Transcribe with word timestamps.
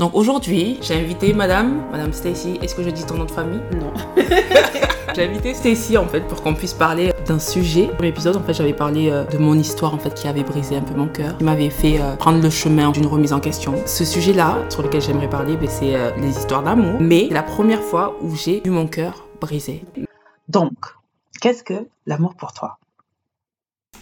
Donc 0.00 0.14
aujourd'hui, 0.14 0.78
j'ai 0.80 0.94
invité 0.94 1.34
madame, 1.34 1.82
madame 1.92 2.14
Stacy, 2.14 2.58
est-ce 2.62 2.74
que 2.74 2.82
je 2.82 2.88
dis 2.88 3.04
ton 3.04 3.16
nom 3.18 3.26
de 3.26 3.30
famille? 3.30 3.60
Non. 3.78 3.92
J'ai 5.14 5.24
invité 5.24 5.52
Stacy 5.52 5.98
en 5.98 6.06
fait 6.06 6.20
pour 6.22 6.40
qu'on 6.40 6.54
puisse 6.54 6.72
parler 6.72 7.12
d'un 7.26 7.38
sujet. 7.40 7.90
Dans 7.98 8.04
l'épisode, 8.04 8.36
en 8.36 8.40
fait, 8.42 8.54
j'avais 8.54 8.72
parlé 8.72 9.10
euh, 9.10 9.24
de 9.24 9.36
mon 9.36 9.58
histoire 9.58 9.92
en 9.92 9.98
fait 9.98 10.14
qui 10.14 10.26
avait 10.26 10.42
brisé 10.44 10.76
un 10.76 10.80
peu 10.80 10.94
mon 10.94 11.08
cœur, 11.08 11.36
qui 11.36 11.44
m'avait 11.44 11.68
fait 11.68 12.00
euh, 12.00 12.14
prendre 12.16 12.40
le 12.40 12.48
chemin 12.48 12.90
d'une 12.92 13.06
remise 13.06 13.34
en 13.34 13.40
question. 13.40 13.74
Ce 13.84 14.06
sujet-là, 14.06 14.56
sur 14.70 14.82
lequel 14.82 15.02
j'aimerais 15.02 15.28
parler, 15.28 15.56
ben, 15.56 15.68
c'est 15.68 15.94
euh, 15.96 16.12
les 16.16 16.30
histoires 16.30 16.62
d'amour. 16.62 16.98
Mais 17.00 17.26
c'est 17.28 17.34
la 17.34 17.42
première 17.42 17.82
fois 17.82 18.16
où 18.22 18.34
j'ai 18.36 18.62
vu 18.64 18.70
mon 18.70 18.86
cœur 18.86 19.26
brisé. 19.40 19.84
Donc, 20.48 20.72
qu'est-ce 21.42 21.62
que 21.64 21.88
l'amour 22.06 22.34
pour 22.36 22.52
toi? 22.54 22.78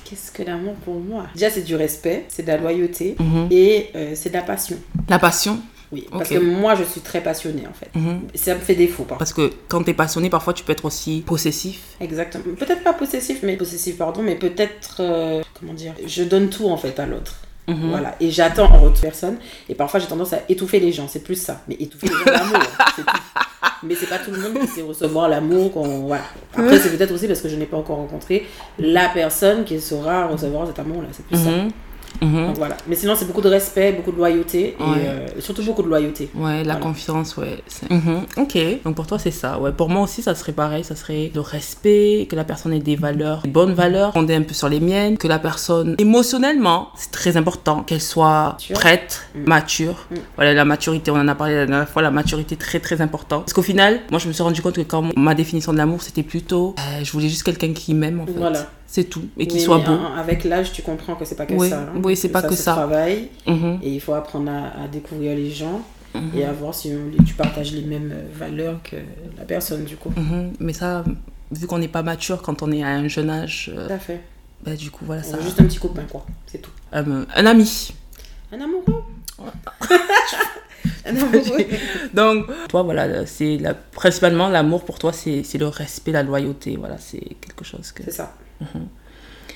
Qu'est-ce 0.05 0.31
que 0.31 0.43
l'amour 0.45 0.75
pour 0.85 1.01
moi? 1.01 1.25
Déjà, 1.35 1.51
c'est 1.51 1.63
du 1.63 1.75
respect, 1.75 2.27
c'est 2.29 2.43
de 2.43 2.49
la 2.49 2.59
loyauté 2.59 3.17
Mhm. 3.19 3.49
et 3.51 3.91
euh, 3.97 4.13
c'est 4.15 4.29
de 4.29 4.35
la 4.35 4.43
passion. 4.43 4.77
La 5.09 5.19
passion. 5.19 5.59
Oui, 5.91 6.07
parce 6.11 6.29
que 6.29 6.39
moi, 6.39 6.75
je 6.75 6.85
suis 6.85 7.01
très 7.01 7.23
passionnée 7.23 7.65
en 7.69 7.73
fait. 7.73 7.89
Mhm. 7.99 8.23
Ça 8.35 8.55
me 8.55 8.61
fait 8.61 8.75
défaut, 8.75 9.05
par 9.05 9.17
Parce 9.19 9.33
que 9.33 9.51
quand 9.69 9.83
t'es 9.83 9.95
passionné, 9.95 10.29
parfois 10.29 10.53
tu 10.53 10.63
peux 10.65 10.73
être 10.73 10.85
aussi 10.85 11.23
possessif. 11.27 11.81
Exactement. 12.01 12.45
Peut-être 12.59 12.83
pas 12.85 12.93
possessif, 12.93 13.39
mais 13.43 13.57
possessif, 13.57 13.97
pardon, 13.97 14.23
mais 14.23 14.35
peut-être, 14.37 14.97
euh, 15.01 15.43
comment 15.59 15.73
dire, 15.75 15.95
je 16.07 16.25
donne 16.25 16.51
tout 16.51 16.69
en 16.69 16.77
fait 16.77 16.99
à 17.01 17.07
l'autre. 17.07 17.37
Mhm. 17.69 17.91
Voilà, 17.91 18.15
et 18.21 18.31
j'attends 18.31 18.71
en 18.73 18.81
retour 18.81 19.01
personne. 19.03 19.37
Et 19.69 19.75
parfois, 19.75 20.01
j'ai 20.01 20.07
tendance 20.07 20.33
à 20.33 20.41
étouffer 20.49 20.81
les 20.81 20.91
gens, 20.93 21.07
c'est 21.09 21.23
plus 21.23 21.35
ça. 21.41 21.61
Mais 21.69 21.77
étouffer 21.81 22.07
les 22.09 22.15
gens 22.15 22.25
d'amour, 22.39 22.59
c'est 22.97 23.03
tout. 23.05 23.13
Mais 23.83 23.95
c'est 23.95 24.09
pas 24.09 24.19
tout 24.19 24.31
le 24.31 24.41
monde 24.41 24.59
qui 24.61 24.67
sait 24.67 24.83
recevoir 24.83 25.29
l'amour. 25.29 25.73
qu'on- 25.73 26.07
Voilà. 26.07 26.25
Après, 26.55 26.79
c'est 26.79 26.97
peut-être 26.97 27.13
aussi 27.13 27.27
parce 27.27 27.41
que 27.43 27.49
je 27.49 27.57
n'ai 27.57 27.67
pas 27.67 27.77
encore 27.77 27.97
rencontré 27.97 28.47
la 28.79 29.09
personne 29.11 29.65
qui 29.65 29.81
saura 29.81 30.27
recevoir 30.27 30.67
cet 30.67 30.79
amour-là. 30.79 31.09
C'est 31.13 31.25
plus 31.27 31.37
ça. 31.37 31.51
Mhm. 32.23 32.47
Donc 32.49 32.57
voilà. 32.59 32.77
Mais 32.89 32.97
sinon, 32.97 33.15
c'est 33.17 33.27
beaucoup 33.27 33.41
de 33.41 33.49
respect, 33.49 33.93
beaucoup 33.93 34.13
de 34.13 34.17
loyauté 34.17 34.77
et 34.79 34.83
Ouais. 34.83 34.99
euh, 35.07 35.27
surtout 35.41 35.63
beaucoup 35.63 35.83
de 35.83 35.89
loyauté. 35.89 36.29
Ouais, 36.35 36.59
la 36.59 36.75
Voilà. 36.75 36.77
confiance, 36.77 37.37
ouais. 37.37 37.63
Mhm. 37.91 38.23
Ok, 38.37 38.59
donc 38.85 38.95
pour 38.97 39.07
toi 39.07 39.19
c'est 39.19 39.31
ça. 39.31 39.59
Ouais, 39.59 39.73
pour 39.73 39.89
moi 39.89 40.03
aussi 40.03 40.23
ça 40.23 40.35
serait 40.35 40.53
pareil, 40.53 40.85
ça 40.85 40.97
serait 40.97 41.31
le 41.35 41.41
respect, 41.41 42.27
que 42.29 42.35
la 42.37 42.45
personne 42.45 42.73
ait 42.73 42.81
des 42.81 42.97
valeurs, 42.97 43.43
des 43.43 43.49
bonnes 43.51 43.73
valeurs, 43.75 44.13
fondées 44.13 44.35
un 44.35 44.43
peu 44.43 44.55
sur 44.55 44.69
les 44.69 44.81
miennes, 44.81 45.17
que 45.19 45.29
la 45.29 45.39
personne 45.39 45.95
émotionnellement, 45.99 46.89
c'est 46.97 47.11
très 47.11 47.37
important 47.37 47.83
qu'elle 47.83 48.01
soit 48.01 48.51
Mature. 48.53 48.79
prête, 48.79 49.23
Mm. 49.35 49.45
mature. 49.49 50.07
Mm. 50.11 50.15
Voilà, 50.37 50.55
la 50.55 50.65
maturité, 50.65 51.11
on 51.11 51.17
en 51.17 51.29
a 51.29 51.35
parlé 51.35 51.55
la 51.55 51.67
dernière 51.67 51.89
fois, 51.89 52.03
la 52.03 52.11
maturité 52.11 52.57
très 52.57 52.81
très 52.81 53.01
important. 53.01 53.41
Parce 53.41 53.53
qu'au 53.53 53.63
final, 53.63 54.01
moi 54.11 54.19
je 54.19 54.29
me 54.29 54.33
suis 54.33 54.43
rendu 54.43 54.61
compte 54.63 54.75
que 54.77 54.81
quand 54.83 55.17
ma 55.17 55.35
définition 55.35 55.73
de 55.73 55.79
l'amour 55.79 56.03
c'était 56.03 56.23
plutôt, 56.23 56.75
euh, 56.79 57.05
je 57.05 57.13
voulais 57.13 57.29
juste 57.29 57.43
quelqu'un 57.45 57.73
qui 57.73 57.95
m'aime 57.95 58.21
en 58.21 58.27
fait. 58.27 58.33
Voilà. 58.37 58.67
C'est 58.91 59.05
tout 59.05 59.25
et 59.37 59.47
qui 59.47 59.57
Mais- 59.57 59.63
soit 59.63 59.79
beau. 59.79 59.93
en- 59.93 60.15
Avec 60.15 60.45
l'âge, 60.45 60.73
tu 60.73 60.81
comprends 60.83 61.15
que 61.15 61.27
c'est 61.27 61.35
pas 61.35 61.45
que 61.45 61.53
Oui, 61.53 61.69
ça. 61.69 61.81
hein. 61.81 62.01
oui, 62.03 62.17
c'est 62.17 62.31
pas 62.31 62.41
que 62.41 62.55
se 62.57 62.63
ça. 62.63 62.73
travaille 62.73 63.29
Mhm. 63.47 63.81
et 63.83 63.91
il 63.93 64.01
faut 64.01 64.15
apprendre 64.15 64.51
à, 64.51 64.85
à 64.85 64.89
découvrir 64.89 65.37
les 65.37 65.51
gens 65.51 65.83
Mhm. 66.15 66.31
et 66.35 66.45
à 66.47 66.53
voir 66.53 66.75
si 66.75 66.91
on- 66.95 67.23
tu 67.23 67.35
partages 67.35 67.73
les 67.73 67.83
mêmes 67.83 68.11
euh, 68.15 68.23
valeurs 68.35 68.81
que 68.83 68.97
la 69.37 69.45
personne 69.45 69.85
du 69.85 69.97
coup. 69.97 70.11
Mhm. 70.17 70.55
Mais 70.61 70.73
ça, 70.73 71.05
vu 71.53 71.67
qu'on 71.67 71.77
n'est 71.79 71.87
pas 71.89 72.03
mature 72.03 72.41
quand 72.41 72.63
on 72.63 72.73
est 72.73 72.83
à 72.83 72.89
un 72.89 73.09
jeune 73.09 73.29
âge, 73.29 73.71
euh, 73.77 73.87
Tout 73.89 73.93
à 73.93 73.99
fait. 73.99 74.21
bah, 74.65 74.75
du 74.75 74.91
coup 74.91 75.05
voilà 75.05 75.21
On 75.27 75.33
ça. 75.33 75.41
juste 75.43 75.61
un 75.61 75.65
petit 75.65 75.79
copain 75.79 76.05
quoi, 76.11 76.25
c'est 76.47 76.63
tout. 76.63 76.71
Euh, 76.95 77.25
un 77.37 77.47
ami. 77.47 77.93
Un 78.51 78.61
amoureux. 78.63 79.05
un 81.07 81.11
amoureux. 81.15 81.67
Donc, 82.15 82.47
toi, 82.69 82.83
voilà, 82.83 83.27
c'est 83.27 83.59
la, 83.59 83.75
principalement 83.75 84.49
l'amour 84.49 84.85
pour 84.85 84.99
toi, 84.99 85.13
c'est 85.13 85.43
c'est 85.43 85.59
le 85.59 85.67
respect, 85.69 86.13
la 86.13 86.23
loyauté. 86.23 86.77
Voilà, 86.79 86.97
c'est 86.99 87.21
quelque 87.41 87.65
chose 87.65 87.93
que. 87.93 88.03
c'est 88.05 88.11
ça. 88.13 88.33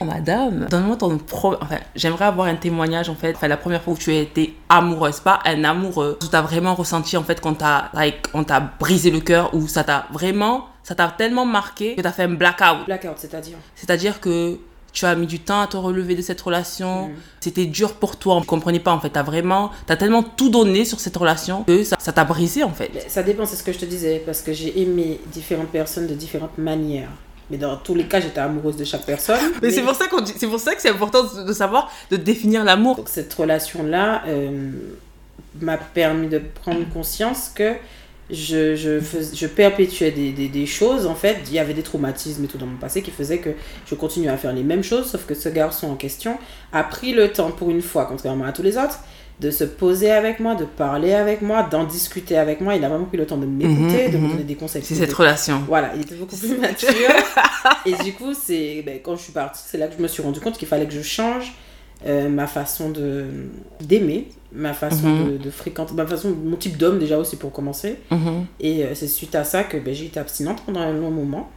Oh, 0.01 0.05
madame, 0.05 0.67
donne-moi 0.69 0.97
ton 0.97 1.17
pro. 1.19 1.55
Enfin, 1.61 1.79
j'aimerais 1.95 2.25
avoir 2.25 2.49
un 2.49 2.57
témoignage, 2.57 3.09
en 3.09 3.15
fait. 3.15 3.35
Enfin, 3.37 3.47
la 3.47 3.57
première 3.57 3.83
fois 3.83 3.93
où 3.93 3.97
tu 3.97 4.11
as 4.11 4.21
été 4.21 4.57
amoureuse, 4.69 5.21
pas 5.21 5.39
un 5.45 5.63
amoureux, 5.65 6.19
où 6.21 6.27
tu 6.27 6.35
as 6.35 6.43
vraiment 6.43 6.75
ressenti, 6.75 7.17
en 7.17 7.23
fait, 7.23 7.41
qu'on 7.41 7.55
t'a 7.55 7.91
like, 7.95 8.27
on 8.35 8.43
t'a 8.43 8.61
brisé 8.61 9.11
le 9.11 9.21
cœur, 9.21 9.55
ou 9.55 9.69
ça 9.69 9.85
t'a 9.85 10.07
vraiment. 10.13 10.67
Ça 10.83 10.97
t'a 10.97 11.09
tellement 11.09 11.47
marqué 11.47 11.95
que 11.95 12.01
tu 12.01 12.07
as 12.07 12.13
fait 12.13 12.25
un 12.25 12.35
blackout. 12.35 12.87
Blackout, 12.87 13.17
c'est-à-dire? 13.17 13.59
C'est-à-dire 13.75 14.21
que. 14.21 14.59
Tu 14.95 15.07
as 15.07 15.15
mis 15.15 15.27
du 15.27 15.41
temps 15.41 15.63
à 15.63 15.67
te 15.67 15.79
relever 15.79 16.15
de 16.15 16.21
cette 16.21 16.43
relation. 16.43 17.09
Mhm. 17.09 17.15
C'était 17.41 17.65
dur 17.65 17.95
pour 17.95 18.17
toi. 18.17 18.35
On 18.35 18.41
ne 18.41 18.45
comprenait 18.45 18.79
pas 18.79 18.93
en 18.93 19.01
fait. 19.01 19.09
T'as 19.09 19.23
vraiment, 19.23 19.71
t'as 19.87 19.97
tellement 19.97 20.23
tout 20.23 20.51
donné 20.51 20.85
sur 20.85 21.01
cette 21.01 21.17
relation 21.17 21.65
que 21.65 21.83
ça 21.83 21.97
ça 21.99 22.13
t'a 22.13 22.25
brisé 22.25 22.63
en 22.63 22.73
fait. 22.73 22.91
Ça 23.09 23.23
dépend, 23.23 23.47
c'est 23.47 23.57
ce 23.57 23.63
que 23.63 23.73
je 23.73 23.79
te 23.79 23.87
disais, 23.87 24.23
parce 24.27 24.43
que 24.43 24.53
j'ai 24.53 24.83
aimé 24.83 25.19
différentes 25.33 25.71
personnes 25.71 26.07
de 26.07 26.13
différentes 26.13 26.59
manières. 26.59 27.09
Mais 27.53 27.59
dans 27.59 27.77
tous 27.77 27.95
les 27.95 28.05
cas, 28.05 28.19
j'étais 28.21 28.41
amoureuse 28.41 28.77
de 28.77 28.85
chaque 28.85 29.05
personne. 29.07 29.39
Mais, 29.63 29.71
c'est 29.71 29.83
pour 29.83 29.95
ça 29.95 30.09
qu'on 30.09 30.25
c'est 30.27 30.47
pour 30.49 30.59
ça 30.59 30.75
que 30.75 30.83
c'est 30.83 30.89
important 30.91 31.23
de, 31.47 31.53
savoir 31.53 31.93
de 32.11 32.17
définir 32.17 32.65
l'amour. 32.65 32.97
Donc 32.97 33.09
cette 33.09 33.33
relation-là 33.33 34.23
euh, 34.27 34.71
m'a 35.61 35.77
permis 35.77 36.27
de 36.29 36.39
prendre 36.63 36.89
conscience 36.93 37.51
que 37.55 37.75
je, 38.31 38.75
je, 38.77 38.99
fais- 39.01 39.35
je 39.35 39.47
perpétuais 39.47 40.11
des, 40.11 40.33
des, 40.33 40.49
des 40.49 40.65
choses, 40.65 41.07
en 41.07 41.15
fait, 41.15 41.37
il 41.49 41.53
y 41.53 41.59
avait 41.59 41.75
des 41.75 41.83
traumatismes 41.83 42.45
et 42.45 42.47
tout 42.47 42.57
dans 42.57 42.67
mon 42.67 42.79
passé 42.79 43.03
qui 43.03 43.11
faisaient 43.11 43.39
que 43.39 43.51
je 43.87 43.95
continuais 43.95 44.29
à 44.31 44.39
faire 44.39 44.55
les 44.55 44.63
mêmes 44.63 44.83
choses, 44.83 45.11
sauf 45.11 45.27
que 45.27 45.35
ce 45.35 45.51
garçon 45.51 45.91
en 45.91 45.97
question 45.97 46.39
a 46.73 46.83
pris 46.85 47.13
le 47.13 47.31
temps 47.31 47.51
pour 47.51 47.69
une 47.71 47.83
fois, 47.83 48.07
contrairement 48.07 48.47
à 48.47 48.53
tous 48.53 48.63
les 48.63 48.79
autres, 48.79 49.01
de 49.41 49.51
se 49.51 49.65
poser 49.65 50.11
avec 50.11 50.39
moi, 50.41 50.55
de 50.55 50.65
parler 50.65 51.15
avec 51.15 51.43
moi, 51.43 51.63
d'en 51.65 51.85
discuter 51.85 52.37
avec 52.39 52.61
moi. 52.61 52.77
Il 52.77 52.85
a 52.85 52.89
vraiment 52.89 53.07
pris 53.07 53.17
le 53.17 53.27
temps 53.27 53.39
de 53.39 53.47
m'écouter, 53.47 54.07
Mhm, 54.07 54.13
de 54.13 54.17
me 54.19 54.23
mhm. 54.25 54.31
donner 54.31 54.45
des 54.45 54.55
conseils. 54.55 54.83
C'est 54.85 54.95
cette 54.95 55.13
relation. 55.13 55.63
Voilà, 55.67 55.93
il 55.97 56.03
était 56.03 56.15
beaucoup 56.15 56.37
plus 56.37 56.57
mature. 56.59 56.89
et 57.87 57.95
du 58.05 58.13
coup, 58.13 58.35
c'est 58.35 58.83
ben, 58.87 59.01
quand 59.03 59.17
je 59.17 59.23
suis 59.23 59.33
partie, 59.33 59.63
c'est 59.67 59.79
là 59.79 59.89
que 59.89 59.95
je 59.99 60.03
me 60.03 60.07
suis 60.09 60.23
rendu 60.23 60.39
compte 60.41 60.57
qu'il 60.59 60.69
fallait 60.69 60.87
que 60.87 60.95
je 60.95 61.03
change 61.03 61.53
euh, 62.07 62.29
ma 62.29 62.47
façon 62.49 62.91
de 62.91 63.27
d'aimer, 63.81 64.29
ma 64.53 64.75
façon 64.75 65.09
Mhm. 65.09 65.33
de, 65.33 65.37
de 65.39 65.51
fréquenter, 65.51 65.95
ma 65.95 66.07
façon, 66.07 66.35
mon 66.45 66.57
type 66.57 66.77
d'homme 66.77 66.99
déjà 66.99 67.19
aussi 67.19 67.37
pour 67.37 67.53
commencer. 67.53 67.97
Et 68.61 68.85
euh, 68.85 68.95
c'est 68.95 69.07
suite 69.09 69.35
à 69.35 69.45
ça 69.45 69.65
que 69.65 69.77
ben, 69.77 69.93
j'ai 69.95 70.07
été 70.07 70.21
abstinente 70.21 70.63
pendant 70.67 70.81
un 70.81 70.93
long 70.93 71.11
moment. 71.11 71.51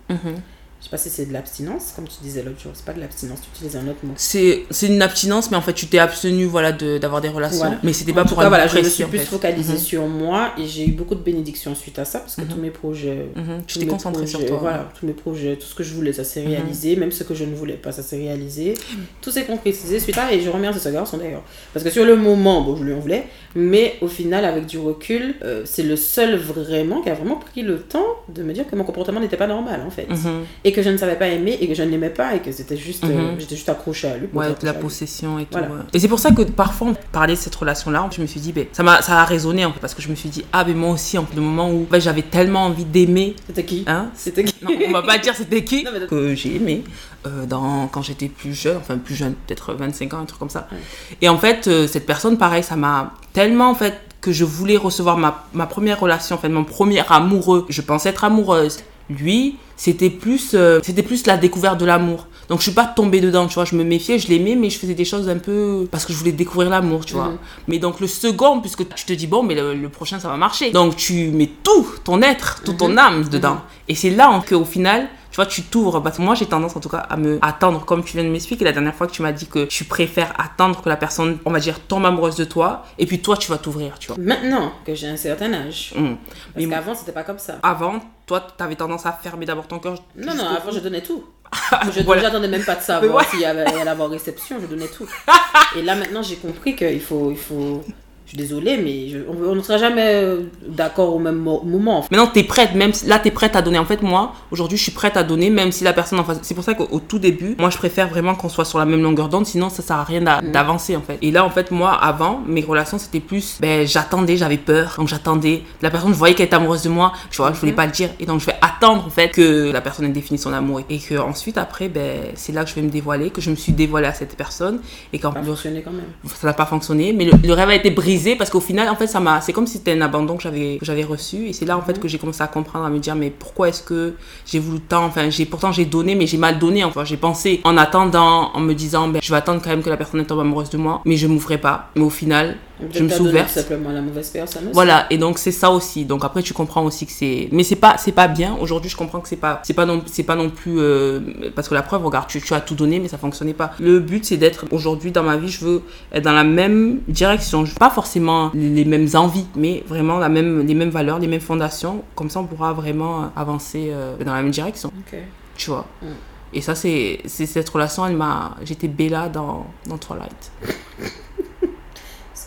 Je 0.86 0.90
sais 0.92 0.92
pas 0.92 0.98
si 1.02 1.10
c'est 1.10 1.26
de 1.26 1.34
l'abstinence, 1.34 1.94
comme 1.96 2.08
tu 2.08 2.14
disais 2.22 2.44
l'autre 2.44 2.60
jour, 2.62 2.72
c'est 2.76 2.86
pas 2.86 2.94
de 2.94 3.00
l'abstinence, 3.00 3.40
tu 3.42 3.48
utilises 3.56 3.76
un 3.76 3.88
autre 3.90 3.98
mot. 4.04 4.14
C'est 4.18 4.66
une 4.84 5.02
abstinence, 5.02 5.50
mais 5.50 5.58
en 5.58 5.62
fait 5.62 5.74
tu 5.74 5.88
t'es 5.88 5.98
abstenu 5.98 6.46
voilà 6.46 6.72
de- 6.72 7.00
d'avoir 7.00 7.22
des 7.22 7.28
relations. 7.30 7.58
Voilà. 7.58 7.80
Mais 7.82 7.92
c'était 7.92 8.14
pas 8.14 8.24
pour 8.24 8.40
un 8.40 8.50
voilà, 8.50 8.68
je 8.68 8.78
me 8.78 8.84
suis 8.84 9.04
plus 9.06 9.18
fait. 9.18 9.26
focalisée 9.26 9.74
Mhm, 9.74 9.80
sur 9.80 10.08
moi 10.08 10.52
et 10.60 10.68
j'ai 10.68 10.86
eu 10.88 10.92
beaucoup 10.92 11.16
de 11.16 11.22
bénédictions 11.22 11.74
suite 11.74 11.98
à 11.98 12.06
ça 12.06 12.20
parce 12.20 12.36
que 12.36 12.42
Mhm. 12.42 12.48
tous 12.50 12.58
mes 12.60 12.70
projets 12.70 13.26
mhm. 13.36 13.64
Tu 13.66 13.74
tous 13.74 13.80
t'es 13.80 13.86
mes 13.86 13.92
concentré 13.94 14.28
sur 14.28 14.46
toi. 14.46 14.58
Voilà, 14.62 14.92
tous 15.00 15.08
mes 15.08 15.14
projets, 15.14 15.56
tout 15.56 15.66
ce 15.66 15.74
que 15.74 15.82
je 15.82 15.92
voulais, 15.96 16.14
ça 16.14 16.24
s'est 16.24 16.44
Mhm. 16.44 16.50
réalisé. 16.50 16.96
Même 16.98 17.12
ce 17.12 17.24
que 17.24 17.34
je 17.34 17.46
ne 17.46 17.56
voulais 17.56 17.74
pas, 17.78 17.92
ça 17.92 18.04
s'est 18.04 18.18
réalisé. 18.18 18.76
Tout 19.22 19.32
s'est 19.32 19.46
concrétisé 19.46 20.00
suite 20.00 20.20
à, 20.20 20.32
et 20.32 20.40
je 20.40 20.52
remercie 20.52 20.80
ce 20.80 20.90
garçon 20.90 21.18
d'ailleurs. 21.18 21.42
Parce 21.74 21.84
que 21.84 21.90
sur 21.90 22.06
le 22.06 22.16
moment, 22.16 22.62
bon, 22.62 22.76
je 22.76 22.84
lui 22.84 22.94
en 22.94 23.00
voulais, 23.00 23.24
mais 23.56 23.96
au 24.02 24.08
final, 24.08 24.46
avec 24.46 24.68
du 24.68 24.78
recul, 24.78 25.34
euh, 25.44 25.64
c'est 25.66 25.82
le 25.82 25.96
seul 25.96 26.36
vraiment 26.36 27.02
qui 27.02 27.10
a 27.10 27.16
vraiment 27.16 27.38
pris 27.38 27.64
le 27.64 27.80
temps 27.80 28.06
de 28.30 28.44
me 28.44 28.54
dire 28.54 28.68
que 28.70 28.76
mon 28.76 28.84
comportement 28.84 29.20
n'était 29.20 29.36
pas 29.38 29.48
normal 29.48 29.82
en 29.84 29.90
fait. 29.90 30.08
Mhm. 30.10 30.44
Et 30.64 30.75
que 30.76 30.82
je 30.84 30.90
ne 30.90 30.98
savais 30.98 31.16
pas 31.16 31.28
aimer, 31.28 31.58
et 31.60 31.68
que 31.68 31.74
je 31.74 31.82
ne 31.84 31.90
l'aimais 31.90 32.10
pas, 32.10 32.36
et 32.36 32.40
que 32.42 32.52
c'était 32.52 32.78
juste, 32.78 33.04
euh, 33.06 33.08
Mhm. 33.32 33.40
j'étais 33.40 33.56
juste 33.56 33.70
accrochée 33.70 34.08
à 34.10 34.18
lui. 34.18 34.28
Ouais, 34.34 34.50
de 34.50 34.66
la 34.66 34.74
possession 34.74 35.40
et 35.40 35.44
tout. 35.46 35.50
Voilà. 35.54 35.68
ouais. 35.70 35.80
Et 35.94 36.00
c'est 36.00 36.08
pour 36.08 36.20
ça 36.20 36.32
que 36.32 36.42
parfois 36.44 36.90
on 36.90 36.96
parlait 37.12 37.34
de 37.34 37.40
cette 37.40 37.56
relation-là, 37.56 38.10
je 38.16 38.22
me 38.22 38.28
suis 38.28 38.40
dit, 38.40 38.52
ben, 38.52 38.66
ça, 38.74 38.84
m'a, 38.84 39.02
ça 39.02 39.20
a 39.22 39.26
résonné 39.26 39.66
en 39.66 39.72
fait, 39.74 39.80
parce 39.80 39.94
que 39.96 40.02
je 40.02 40.10
me 40.10 40.16
suis 40.16 40.30
dit, 40.30 40.44
ah, 40.54 40.64
ben 40.64 40.76
moi 40.76 40.92
aussi, 40.92 41.18
en 41.18 41.26
le 41.36 41.42
moment 41.42 41.72
où 41.72 41.88
ben, 41.90 42.00
j'avais 42.00 42.22
tellement 42.24 42.66
envie 42.66 42.86
d'aimer, 42.86 43.36
C'était 43.48 43.64
qui 43.66 43.84
hein, 43.88 44.10
C'était 44.16 44.44
qui 44.44 44.56
non, 44.64 44.72
on 44.88 44.92
va 44.92 45.02
pas 45.02 45.18
dire 45.18 45.34
c'était 45.36 45.64
qui 45.64 45.84
Non, 45.86 45.92
mais- 45.94 46.06
que 46.08 46.36
j'ai 46.36 46.56
aimé 46.58 46.84
euh, 47.26 47.46
dans, 47.46 47.88
quand 47.88 48.02
j'étais 48.04 48.28
plus 48.28 48.54
jeune, 48.54 48.78
enfin 48.78 48.98
plus 48.98 49.16
jeune, 49.16 49.34
peut-être 49.48 49.74
25 49.74 50.14
ans, 50.14 50.20
un 50.20 50.26
truc 50.26 50.40
comme 50.40 50.50
ça. 50.50 50.68
Ouais. 50.72 50.78
Et 51.22 51.30
en 51.30 51.38
fait, 51.38 51.68
euh, 51.68 51.88
cette 51.88 52.06
personne, 52.06 52.38
pareil, 52.38 52.62
ça 52.64 52.76
m'a 52.76 53.14
tellement 53.34 53.70
en 53.70 53.76
fait 53.76 53.96
que 54.22 54.32
je 54.32 54.44
voulais 54.44 54.78
recevoir 54.78 55.18
ma, 55.18 55.46
ma 55.54 55.66
première 55.68 56.00
relation, 56.00 56.36
en 56.36 56.40
fait, 56.40 56.50
mon 56.50 56.64
premier 56.64 57.02
amoureux. 57.10 57.66
Je 57.70 57.82
pensais 57.82 58.10
être 58.10 58.24
amoureuse. 58.24 58.78
Lui, 59.10 59.58
c'était 59.76 60.10
plus, 60.10 60.52
euh, 60.54 60.80
plus 60.80 61.28
la 61.28 61.38
découverte 61.38 61.80
de 61.80 61.86
l'amour. 61.86 62.28
Donc 62.50 62.60
je 62.60 62.64
suis 62.64 62.72
pas 62.74 62.86
tombée 62.86 63.22
dedans, 63.22 63.48
tu 63.48 63.56
vois. 63.56 63.66
Je 63.66 63.76
me 63.76 63.84
méfiais, 63.84 64.20
je 64.20 64.28
l'aimais, 64.28 64.56
mais 64.56 64.70
je 64.70 64.78
faisais 64.80 64.94
des 64.94 65.06
choses 65.06 65.28
un 65.30 65.38
peu 65.38 65.88
parce 65.92 66.06
que 66.06 66.14
je 66.14 66.18
voulais 66.18 66.32
découvrir 66.32 66.70
l'amour, 66.70 67.06
tu 67.06 67.14
vois. 67.14 67.30
Mhm. 67.30 67.38
Mais 67.68 67.80
donc 67.80 68.00
le 68.00 68.08
second, 68.08 68.62
puisque 68.62 68.88
tu 68.96 69.06
te 69.06 69.14
dis 69.14 69.28
bon, 69.28 69.44
mais 69.44 69.56
le, 69.56 69.74
le 69.74 69.90
prochain 69.90 70.20
ça 70.20 70.28
va 70.30 70.38
marcher. 70.38 70.72
Donc 70.72 70.96
tu 70.96 71.30
mets 71.30 71.50
tout 71.64 71.88
ton 72.04 72.22
être, 72.22 72.62
toute 72.64 72.78
ton 72.78 72.90
Mhm. 72.90 72.98
âme 73.00 73.30
dedans. 73.30 73.62
Et 73.88 73.96
c'est 73.96 74.10
là 74.12 74.42
qu'au 74.48 74.66
final, 74.66 75.08
tu 75.32 75.36
vois, 75.38 75.46
tu 75.48 75.64
t'ouvres. 75.64 76.02
Parce 76.02 76.16
que 76.18 76.22
moi, 76.22 76.34
j'ai 76.34 76.46
tendance 76.46 76.76
en 76.76 76.80
tout 76.80 76.88
cas 76.90 77.00
à 77.00 77.18
me 77.18 77.40
attendre, 77.42 77.84
comme 77.84 78.04
tu 78.04 78.14
viens 78.16 78.24
de 78.24 78.30
m'expliquer 78.30 78.64
la 78.64 78.72
dernière 78.72 78.96
fois 78.96 79.06
que 79.06 79.12
tu 79.12 79.22
m'as 79.22 79.34
dit 79.34 79.48
que 79.48 79.66
tu 79.66 79.84
préfères 79.84 80.34
attendre 80.40 80.82
que 80.82 80.88
la 80.88 80.96
personne, 80.96 81.40
on 81.46 81.52
va 81.52 81.60
dire, 81.60 81.80
tombe 81.82 82.06
amoureuse 82.06 82.36
de 82.38 82.46
toi, 82.46 82.86
et 82.98 83.06
puis 83.06 83.20
toi, 83.22 83.36
tu 83.36 83.52
vas 83.52 83.58
t'ouvrir, 83.58 84.00
tu 84.00 84.08
vois. 84.08 84.16
Maintenant 84.18 84.72
que 84.86 84.96
j'ai 84.96 85.08
un 85.08 85.18
certain 85.18 85.54
âge. 85.54 85.94
Mhm. 85.96 86.16
Parce 86.54 86.68
qu'avant, 86.68 86.96
c'était 86.96 87.12
pas 87.12 87.24
comme 87.24 87.38
ça. 87.40 87.56
avant, 87.64 88.00
toi, 88.26 88.40
t'avais 88.58 88.76
tendance 88.76 89.06
à 89.06 89.12
fermer 89.12 89.46
d'abord 89.46 89.68
ton 89.68 89.80
cœur. 89.80 89.96
Non, 90.16 90.34
non, 90.36 90.46
avant 90.46 90.72
je 90.72 90.80
donnais 90.80 91.02
tout. 91.04 91.24
Je 91.96 92.02
Voilà. 92.02 92.24
j'attendais 92.24 92.48
même 92.48 92.64
pas 92.64 92.76
de 92.76 92.82
savoir 92.82 93.30
s'il 93.30 93.40
y 93.40 93.46
avait 93.46 93.62
allait 93.62 93.90
avoir 93.90 94.10
réception, 94.10 94.58
je 94.62 94.68
donnais 94.68 94.88
tout. 94.88 95.08
Et 95.78 95.82
là 95.82 95.96
maintenant 95.96 96.22
j'ai 96.22 96.36
compris 96.36 96.76
qu'il 96.76 97.02
faut, 97.02 97.32
il 97.32 97.38
faut 97.38 97.84
Je 98.26 98.30
suis 98.32 98.38
désolée, 98.40 98.78
mais 98.78 99.08
je- 99.10 99.20
on 99.48 99.54
ne 99.54 99.62
sera 99.62 99.78
jamais 99.78 100.02
euh, 100.04 100.42
d'accord 100.68 101.14
au 101.16 101.20
même 101.20 101.36
mo- 101.38 101.62
moment. 101.64 102.00
en 102.00 102.02
fait. 102.02 102.08
Maintenant, 102.16 102.32
tu 102.34 102.40
es 102.40 102.44
prête, 102.44 102.74
même 102.74 102.92
là, 103.06 103.20
tu 103.20 103.28
es 103.28 103.32
prête 103.32 103.56
à 103.56 103.62
donner. 103.62 103.78
En 103.78 103.86
fait, 103.86 104.02
moi, 104.02 104.34
aujourd'hui, 104.50 104.78
je 104.80 104.84
suis 104.84 104.92
prête 104.92 105.16
à 105.16 105.22
donner, 105.22 105.52
même 105.52 105.72
si 105.72 105.84
la 105.84 105.94
personne 105.94 106.20
en 106.20 106.24
face. 106.24 106.40
C'est 106.42 106.56
pour 106.56 106.64
ça 106.64 106.74
qu'au 106.74 106.88
au 106.92 107.00
tout 107.00 107.20
début, 107.20 107.56
moi, 107.60 107.70
je 107.70 107.78
préfère 107.78 108.08
vraiment 108.08 108.34
qu'on 108.34 108.50
soit 108.50 108.66
sur 108.66 108.80
la 108.80 108.86
même 108.86 109.04
longueur 109.04 109.30
d'onde, 109.30 109.46
sinon, 109.46 109.70
ça 109.70 109.84
sert 109.84 109.98
à 109.98 110.04
rien 110.04 110.22
d'a- 110.22 110.42
d'avancer, 110.42 110.96
en 110.96 111.02
fait. 111.02 111.20
Et 111.22 111.30
là, 111.30 111.46
en 111.46 111.52
fait, 111.52 111.70
moi, 111.70 111.92
avant, 111.94 112.42
mes 112.48 112.62
relations, 112.62 112.98
c'était 112.98 113.20
plus. 113.20 113.58
Ben, 113.62 113.86
j'attendais, 113.86 114.38
j'avais 114.38 114.58
peur, 114.58 114.96
donc 114.98 115.08
j'attendais. 115.08 115.62
La 115.84 115.92
personne, 115.92 116.10
je 116.12 116.18
voyais 116.18 116.34
qu'elle 116.34 116.48
était 116.48 116.56
amoureuse 116.56 116.82
de 116.82 116.90
moi, 116.90 117.14
tu 117.30 117.38
vois, 117.38 117.54
je 117.54 117.60
voulais 117.60 117.74
pas 117.74 117.86
le 117.86 117.92
dire. 117.92 118.10
Et 118.20 118.26
donc, 118.26 118.40
je 118.42 118.48
vais 118.48 118.56
attendre, 118.60 119.06
en 119.06 119.10
fait, 119.12 119.30
que 119.30 119.72
la 119.72 119.82
personne 119.82 120.06
ait 120.08 120.10
défini 120.10 120.40
son 120.40 120.52
amour. 120.52 120.82
Et 120.90 120.98
que 120.98 121.14
ensuite, 121.20 121.60
après, 121.60 121.90
ben, 121.90 122.22
c'est 122.34 122.54
là 122.54 122.64
que 122.64 122.72
je 122.72 122.76
vais 122.76 122.82
me 122.82 122.90
dévoiler, 122.90 123.30
que 123.30 123.40
je 123.40 123.52
me 123.52 123.56
suis 123.56 123.72
dévoilée 123.72 124.08
à 124.08 124.14
cette 124.16 124.36
personne. 124.36 124.80
Et 125.14 125.20
qu'en 125.20 125.32
Ça 125.32 125.38
a 125.38 125.42
plus, 125.42 125.50
fonctionné 125.52 125.84
quand 125.84 125.92
même. 125.92 126.06
ça 126.26 126.48
n'a 126.48 126.54
pas 126.54 126.66
fonctionné 126.66 127.14
mais 127.14 127.26
le, 127.26 127.34
le 127.44 127.54
rêve 127.54 127.70
a 127.70 127.76
été 127.76 127.92
brisé 127.92 128.15
parce 128.38 128.50
qu'au 128.50 128.60
final 128.60 128.90
en 128.90 128.96
fait 128.96 129.08
ça 129.08 129.20
m'a 129.20 129.42
c'est 129.42 129.54
comme 129.54 129.68
si 129.68 129.78
c'était 129.78 129.92
un 129.92 130.02
abandon 130.02 130.38
que 130.38 130.44
j'avais 130.44 131.04
reçu. 131.04 131.48
Et 131.48 131.54
c'est 131.54 131.66
là 131.66 131.78
en 131.78 131.82
fait 131.82 132.00
que 132.00 132.08
j'ai 132.08 132.18
commencé 132.18 132.42
à 132.42 132.48
comprendre 132.48 132.86
à 132.86 132.90
me 132.90 133.00
dire 133.00 133.16
mais 133.16 133.30
pourquoi 133.30 133.70
est-ce 133.70 133.84
que 133.84 134.16
j'ai 134.46 134.60
voulu 134.60 134.80
tant 134.80 135.06
enfin 135.06 135.30
j'ai 135.30 135.46
pourtant 135.46 135.72
j'ai 135.72 135.86
donné 135.86 136.16
mais 136.16 136.28
j'ai 136.28 136.38
mal 136.38 136.60
donné 136.60 136.84
enfin 136.84 137.04
j'ai 137.04 137.18
pensé. 137.18 137.62
En 137.64 137.78
attendant 137.78 138.52
en 138.54 138.60
me 138.60 138.74
disant 138.74 139.08
ben 139.08 139.20
je 139.24 139.30
vais 139.32 139.38
attendre 139.38 139.62
quand 139.64 139.70
même 139.70 139.84
que 139.84 139.90
la 139.90 139.98
personne 139.98 140.26
tombe 140.26 140.40
amoureuse 140.40 140.70
de 140.70 140.78
moi 140.78 141.02
mais 141.06 141.18
je 141.18 141.28
m'ouvrais 141.28 141.58
pas. 141.58 141.90
Mais 141.96 142.04
au 142.04 142.10
final 142.10 142.58
je 142.92 143.04
me 143.04 143.10
suis 143.10 143.22
ouverte 143.22 143.50
simplement 143.50 143.90
la 143.92 144.02
mauvaise 144.02 144.30
personne 144.30 144.64
aussi. 144.66 144.74
voilà 144.74 145.06
et 145.10 145.18
donc 145.18 145.38
c'est 145.40 145.52
ça 145.52 145.72
aussi. 145.72 146.06
Donc 146.06 146.24
après 146.26 146.42
tu 146.44 146.54
comprends 146.54 146.84
aussi 146.84 147.06
que 147.06 147.12
c'est 147.12 147.48
mais 147.52 147.64
c'est 147.64 147.76
pas 147.78 147.98
c'est 147.98 148.12
pas 148.12 148.28
bien. 148.28 148.58
Aujourd'hui 148.60 148.90
je 148.90 148.98
comprends 148.98 149.20
que 149.22 149.28
c'est 149.30 149.36
pas 149.38 149.62
c'est 149.64 149.74
pas 149.74 149.86
non 149.86 150.02
c'est 150.06 150.24
pas 150.24 150.36
non 150.36 150.50
plus 150.50 150.80
euh, 150.80 151.20
parce 151.56 151.70
que 151.70 151.74
la 151.74 151.82
preuve 151.84 152.06
regarde 152.06 152.28
tu, 152.28 152.42
tu 152.42 152.54
as 152.54 152.62
tout 152.62 152.76
donné 152.76 153.00
mais 153.00 153.08
ça 153.08 153.18
fonctionnait 153.18 153.54
pas. 153.54 153.72
Le 153.80 154.00
but 154.00 154.26
c'est 154.26 154.38
d'être 154.38 154.66
aujourd'hui 154.72 155.12
dans 155.12 155.24
ma 155.24 155.38
vie 155.38 155.50
je 155.50 155.64
veux 155.64 155.82
être 156.12 156.24
dans 156.24 156.34
la 156.34 156.44
même 156.44 157.00
direction. 157.08 157.66
Je- 157.66 157.76
pas 157.76 157.90
forcément 157.90 158.52
les, 158.54 158.70
les 158.70 158.86
mêmes 158.86 159.08
envies 159.14 159.48
mais 159.56 159.84
vraiment 159.88 160.18
la 160.20 160.30
même 160.30 160.66
les 160.68 160.74
mêmes 160.76 160.90
valeurs 160.90 161.20
les 161.20 161.28
mêmes 161.28 161.40
fondations. 161.42 162.04
Comme 162.16 162.30
ça 162.30 162.40
on 162.42 162.46
pourra 162.46 162.74
vraiment 162.74 163.32
avancer 163.36 163.90
euh, 163.92 164.16
dans 164.24 164.34
la 164.34 164.42
même 164.42 164.52
direction. 164.52 164.92
Ok. 165.00 165.18
tu 165.56 165.70
vois. 165.70 165.86
Mm. 166.02 166.06
et 166.54 166.62
ça 166.62 166.76
c'est 166.76 167.20
c'est 167.26 167.46
cette 167.46 167.70
relation 167.70 168.06
elle 168.06 168.16
m'a 168.18 168.56
j'étais 168.64 168.88
Bella 168.90 169.30
dans 169.30 169.66
dans 169.88 169.98
Twilight 169.98 170.52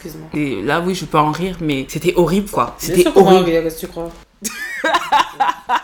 Excuse-moi. 0.00 0.28
et 0.34 0.62
là 0.62 0.80
oui 0.80 0.94
je 0.94 1.04
peux 1.06 1.18
en 1.18 1.32
rire 1.32 1.56
mais 1.60 1.86
c'était 1.88 2.14
horrible 2.16 2.48
quoi. 2.50 2.76
C'était 2.78 3.02
va 3.02 3.10
en 3.10 3.24
horrible. 3.26 3.44
rire, 3.50 3.62
qu'est-ce 3.64 3.74
que 3.76 3.80
tu 3.80 3.88
crois? 3.88 4.10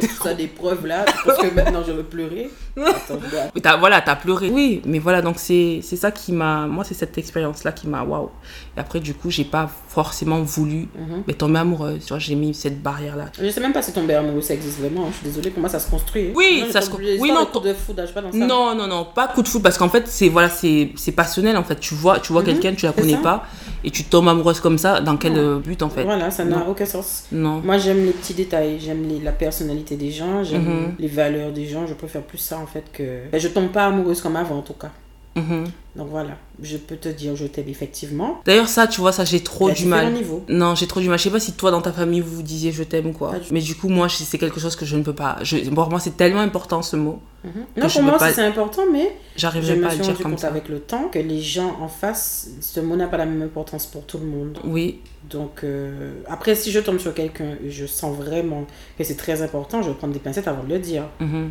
Tout 0.00 0.22
ça 0.22 0.34
des 0.34 0.46
preuves 0.46 0.86
là, 0.86 1.04
parce 1.24 1.38
que 1.38 1.54
maintenant 1.54 1.82
je 1.86 1.92
veux 1.92 2.02
pleurer. 2.02 2.50
Attends, 2.76 3.18
je 3.54 3.60
t'as- 3.60 3.76
voilà, 3.76 4.00
t'as 4.00 4.16
pleuré. 4.16 4.50
Oui, 4.50 4.82
mais 4.84 4.98
voilà, 4.98 5.22
donc 5.22 5.36
c'est 5.38 5.80
ça 5.82 6.10
qui 6.10 6.32
m'a. 6.32 6.66
Moi, 6.66 6.82
c'est 6.84 6.94
cette 6.94 7.16
expérience-là 7.18 7.72
qui 7.72 7.86
m'a. 7.86 8.02
Waouh. 8.02 8.30
Et 8.76 8.80
après, 8.80 8.98
du 9.00 9.14
coup, 9.14 9.30
j'ai 9.30 9.44
pas 9.44 9.70
forcément 9.88 10.40
voulu 10.42 10.88
Mhm. 10.98 11.22
mais 11.26 11.34
tomber 11.34 11.60
amoureuse. 11.60 12.00
Tu 12.04 12.08
vois, 12.08 12.18
j'ai 12.18 12.34
mis 12.34 12.52
cette 12.54 12.82
barrière-là. 12.82 13.26
Je 13.40 13.48
sais 13.48 13.60
même 13.60 13.72
pas 13.72 13.82
si 13.82 13.92
tomber 13.92 14.14
amoureux 14.14 14.40
ça 14.40 14.54
existe 14.54 14.78
vraiment. 14.80 15.04
hein. 15.04 15.08
Je 15.12 15.16
suis 15.18 15.26
désolée, 15.26 15.50
pour 15.50 15.60
moi 15.60 15.68
ça 15.68 15.78
se 15.78 15.88
construit. 15.88 16.32
Oui, 16.34 16.64
Non, 16.66 16.72
ça 16.72 16.80
se- 16.80 16.90
trucs- 16.90 17.00
oui, 17.20 17.30
non, 17.32 17.40
de 17.42 17.46
coups 17.46 17.64
de 17.66 17.74
foudre, 17.74 18.04
je 18.06 18.12
pas 18.12 18.22
dans 18.22 18.32
ça. 18.32 18.38
Non, 18.38 18.74
non, 18.74 18.86
non, 18.88 19.06
pas 19.14 19.28
coup 19.28 19.42
de 19.42 19.48
foudre 19.48 19.62
parce 19.64 19.78
qu'en 19.78 19.88
fait, 19.88 20.08
c'est 20.08 20.28
voilà, 20.28 20.48
c'est 20.48 20.92
passionnel 21.14 21.56
en 21.56 21.62
fait. 21.64 21.78
Tu 21.78 21.94
vois, 21.94 22.18
tu 22.18 22.32
vois 22.32 22.42
Mhm, 22.42 22.46
quelqu'un, 22.48 22.74
tu 22.74 22.86
la 22.86 22.92
connais 22.92 23.12
ça. 23.12 23.18
pas 23.18 23.46
et 23.84 23.90
tu 23.90 24.04
tombes 24.04 24.28
amoureuse 24.28 24.60
comme 24.60 24.78
ça. 24.78 25.00
Dans 25.00 25.16
quel 25.16 25.34
Non. 25.34 25.38
euh, 25.38 25.58
but 25.58 25.82
en 25.82 25.88
fait? 25.90 26.04
Voilà, 26.04 26.30
ça 26.30 26.44
n'a 26.44 26.66
aucun 26.68 26.86
sens. 26.86 27.26
Non. 27.30 27.60
Moi 27.64 27.78
j'aime 27.78 28.04
les 28.04 28.12
petits 28.12 28.34
détails, 28.34 28.78
j'aime 28.80 29.04
la 29.22 29.32
personnalité 29.32 29.96
des 29.96 30.10
gens, 30.10 30.42
j'aime 30.42 30.62
Mhm. 30.64 30.94
les 30.98 31.08
valeurs 31.08 31.52
des 31.52 31.66
gens. 31.66 31.86
Je 31.86 31.94
préfère 31.94 32.22
plus 32.22 32.38
ça 32.38 32.58
en 32.58 32.66
fait 32.66 32.84
que. 32.92 33.30
Ben, 33.30 33.38
je 33.40 33.48
tombe 33.48 33.68
pas 33.68 33.86
amoureuse 33.86 34.20
comme 34.20 34.36
avant 34.36 34.58
en 34.58 34.62
tout 34.62 34.72
cas. 34.74 34.90
Mhm. 35.36 35.64
Donc 35.96 36.08
voilà, 36.10 36.36
je 36.62 36.76
peux 36.76 36.96
te 36.96 37.08
dire 37.08 37.34
je 37.36 37.46
t'aime 37.46 37.68
effectivement. 37.68 38.40
D'ailleurs, 38.44 38.68
ça, 38.68 38.86
tu 38.88 39.00
vois, 39.00 39.12
ça, 39.12 39.24
j'ai 39.24 39.40
trop 39.40 39.70
du 39.70 39.86
mal. 39.86 40.12
niveaux. 40.12 40.44
Non, 40.48 40.74
j'ai 40.74 40.86
trop 40.88 41.00
du 41.00 41.08
mal. 41.08 41.18
Je 41.18 41.24
sais 41.24 41.30
pas 41.30 41.38
si 41.40 41.52
toi, 41.52 41.70
dans 41.70 41.80
ta 41.82 41.92
famille, 41.92 42.20
vous 42.20 42.36
vous 42.36 42.42
disiez 42.42 42.72
je 42.72 42.82
t'aime 42.82 43.06
ou 43.08 43.12
quoi. 43.12 43.38
Du. 43.38 43.52
Mais 43.52 43.60
du 43.60 43.74
coup, 43.76 43.88
moi, 43.88 44.08
c'est 44.08 44.38
quelque 44.38 44.58
chose 44.60 44.74
que 44.76 44.84
je 44.84 44.96
ne 44.96 45.02
peux 45.02 45.12
pas. 45.12 45.38
Je, 45.42 45.56
bon, 45.70 45.82
pour 45.82 45.90
moi, 45.90 46.00
c'est 46.00 46.16
tellement 46.16 46.40
important 46.40 46.82
ce 46.82 46.96
mot. 46.96 47.20
Mhm. 47.44 47.52
Non, 47.76 47.88
pour 47.88 48.02
moi 48.02 48.18
pas- 48.18 48.32
c'est 48.32 48.42
important, 48.42 48.82
mais 48.92 49.12
je 49.36 49.40
J'arriverai 49.42 49.76
me 49.76 49.82
pas 49.82 49.88
à 49.88 49.94
le 49.94 50.00
dire 50.00 50.16
comme 50.18 50.32
compte 50.32 50.40
ça. 50.40 50.48
avec 50.48 50.68
le 50.68 50.80
temps 50.80 51.08
que 51.08 51.18
les 51.18 51.40
gens 51.40 51.76
en 51.80 51.88
face, 51.88 52.48
ce 52.60 52.80
mot 52.80 52.96
n'a 52.96 53.06
pas 53.06 53.16
la 53.18 53.26
même 53.26 53.42
importance 53.42 53.86
pour 53.86 54.04
tout 54.04 54.18
le 54.18 54.26
monde. 54.26 54.58
Oui, 54.64 55.00
Donc 55.30 55.62
euh, 55.64 56.14
après, 56.28 56.54
si 56.54 56.70
je 56.70 56.80
tombe 56.80 56.98
sur 56.98 57.12
quelqu'un 57.14 57.56
et 57.64 57.70
je 57.70 57.86
sens 57.86 58.16
vraiment 58.16 58.66
que 58.98 59.04
c'est 59.04 59.16
très 59.16 59.42
important, 59.42 59.80
je 59.82 59.88
vais 59.90 59.94
prendre 59.94 60.12
des 60.12 60.18
pincettes 60.20 60.48
avant 60.48 60.62
de 60.64 60.68
le 60.72 60.78
dire. 60.78 61.04
Mhm. 61.20 61.50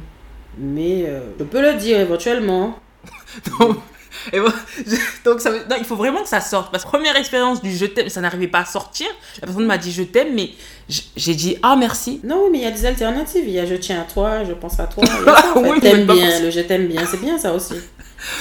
Mais 0.59 1.05
euh, 1.07 1.21
je 1.39 1.43
peux 1.43 1.61
le 1.61 1.77
dire 1.79 1.99
éventuellement. 1.99 2.75
Donc, 3.59 3.77
et 4.31 4.37
je- 4.87 4.95
donc 5.25 5.41
ça 5.41 5.49
non, 5.51 5.75
il 5.77 5.83
faut 5.83 5.95
vraiment 5.97 6.21
que 6.21 6.29
ça 6.29 6.39
sorte. 6.39 6.71
Parce 6.71 6.83
que 6.85 6.89
première 6.89 7.15
expérience 7.17 7.61
du 7.61 7.75
je 7.75 7.85
t'aime, 7.87 8.07
ça 8.09 8.21
n'arrivait 8.21 8.47
pas 8.47 8.59
à 8.59 8.65
sortir. 8.65 9.07
La 9.41 9.47
personne 9.47 9.65
m'a 9.65 9.77
dit 9.77 9.91
je 9.91 10.03
t'aime, 10.03 10.33
mais 10.33 10.51
j'ai 11.17 11.33
dit 11.35 11.57
ah 11.63 11.75
merci. 11.75 12.21
Non, 12.23 12.43
oui, 12.45 12.49
mais 12.53 12.57
il 12.59 12.63
y 12.63 12.67
a 12.67 12.71
des 12.71 12.85
alternatives. 12.85 13.43
Il 13.45 13.53
y 13.53 13.59
a 13.59 13.65
je 13.65 13.75
tiens 13.75 14.01
à 14.01 14.03
toi, 14.05 14.43
je 14.45 14.53
pense 14.53 14.79
à 14.79 14.85
toi. 14.87 15.03
Ça, 15.25 15.51
en 15.55 15.61
fait. 15.63 15.69
Oui, 15.71 15.79
T'aimes 15.81 16.05
bien, 16.05 16.39
le 16.39 16.51
je 16.51 16.59
t'aime 16.61 16.87
bien, 16.87 17.01
c'est 17.09 17.19
bien 17.19 17.37
ça 17.37 17.53
aussi. 17.53 17.73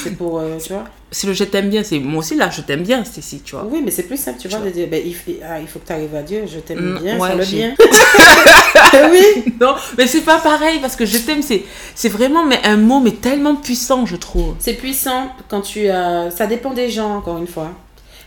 C'est 0.03 0.17
pour, 0.17 0.39
euh, 0.39 0.59
tu 0.65 0.73
vois. 0.73 0.85
C'est 1.11 1.27
le 1.27 1.33
je 1.33 1.45
t'aime 1.45 1.69
bien, 1.69 1.83
c'est 1.83 1.99
moi 1.99 2.21
aussi 2.21 2.37
là 2.37 2.49
je 2.51 2.63
t'aime 2.63 2.83
bien, 2.83 3.05
Stécie, 3.05 3.41
tu 3.45 3.55
vois. 3.55 3.67
Oui, 3.71 3.83
mais 3.85 3.91
c'est 3.91 4.05
plus 4.05 4.17
simple, 4.17 4.39
tu 4.41 4.49
vois, 4.49 4.61
de 4.61 4.71
dire, 4.71 4.89
ben, 4.89 5.03
il, 5.05 5.15
faut, 5.15 5.31
ah, 5.47 5.61
il 5.61 5.67
faut 5.69 5.79
que 5.79 5.87
tu 5.87 5.93
arrives 5.93 6.15
à 6.15 6.23
dire, 6.23 6.43
je 6.47 6.59
t'aime 6.61 6.79
Mm, 6.79 6.99
bien, 7.01 7.19
ouais, 7.19 7.29
sur 7.29 7.39
le 7.39 7.45
bien. 7.45 7.75
oui. 9.13 9.53
Non, 9.61 9.75
mais 9.99 10.07
c'est 10.07 10.21
pas 10.23 10.39
pareil 10.39 10.79
parce 10.81 10.97
que 10.97 11.05
je 11.05 11.19
t'aime, 11.19 11.43
c'est 11.43 11.65
c'est 11.95 12.09
vraiment 12.09 12.45
mais 12.47 12.61
un 12.65 12.77
mot 12.77 13.01
mais 13.01 13.13
tellement 13.13 13.57
puissant, 13.57 14.07
je 14.07 14.17
trouve. 14.17 14.55
C'est 14.59 14.75
puissant 14.75 15.31
quand 15.49 15.61
tu 15.63 15.89
as. 15.89 16.31
Ça 16.31 16.47
dépend 16.47 16.73
des 16.73 16.91
gens, 16.91 17.17
encore 17.17 17.39
une 17.39 17.47
fois. 17.47 17.71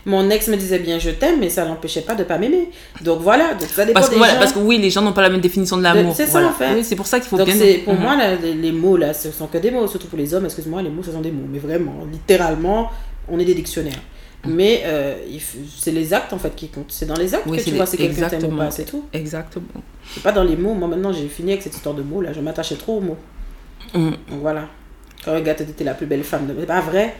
Mon 0.07 0.29
ex 0.29 0.47
me 0.49 0.55
disait 0.57 0.77
bien 0.79 0.99
je 0.99 1.09
t'aime, 1.09 1.39
mais 1.39 1.49
ça 1.49 1.65
n'empêchait 1.65 2.01
pas 2.01 2.13
de 2.13 2.23
pas 2.23 2.37
m'aimer. 2.37 2.69
Donc 3.01 3.21
voilà, 3.21 3.55
donc 3.55 3.67
ça 3.69 3.85
dépend 3.85 3.99
Parce 3.99 4.09
que, 4.09 4.13
des 4.13 4.17
voilà, 4.19 4.33
gens. 4.33 4.39
parce 4.39 4.51
que 4.53 4.59
oui, 4.59 4.77
les 4.77 4.89
gens 4.91 5.01
n'ont 5.01 5.13
pas 5.13 5.23
la 5.23 5.29
même 5.29 5.41
définition 5.41 5.77
de 5.77 5.83
l'amour. 5.83 6.13
c'est 6.15 6.27
ça, 6.27 6.45
en 6.45 6.51
fait. 6.51 6.73
Oui, 6.75 6.83
c'est 6.83 6.95
pour 6.95 7.07
ça 7.07 7.19
qu'il 7.19 7.27
faut 7.29 7.37
Donc 7.37 7.47
bien. 7.47 7.55
pour 7.83 7.95
Mhm. 7.95 7.99
moi 8.01 8.15
là, 8.15 8.35
les, 8.35 8.53
les 8.53 8.71
mots 8.71 8.97
là, 8.97 9.13
ce 9.13 9.31
sont 9.31 9.47
que 9.47 9.57
des 9.57 9.71
mots, 9.71 9.87
surtout 9.87 10.07
pour 10.07 10.17
les 10.19 10.31
hommes. 10.33 10.45
Excuse-moi, 10.45 10.81
les 10.83 10.89
mots 10.89 11.01
ce 11.03 11.11
sont 11.11 11.21
des 11.21 11.31
mots, 11.31 11.47
mais 11.51 11.59
vraiment, 11.59 11.95
littéralement, 12.11 12.91
on 13.27 13.39
est 13.39 13.45
des 13.45 13.55
dictionnaires. 13.55 13.99
Mais 14.47 14.83
euh, 14.85 15.15
c'est 15.75 15.89
les 15.91 16.13
actes 16.13 16.31
en 16.33 16.37
fait 16.37 16.53
qui 16.55 16.67
comptent. 16.69 16.91
C'est 16.91 17.07
dans 17.07 17.15
les 17.17 17.33
actes 17.33 17.45
Oui, 17.47 17.57
que 17.57 17.63
tu 17.63 17.71
vois 17.71 17.87
si 17.87 17.97
quelqu'un 17.97 18.13
t'aime 18.13 18.23
ou 18.23 18.35
exactement. 18.35 18.57
pas, 18.65 18.69
c'est 18.71 18.85
tout. 18.85 19.05
Exactement. 19.11 19.81
C'est 20.13 20.21
pas 20.21 20.31
dans 20.31 20.43
les 20.43 20.55
mots. 20.55 20.75
Moi 20.75 20.87
maintenant 20.87 21.11
j'ai 21.11 21.27
fini 21.27 21.51
avec 21.53 21.63
cette 21.63 21.73
histoire 21.73 21.95
de 21.95 22.03
mots 22.03 22.21
là. 22.21 22.31
Je 22.31 22.41
m'attachais 22.41 22.75
trop 22.75 22.97
aux 22.97 23.01
mots. 23.01 23.17
Mhm. 23.95 24.11
Donc 24.29 24.41
voilà. 24.41 24.67
Quand 25.23 25.33
dit 25.41 25.73
t'es 25.75 25.83
la 25.83 25.95
plus 25.95 26.05
belle 26.05 26.23
femme, 26.23 26.45
de... 26.45 26.53
c'est 26.59 26.67
pas 26.67 26.81
vrai. 26.81 27.15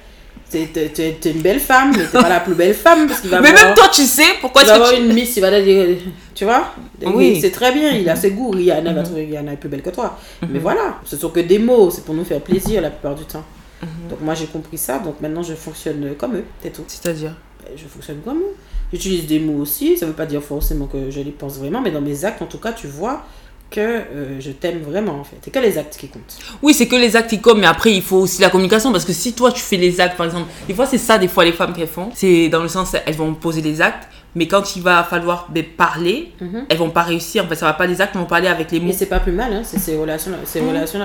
T'es 0.50 1.20
une 1.32 1.42
belle 1.42 1.60
femme, 1.60 1.92
mais 1.98 2.06
t'es 2.06 2.18
pas 2.22 2.30
la 2.30 2.40
plus 2.40 2.54
belle 2.54 2.74
femme 2.74 3.08
parce 3.08 3.20
qu'il 3.20 3.30
va 3.30 3.42
Mais 3.42 3.50
avoir- 3.50 3.66
même 3.66 3.74
toi, 3.76 3.90
tu 3.94 4.04
sais 4.04 4.24
pourquoi 4.40 4.62
il 4.62 4.66
est-ce 4.66 4.72
va 4.72 4.76
avoir 4.76 4.94
tu... 4.94 5.02
une 5.02 5.14
miss, 5.14 5.36
il 5.36 5.42
va 5.42 5.62
dire, 5.62 5.86
tu 6.34 6.46
vois? 6.46 6.72
Oui. 7.04 7.32
Mhm. 7.36 7.42
C'est 7.42 7.52
très 7.52 7.72
bien, 7.74 7.92
il 7.92 8.08
a 8.10 8.16
ses 8.16 8.32
goûts. 8.32 8.52
Rihanna 8.52 8.94
va 8.94 9.04
trouver 9.04 9.26
Rihanna 9.26 9.54
est 9.54 9.58
plus 9.58 9.70
belle 9.70 9.82
que 9.82 9.90
toi. 9.90 10.18
Mais 10.50 10.60
voilà, 10.60 11.00
ce 11.04 11.18
sont 11.18 11.30
que 11.30 11.42
des 11.42 11.60
mots, 11.60 11.90
c'est 11.90 12.06
pour 12.06 12.16
nous 12.16 12.24
faire 12.24 12.40
plaisir 12.42 12.82
la 12.82 12.90
plupart 12.92 13.16
du 13.16 13.26
temps. 13.26 13.44
Mhm. 13.82 14.10
Donc 14.12 14.22
moi 14.22 14.34
j'ai 14.34 14.46
compris 14.46 14.78
ça, 14.78 15.00
donc 15.00 15.20
maintenant 15.20 15.44
je 15.44 15.54
fonctionne 15.56 16.14
comme 16.18 16.36
eux, 16.36 16.46
c'est 16.64 16.72
tout. 16.72 16.84
C'est-à-dire? 16.88 17.36
Ben, 17.62 17.72
Je 17.76 17.86
fonctionne 17.88 18.20
comme 18.24 18.38
eux. 18.38 18.56
J'utilise 18.94 19.26
des 19.26 19.40
mots 19.40 19.62
aussi, 19.62 19.98
ça 19.98 20.06
veut 20.06 20.14
pas 20.14 20.28
dire 20.28 20.42
forcément 20.44 20.86
que 20.86 21.10
je 21.10 21.20
les 21.20 21.32
pense 21.32 21.58
vraiment, 21.58 21.82
mais 21.82 21.92
dans 21.92 22.02
mes 22.02 22.24
actes 22.24 22.42
en 22.42 22.46
tout 22.46 22.60
cas, 22.60 22.72
tu 22.72 22.88
vois 22.88 23.26
que 23.72 23.80
euh, 23.82 24.40
je 24.40 24.52
t'aime 24.52 24.80
vraiment 24.82 25.20
en 25.20 25.24
fait. 25.24 25.36
C'est 25.42 25.52
que 25.52 25.60
les 25.60 25.78
actes 25.78 25.98
qui 25.98 26.08
comptent. 26.08 26.38
Oui, 26.62 26.74
c'est 26.74 26.88
que 26.88 26.96
les 26.96 27.16
actes 27.16 27.30
qui 27.30 27.42
comptent, 27.42 27.58
mais 27.58 27.68
après, 27.68 27.92
il 27.94 28.02
faut 28.02 28.18
aussi 28.18 28.42
la 28.42 28.50
communication. 28.50 28.92
Parce 28.92 29.06
que 29.06 29.14
si 29.14 29.34
toi, 29.34 29.52
tu 29.52 29.62
fais 29.62 29.78
les 29.78 30.00
actes, 30.00 30.16
par 30.18 30.26
exemple, 30.28 30.48
des 30.68 30.74
fois, 30.74 30.86
c'est 30.86 30.98
ça, 30.98 31.18
des 31.18 31.28
fois, 31.28 31.44
les 31.46 31.52
femmes 31.52 31.74
qu'elles 31.74 31.88
font. 31.88 32.10
C'est 32.14 32.48
dans 32.50 32.62
le 32.62 32.70
sens, 32.70 32.96
elles 33.06 33.16
vont 33.16 33.34
poser 33.34 33.62
les 33.62 33.82
actes, 33.82 34.08
mais 34.36 34.48
quand 34.48 34.76
il 34.76 34.82
va 34.84 35.04
falloir 35.04 35.48
ben, 35.50 35.64
parler, 35.66 36.32
Mhm. 36.40 36.66
elles 36.70 36.78
vont 36.78 36.90
pas 36.90 37.04
réussir. 37.04 37.44
En 37.44 37.48
fait, 37.48 37.56
ça 37.56 37.66
va 37.66 37.74
pas 37.74 37.88
les 37.88 38.00
actes, 38.02 38.12
elles 38.16 38.22
vont 38.22 38.28
parler 38.28 38.48
avec 38.48 38.72
les 38.72 38.80
mots. 38.80 38.88
Mais 38.88 38.94
c'est 38.94 39.06
pas 39.08 39.20
plus 39.20 39.32
mal, 39.34 39.52
hein, 39.52 39.62
c'est 39.64 39.80
ces 39.80 39.94
Mhm. 39.96 40.02
relations-là. 40.02 40.38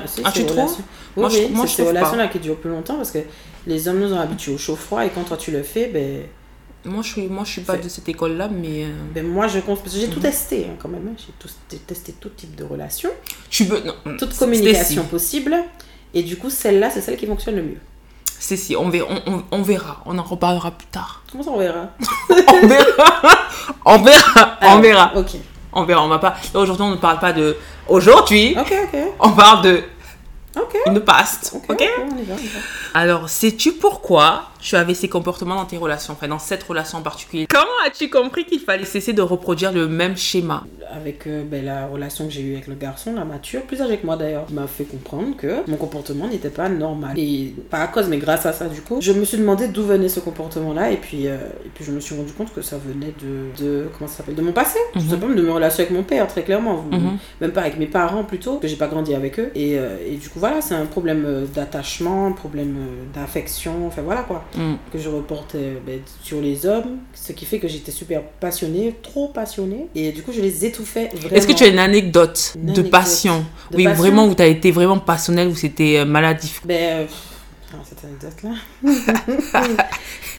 c'est 0.07 0.23
Ah, 0.25 0.31
tu 0.33 0.45
trouves 0.45 0.57
relations- 0.59 0.85
Oui, 1.17 1.23
Moi, 1.23 1.29
je- 1.29 1.55
moi, 1.55 1.67
je 1.67 1.71
ces 1.71 1.83
trouve 1.83 1.93
pas. 1.95 1.99
relations-là 2.00 2.29
qui 2.29 2.38
durent 2.38 2.57
plus 2.57 2.71
longtemps 2.71 2.97
parce 2.97 3.11
que 3.11 3.19
les 3.67 3.88
hommes 3.88 3.99
nous 3.99 4.12
ont 4.12 4.21
habitués 4.21 4.52
au 4.55 4.59
chaud-froid 4.59 5.05
et 5.05 5.09
quand 5.11 5.23
toi 5.25 5.37
tu 5.37 5.50
le 5.50 5.62
fais, 5.62 5.87
ben, 5.93 6.21
Moi, 6.85 7.03
je 7.03 7.09
suis, 7.09 7.27
moi, 7.29 7.45
je 7.45 7.51
suis 7.51 7.61
pas 7.61 7.75
C'est- 7.77 7.85
de 7.85 7.89
cette 7.91 8.09
école-là, 8.09 8.49
mais 8.49 8.85
euh, 8.85 8.89
ben 9.15 9.27
moi 9.27 9.47
je 9.49 9.59
pense. 9.61 9.81
Parce 9.81 9.93
que 9.95 10.01
j'ai 10.01 10.09
tout 10.09 10.17
Mhm. 10.17 10.23
testé 10.23 10.67
hein, 10.71 10.77
quand 10.81 10.89
même. 10.89 11.09
hein. 11.09 11.15
J'ai 11.19 11.33
tout- 11.39 11.79
testé 11.87 12.13
tout 12.19 12.31
type 12.31 12.55
de 12.57 12.65
relations, 12.65 13.11
tu 13.51 13.65
veux. 13.65 13.81
Non, 13.81 14.17
toute 14.17 14.37
communication 14.37 15.05
possible. 15.05 15.57
Et 16.15 16.23
du 16.23 16.37
coup, 16.39 16.49
celle-là, 16.51 16.91
c'est 16.91 17.01
celle 17.03 17.17
qui 17.19 17.27
fonctionne 17.27 17.57
le 17.57 17.63
mieux. 17.63 17.79
On 18.79 18.89
verra, 18.89 19.07
on, 19.27 19.33
on- 19.33 19.45
on 19.51 19.63
verra, 19.63 20.03
on 20.07 20.17
en 20.19 20.23
reparlera 20.23 20.71
plus 20.71 20.87
tard. 20.87 21.23
Comment 21.31 21.45
ça, 21.45 21.51
on 21.51 21.59
verra? 21.59 21.91
On 22.31 22.67
verra, 22.67 22.99
on 23.85 23.99
verra, 23.99 24.59
on 24.63 24.67
Alors, 24.67 24.81
verra, 24.81 25.13
Ok. 25.17 25.31
on 25.75 25.85
verra. 25.85 26.03
On 26.05 26.09
va 26.09 26.19
pas. 26.19 26.37
Aujourd'hui, 26.55 26.85
on 26.87 26.91
ne 26.93 26.97
parle 26.97 27.19
pas 27.19 27.33
de. 27.35 27.57
Aujourd'hui, 27.89 28.57
Ok, 28.59 28.73
ok. 28.85 29.01
on 29.21 29.31
parle 29.33 29.63
de 29.65 29.83
Ok. 30.57 30.75
une 30.87 31.01
past. 31.01 31.55
Ok, 31.69 31.85
on 31.99 32.17
y 32.19 32.23
va, 32.23 32.35
on 32.35 32.39
y 32.39 32.47
va. 32.47 32.59
Alors, 32.95 33.29
sais-tu 33.29 33.73
pourquoi 33.73 34.50
tu 34.61 34.76
avais 34.76 34.95
ces 34.95 35.09
comportements 35.09 35.57
dans 35.57 35.64
tes 35.64 35.76
relations, 35.79 36.12
enfin 36.12 36.29
dans 36.29 36.38
cette 36.38 36.62
relation 36.62 36.99
en 36.99 37.02
particulier 37.02 37.47
Comment 37.49 37.64
as-tu 37.87 38.09
compris 38.11 38.45
qu'il 38.45 38.61
fallait 38.61 38.85
cesser 38.85 39.12
de 39.12 39.23
reproduire 39.23 39.73
le 39.73 39.88
même 39.88 40.17
schéma? 40.17 40.64
Avec 40.93 41.26
euh, 41.26 41.45
ben, 41.45 41.64
la 41.64 41.87
relation 41.87 42.26
que 42.26 42.33
j'ai 42.33 42.43
eue 42.43 42.52
avec 42.55 42.67
le 42.67 42.75
garçon, 42.75 43.14
la 43.14 43.25
mature, 43.25 43.62
plus 43.62 43.81
âgé 43.81 43.97
que 43.99 44.07
moi 44.07 44.17
d'ailleurs, 44.17 44.47
m'a 44.50 44.67
fait 44.67 44.85
comprendre 44.85 45.37
que 45.37 45.69
mon 45.71 45.76
comportement 45.76 46.26
n'était 46.26 46.50
pas 46.50 46.69
normal. 46.69 47.17
Et 47.19 47.55
pas 47.71 47.79
à 47.79 47.87
cause, 47.87 48.09
mais 48.09 48.19
grâce 48.19 48.45
à 48.47 48.52
ça, 48.52 48.67
du 48.67 48.81
coup, 48.83 48.99
je 49.00 49.12
me 49.12 49.25
suis 49.25 49.38
demandé 49.38 49.69
d'où 49.69 49.85
venait 49.85 50.09
ce 50.09 50.19
comportement-là. 50.21 50.90
Et 50.90 50.97
puis, 50.97 51.29
euh, 51.29 51.37
et 51.64 51.69
puis 51.75 51.85
je 51.85 51.93
me 51.93 52.00
suis 52.00 52.17
rendu 52.17 52.33
compte 52.33 52.52
que 52.52 52.61
ça 52.62 52.76
venait 52.76 53.14
de, 53.23 53.62
de 53.64 53.88
comment 53.97 54.09
ça 54.09 54.19
s'appelle, 54.19 54.35
de 54.35 54.43
mon 54.43 54.52
passé. 54.52 54.79
Tout 54.93 54.99
Mhm. 55.00 55.09
simplement 55.11 55.35
de 55.35 55.43
mes 55.43 55.50
relations 55.52 55.81
avec 55.85 55.93
mon 55.93 56.02
père, 56.02 56.26
très 56.26 56.43
clairement. 56.43 56.85
Mhm. 56.90 57.19
Même 57.40 57.52
pas 57.52 57.61
avec 57.62 57.79
mes 57.79 57.87
parents 57.87 58.25
plutôt, 58.25 58.57
que 58.59 58.67
j'ai 58.67 58.76
pas 58.76 58.88
grandi 58.88 59.14
avec 59.14 59.38
eux. 59.38 59.50
Et, 59.55 59.79
euh, 59.79 59.97
et 60.07 60.17
du 60.17 60.29
coup, 60.29 60.40
voilà, 60.40 60.61
c'est 60.61 60.75
un 60.75 60.87
problème 60.87 61.47
d'attachement, 61.55 62.26
un 62.26 62.33
problème 62.33 62.76
d'affection, 63.14 63.87
enfin 63.87 64.02
voilà 64.02 64.23
quoi 64.23 64.45
Mm. 64.57 64.75
que 64.92 64.99
je 64.99 65.09
reportais 65.09 65.80
ben, 65.87 66.00
sur 66.23 66.40
les 66.40 66.66
hommes, 66.66 66.99
ce 67.14 67.33
qui 67.33 67.45
fait 67.45 67.59
que 67.61 67.69
j'étais 67.69 67.92
super 67.92 68.23
passionnée, 68.40 68.97
trop 69.02 69.28
passionnée, 69.28 69.87
et 69.95 70.11
du 70.12 70.23
coup 70.23 70.33
je 70.33 70.40
les 70.40 70.64
étouffais 70.64 71.09
vraiment. 71.14 71.37
Est-ce 71.37 71.47
que 71.47 71.52
tu 71.52 71.62
as 71.64 71.69
une 71.69 71.78
anecdote 71.78 72.54
Une 72.57 72.73
de 72.73 72.83
passion 72.83 73.45
de 73.71 73.76
Oui, 73.76 73.85
passion 73.85 74.02
vraiment 74.02 74.26
où 74.26 74.35
tu 74.35 74.42
as 74.42 74.47
été 74.49 74.71
vraiment 74.73 74.99
passionnel, 74.99 75.49
où 75.49 75.54
c'était 75.54 75.99
euh, 75.99 76.04
maladif. 76.04 76.61
Ben, 76.64 77.02
euh, 77.02 77.76
cette 77.88 78.04
anecdote-là. 78.04 78.50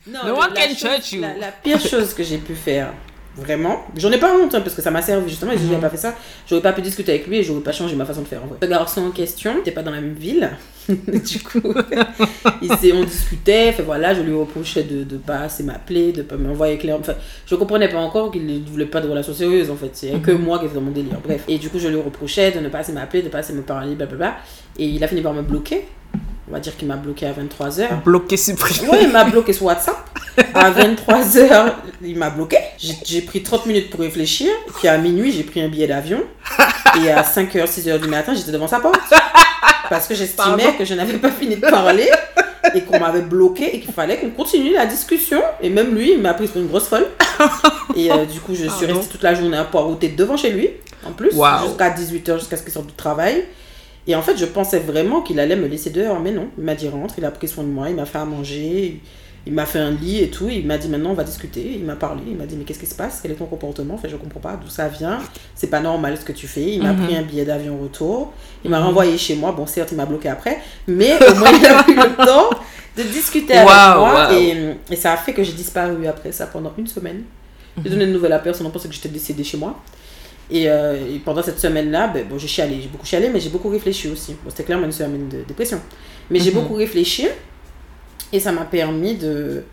non, 0.08 0.20
No 0.25 0.34
one 0.36 0.53
la 0.53 0.68
can 0.68 0.75
chose- 0.75 0.80
judge 0.80 1.13
you. 1.13 1.22
La, 1.22 1.34
la 1.38 1.51
pire 1.51 1.80
chose 1.80 2.13
que 2.13 2.24
j'ai 2.24 2.38
pu 2.38 2.56
faire, 2.56 2.94
vraiment, 3.38 3.86
j'en 3.96 4.12
ai 4.12 4.18
pas 4.18 4.34
honte, 4.36 4.54
hein, 4.56 4.62
parce 4.62 4.76
que 4.76 4.82
ça 4.82 4.92
m'a 4.92 5.02
servi 5.02 5.30
justement, 5.30 5.52
et 5.52 5.58
si 5.58 5.68
j'avais 5.68 5.80
pas 5.82 5.90
fait 5.90 5.98
ça, 5.98 6.16
j'aurais 6.48 6.62
pas 6.62 6.74
pu 6.74 6.82
discuter 6.82 7.12
avec 7.14 7.28
lui 7.28 7.38
et 7.38 7.44
j'aurais 7.44 7.62
pas 7.62 7.72
changé 7.72 7.96
ma 7.96 8.06
façon 8.06 8.22
de 8.22 8.28
faire 8.28 8.44
en 8.44 8.48
vrai. 8.48 8.58
Le 8.62 8.68
garçon 8.68 9.02
en 9.06 9.12
question 9.12 9.56
n'était 9.56 9.72
pas 9.72 9.84
dans 9.84 9.92
la 9.92 10.02
même 10.02 10.14
ville, 10.16 10.50
du 10.90 11.40
coup, 11.42 11.62
il 12.62 12.94
on 12.94 13.04
discutait, 13.04 13.72
fait 13.72 13.84
voilà, 13.84 14.14
je 14.14 14.22
lui 14.22 14.34
reprochais 14.34 14.84
de, 14.84 15.04
de 15.04 15.18
pas 15.18 15.40
assez 15.42 15.64
m'appeler, 15.64 16.12
de 16.12 16.22
pas 16.24 16.36
m'envoyer 16.36 16.78
clair. 16.78 16.98
Enfin, 17.00 17.14
je 17.46 17.56
comprenais 17.56 17.88
pas 17.88 18.00
encore 18.00 18.32
qu'il 18.32 18.46
ne 18.46 18.60
voulait 18.70 18.86
pas 18.86 19.00
de 19.02 19.08
relation 19.08 19.34
sérieuse 19.34 19.70
en 19.70 19.76
fait, 19.76 19.92
c'est 19.94 20.12
que 20.22 20.32
Mhm. 20.32 20.42
moi 20.42 20.60
qui 20.60 20.66
étais 20.66 20.76
dans 20.76 20.82
mon 20.82 20.92
délire. 20.92 21.20
Bref, 21.24 21.44
et 21.48 21.58
du 21.58 21.70
coup, 21.70 21.80
je 21.80 21.88
lui 21.88 21.96
reprochais 22.00 22.52
de 22.52 22.60
ne 22.60 22.70
pas 22.70 22.80
assez 22.80 22.92
m'appeler, 22.92 23.22
de 23.22 23.30
pas 23.30 23.40
assez 23.40 23.54
me 23.54 23.62
parler, 23.62 23.96
blablabla. 23.96 24.38
Et 24.78 24.86
il 24.86 25.04
a 25.04 25.08
fini 25.08 25.22
par 25.22 25.34
me 25.34 25.42
bloquer. 25.42 25.86
On 26.51 26.55
va 26.55 26.60
dire 26.60 26.75
qu'il 26.75 26.89
m'a 26.89 26.98
bloqué 26.98 27.25
à 27.25 27.31
23h. 27.31 28.03
Bloqué, 28.03 28.36
supprimé. 28.36 28.89
Oui, 28.91 28.98
il 29.03 29.10
m'a 29.10 29.24
bloqué 29.24 29.53
sur 29.53 29.67
WhatsApp. 29.67 29.96
À 30.53 30.70
23h, 30.70 31.72
il 32.03 32.17
m'a 32.17 32.29
bloqué. 32.29 32.58
J'ai 32.77 33.22
pris 33.22 33.41
30 33.41 33.67
minutes 33.67 33.89
pour 33.89 34.01
réfléchir. 34.01 34.50
Puis 34.77 34.89
à 34.89 34.98
minuit, 34.98 35.31
j'ai 35.31 35.43
pris 35.43 35.62
un 35.62 35.70
billet 35.70 35.88
d'avion. 35.88 36.22
Et 37.01 37.10
à 37.10 37.22
5h, 37.22 37.65
6h 37.67 38.01
du 38.01 38.10
matin, 38.10 38.34
j'étais 38.36 38.51
devant 38.51 38.67
sa 38.67 38.81
porte. 38.81 39.00
Parce 39.89 40.08
que 40.08 40.13
j'estimais 40.13 40.75
que 40.77 40.84
je 40.84 40.93
n'avais 40.93 41.17
pas 41.20 41.31
fini 41.31 41.55
de 41.55 41.62
parler 41.62 42.10
et 42.75 42.81
qu'on 42.81 43.00
m'avait 43.00 43.22
bloqué 43.22 43.74
et 43.74 43.79
qu'il 43.79 43.93
fallait 43.93 44.17
qu'on 44.17 44.31
continue 44.31 44.74
la 44.74 44.86
discussion. 44.86 45.41
Et 45.62 45.70
même 45.70 45.96
lui, 45.96 46.12
il 46.15 46.22
m'a 46.22 46.34
pris 46.34 46.48
pour 46.48 46.60
une 46.60 46.67
grosse 46.67 46.88
folle. 46.89 47.08
Et 47.96 48.12
euh, 48.12 48.25
du 48.25 48.41
coup, 48.41 48.55
je 48.55 48.67
suis 48.67 48.86
restée 48.88 49.08
toute 49.10 49.24
la 49.24 49.36
journée 49.36 49.55
à 49.58 49.63
poireauter 49.63 50.10
devant 50.10 50.36
chez 50.36 50.50
lui, 50.50 50.70
en 51.08 51.13
plus, 51.13 51.31
jusqu'à 51.65 51.91
18h, 51.91 52.39
jusqu'à 52.39 52.58
ce 52.58 52.63
qu'il 52.63 52.74
sorte 52.74 52.88
du 52.88 52.93
travail. 52.93 53.46
Et 54.08 54.15
en 54.15 54.22
fait, 54.22 54.36
je 54.38 54.46
pensais 54.46 54.79
vraiment 54.79 55.22
qu'il 55.22 55.39
allait 55.39 55.55
me 55.55 55.67
laisser 55.67 55.89
dehors, 55.91 56.20
mais 56.20 56.31
non. 56.31 56.48
Il 56.58 56.63
m'a 56.63 56.75
dit 56.75 56.89
rentre, 56.89 57.15
il 57.17 57.25
a 57.25 57.31
pris 57.31 57.48
soin 57.48 57.63
de 57.63 57.70
moi, 57.70 57.89
il 57.89 57.96
m'a 57.96 58.05
fait 58.05 58.17
à 58.17 58.25
manger, 58.25 59.00
il 59.46 59.53
m'a 59.53 59.65
fait 59.65 59.79
un 59.79 59.91
lit 59.91 60.20
et 60.24 60.29
tout. 60.29 60.50
Il 60.50 60.65
m'a 60.65 60.77
dit 60.79 60.88
maintenant 60.88 61.12
on 61.12 61.15
va 61.15 61.24
discuter. 61.24 61.74
Il 61.75 61.84
m'a 61.86 61.96
parlé, 61.96 62.22
il 62.27 62.36
m'a 62.36 62.46
dit 62.46 62.55
mais 62.55 62.63
qu'est-ce 62.63 62.79
qui 62.79 62.86
se 62.88 62.96
passe? 62.96 63.20
Quel 63.22 63.31
est 63.31 63.36
ton 63.36 63.46
comportement? 63.46 63.93
Enfin, 63.93 64.08
je 64.08 64.15
comprends 64.15 64.39
pas 64.39 64.60
d'où 64.62 64.70
ça 64.70 64.88
vient. 64.88 65.20
C'est 65.55 65.67
pas 65.70 65.79
normal 65.81 66.17
ce 66.20 66.25
que 66.25 66.31
tu 66.31 66.48
fais. 66.48 66.63
Il 66.74 66.81
m'a 66.84 66.93
Mhm. 66.93 67.05
pris 67.05 67.15
un 67.15 67.22
billet 67.22 67.46
d'avion 67.46 67.77
retour. 67.77 68.34
Il 68.63 68.72
m'a 68.72 68.79
Mhm. 68.79 68.86
renvoyé 68.88 69.17
chez 69.20 69.36
moi. 69.36 69.51
Bon, 69.51 69.67
certes, 69.67 69.89
il 69.91 69.98
m'a 69.98 70.05
bloqué 70.08 70.29
après, 70.29 70.60
mais 70.88 71.13
au 71.31 71.36
moins 71.36 71.50
il 71.51 71.65
a 71.65 71.84
pris 71.84 71.93
le 71.96 72.15
temps 72.25 72.50
de 72.98 73.03
discuter 73.03 73.53
avec 73.53 73.67
moi. 74.00 74.34
Et, 74.34 74.93
et 74.93 74.96
ça 74.96 75.13
a 75.13 75.17
fait 75.17 75.34
que 75.34 75.43
j'ai 75.43 75.53
disparu 75.53 76.08
après 76.08 76.31
ça 76.31 76.48
pendant 76.48 76.74
une 76.77 76.88
semaine. 76.88 77.22
J'ai 77.84 77.89
donné 77.91 78.05
de 78.08 78.12
nouvelles 78.12 78.34
à 78.34 78.39
personne, 78.39 78.65
on 78.67 78.70
pensait 78.72 78.89
que 78.89 78.93
j'étais 78.96 79.10
décédée 79.10 79.43
chez 79.46 79.58
moi. 79.58 79.79
Et, 80.51 80.70
euh, 80.70 80.96
et 81.15 81.20
pendant 81.20 81.41
cette 81.41 81.60
semaine-là, 81.60 82.08
ben, 82.08 82.27
bon, 82.27 82.38
j'ai 82.38 82.48
chialé, 82.48 82.79
j'ai 82.81 82.89
beaucoup 82.89 83.05
chialé, 83.05 83.29
mais 83.29 83.39
j'ai 83.39 83.50
beaucoup 83.50 83.70
réfléchi 83.70 84.10
aussi. 84.10 84.34
Bon, 84.43 84.50
c'était 84.50 84.63
clairement 84.63 84.86
une 84.86 84.91
semaine 84.91 85.29
de 85.29 85.43
dépression. 85.48 85.79
Mais 86.29 86.39
j'ai 86.39 86.51
Mhm. 86.51 86.62
beaucoup 86.62 86.74
réfléchi 86.75 87.27
et 88.34 88.39
ça 88.39 88.51
m'a 88.51 88.65
permis 88.65 89.15
de, 89.15 89.63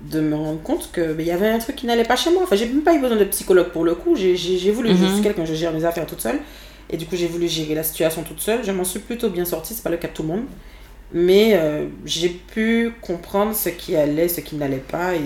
de 0.00 0.20
me 0.20 0.34
rendre 0.34 0.62
compte 0.62 0.90
qu'il 0.92 1.14
il 1.18 1.26
y 1.26 1.30
avait 1.30 1.48
un 1.48 1.58
truc 1.58 1.76
qui 1.76 1.86
n'allait 1.86 2.04
pas 2.04 2.16
chez 2.16 2.30
moi. 2.32 2.42
Enfin, 2.42 2.56
j'ai 2.56 2.66
même 2.66 2.82
pas 2.82 2.94
eu 2.94 3.00
besoin 3.00 3.16
de 3.16 3.24
psychologue 3.24 3.68
pour 3.70 3.84
le 3.84 3.94
coup. 3.94 4.16
J'ai 4.16 4.70
voulu, 4.72 4.96
je 4.96 5.04
Mhm. 5.04 5.12
suis 5.12 5.22
quelqu'un, 5.22 5.44
je 5.44 5.54
gère 5.54 5.72
mes 5.72 5.84
affaires 5.84 6.06
toute 6.06 6.20
seule. 6.20 6.38
Et 6.90 6.96
du 6.96 7.06
coup, 7.06 7.14
j'ai 7.16 7.28
voulu 7.28 7.46
gérer 7.48 7.74
la 7.76 7.84
situation 7.84 8.22
toute 8.24 8.40
seule. 8.40 8.64
Je 8.64 8.72
m'en 8.72 8.84
suis 8.84 8.98
plutôt 9.00 9.30
bien 9.30 9.44
sortie, 9.44 9.74
c'est 9.74 9.82
pas 9.84 9.90
le 9.90 9.96
cas 9.96 10.08
de 10.08 10.12
tout 10.12 10.22
le 10.22 10.28
monde. 10.28 10.44
Mais 11.12 11.52
euh, 11.54 11.86
j'ai 12.04 12.28
pu 12.30 12.92
comprendre 13.00 13.54
ce 13.54 13.68
qui 13.68 13.94
allait, 13.96 14.28
ce 14.28 14.40
qui 14.40 14.56
n'allait 14.56 14.76
pas 14.78 15.14
et 15.14 15.20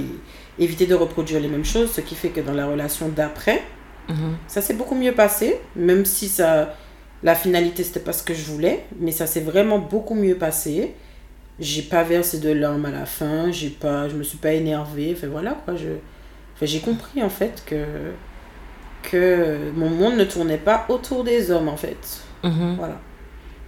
éviter 0.62 0.86
de 0.86 0.94
reproduire 0.94 1.40
les 1.40 1.48
mêmes 1.48 1.64
choses. 1.64 1.90
Ce 1.92 2.00
qui 2.02 2.14
fait 2.14 2.28
que 2.28 2.40
dans 2.40 2.52
la 2.54 2.66
relation 2.66 3.08
d'après, 3.08 3.62
Mhm. 4.08 4.36
ça 4.48 4.60
s'est 4.60 4.74
beaucoup 4.74 4.94
mieux 4.94 5.12
passé, 5.12 5.58
même 5.76 6.04
si 6.04 6.28
ça, 6.28 6.74
la 7.22 7.34
finalité 7.34 7.82
c'était 7.84 8.00
pas 8.00 8.12
ce 8.12 8.22
que 8.22 8.34
je 8.34 8.44
voulais, 8.44 8.84
mais 9.00 9.12
ça 9.12 9.26
s'est 9.26 9.40
vraiment 9.40 9.78
beaucoup 9.78 10.14
mieux 10.14 10.34
passé. 10.36 10.94
J'ai 11.60 11.82
pas 11.82 12.02
versé 12.02 12.38
de 12.40 12.50
larmes 12.50 12.84
à 12.86 12.90
la 12.90 13.06
fin, 13.06 13.50
j'ai 13.52 13.70
pas, 13.70 14.08
je 14.08 14.16
me 14.16 14.22
suis 14.24 14.38
pas 14.38 14.52
énervée, 14.52 15.14
enfin 15.16 15.28
voilà 15.28 15.52
quoi, 15.64 15.76
je, 15.76 15.86
enfin, 16.54 16.66
j'ai 16.66 16.80
compris 16.80 17.22
en 17.22 17.28
fait 17.30 17.62
que 17.66 17.76
que 19.02 19.70
mon 19.76 19.90
monde 19.90 20.16
ne 20.16 20.24
tournait 20.24 20.56
pas 20.58 20.86
autour 20.88 21.24
des 21.24 21.50
hommes 21.50 21.68
en 21.68 21.76
fait, 21.76 21.96
Mhm. 22.42 22.76
voilà. 22.78 22.98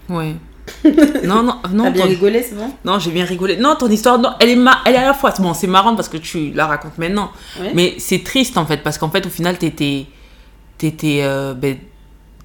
Ouais. 0.09 0.35
non, 1.25 1.43
non, 1.45 1.61
non. 1.73 1.85
T'as 1.85 1.91
bien 1.91 2.03
ton- 2.03 2.09
rigolé, 2.09 2.43
c'est 2.43 2.57
bon? 2.57 2.71
Non, 2.85 2.99
j'ai 2.99 3.13
bien 3.13 3.25
rigolé. 3.25 3.57
Non, 3.57 3.77
ton 3.77 3.89
histoire, 3.89 4.19
non, 4.19 4.31
elle 4.41 4.49
est, 4.51 4.57
ma- 4.57 4.81
elle 4.85 4.95
est 4.95 4.99
à 4.99 5.05
la 5.07 5.15
fois. 5.15 5.33
Bon, 5.39 5.55
c'est 5.55 5.69
marrant 5.69 5.95
parce 5.95 6.09
que 6.09 6.17
tu 6.17 6.51
la 6.53 6.67
racontes 6.67 6.99
maintenant. 6.99 7.31
Ouais. 7.61 7.71
Mais 7.75 7.95
c'est 7.99 8.25
triste 8.25 8.59
en 8.59 8.67
fait 8.67 8.79
parce 8.79 8.99
qu'en 8.99 9.09
fait, 9.11 9.25
au 9.27 9.31
final, 9.31 9.59
t'étais. 9.59 10.07
T'étais. 10.79 11.21
euh, 11.23 11.55
ben, 11.55 11.77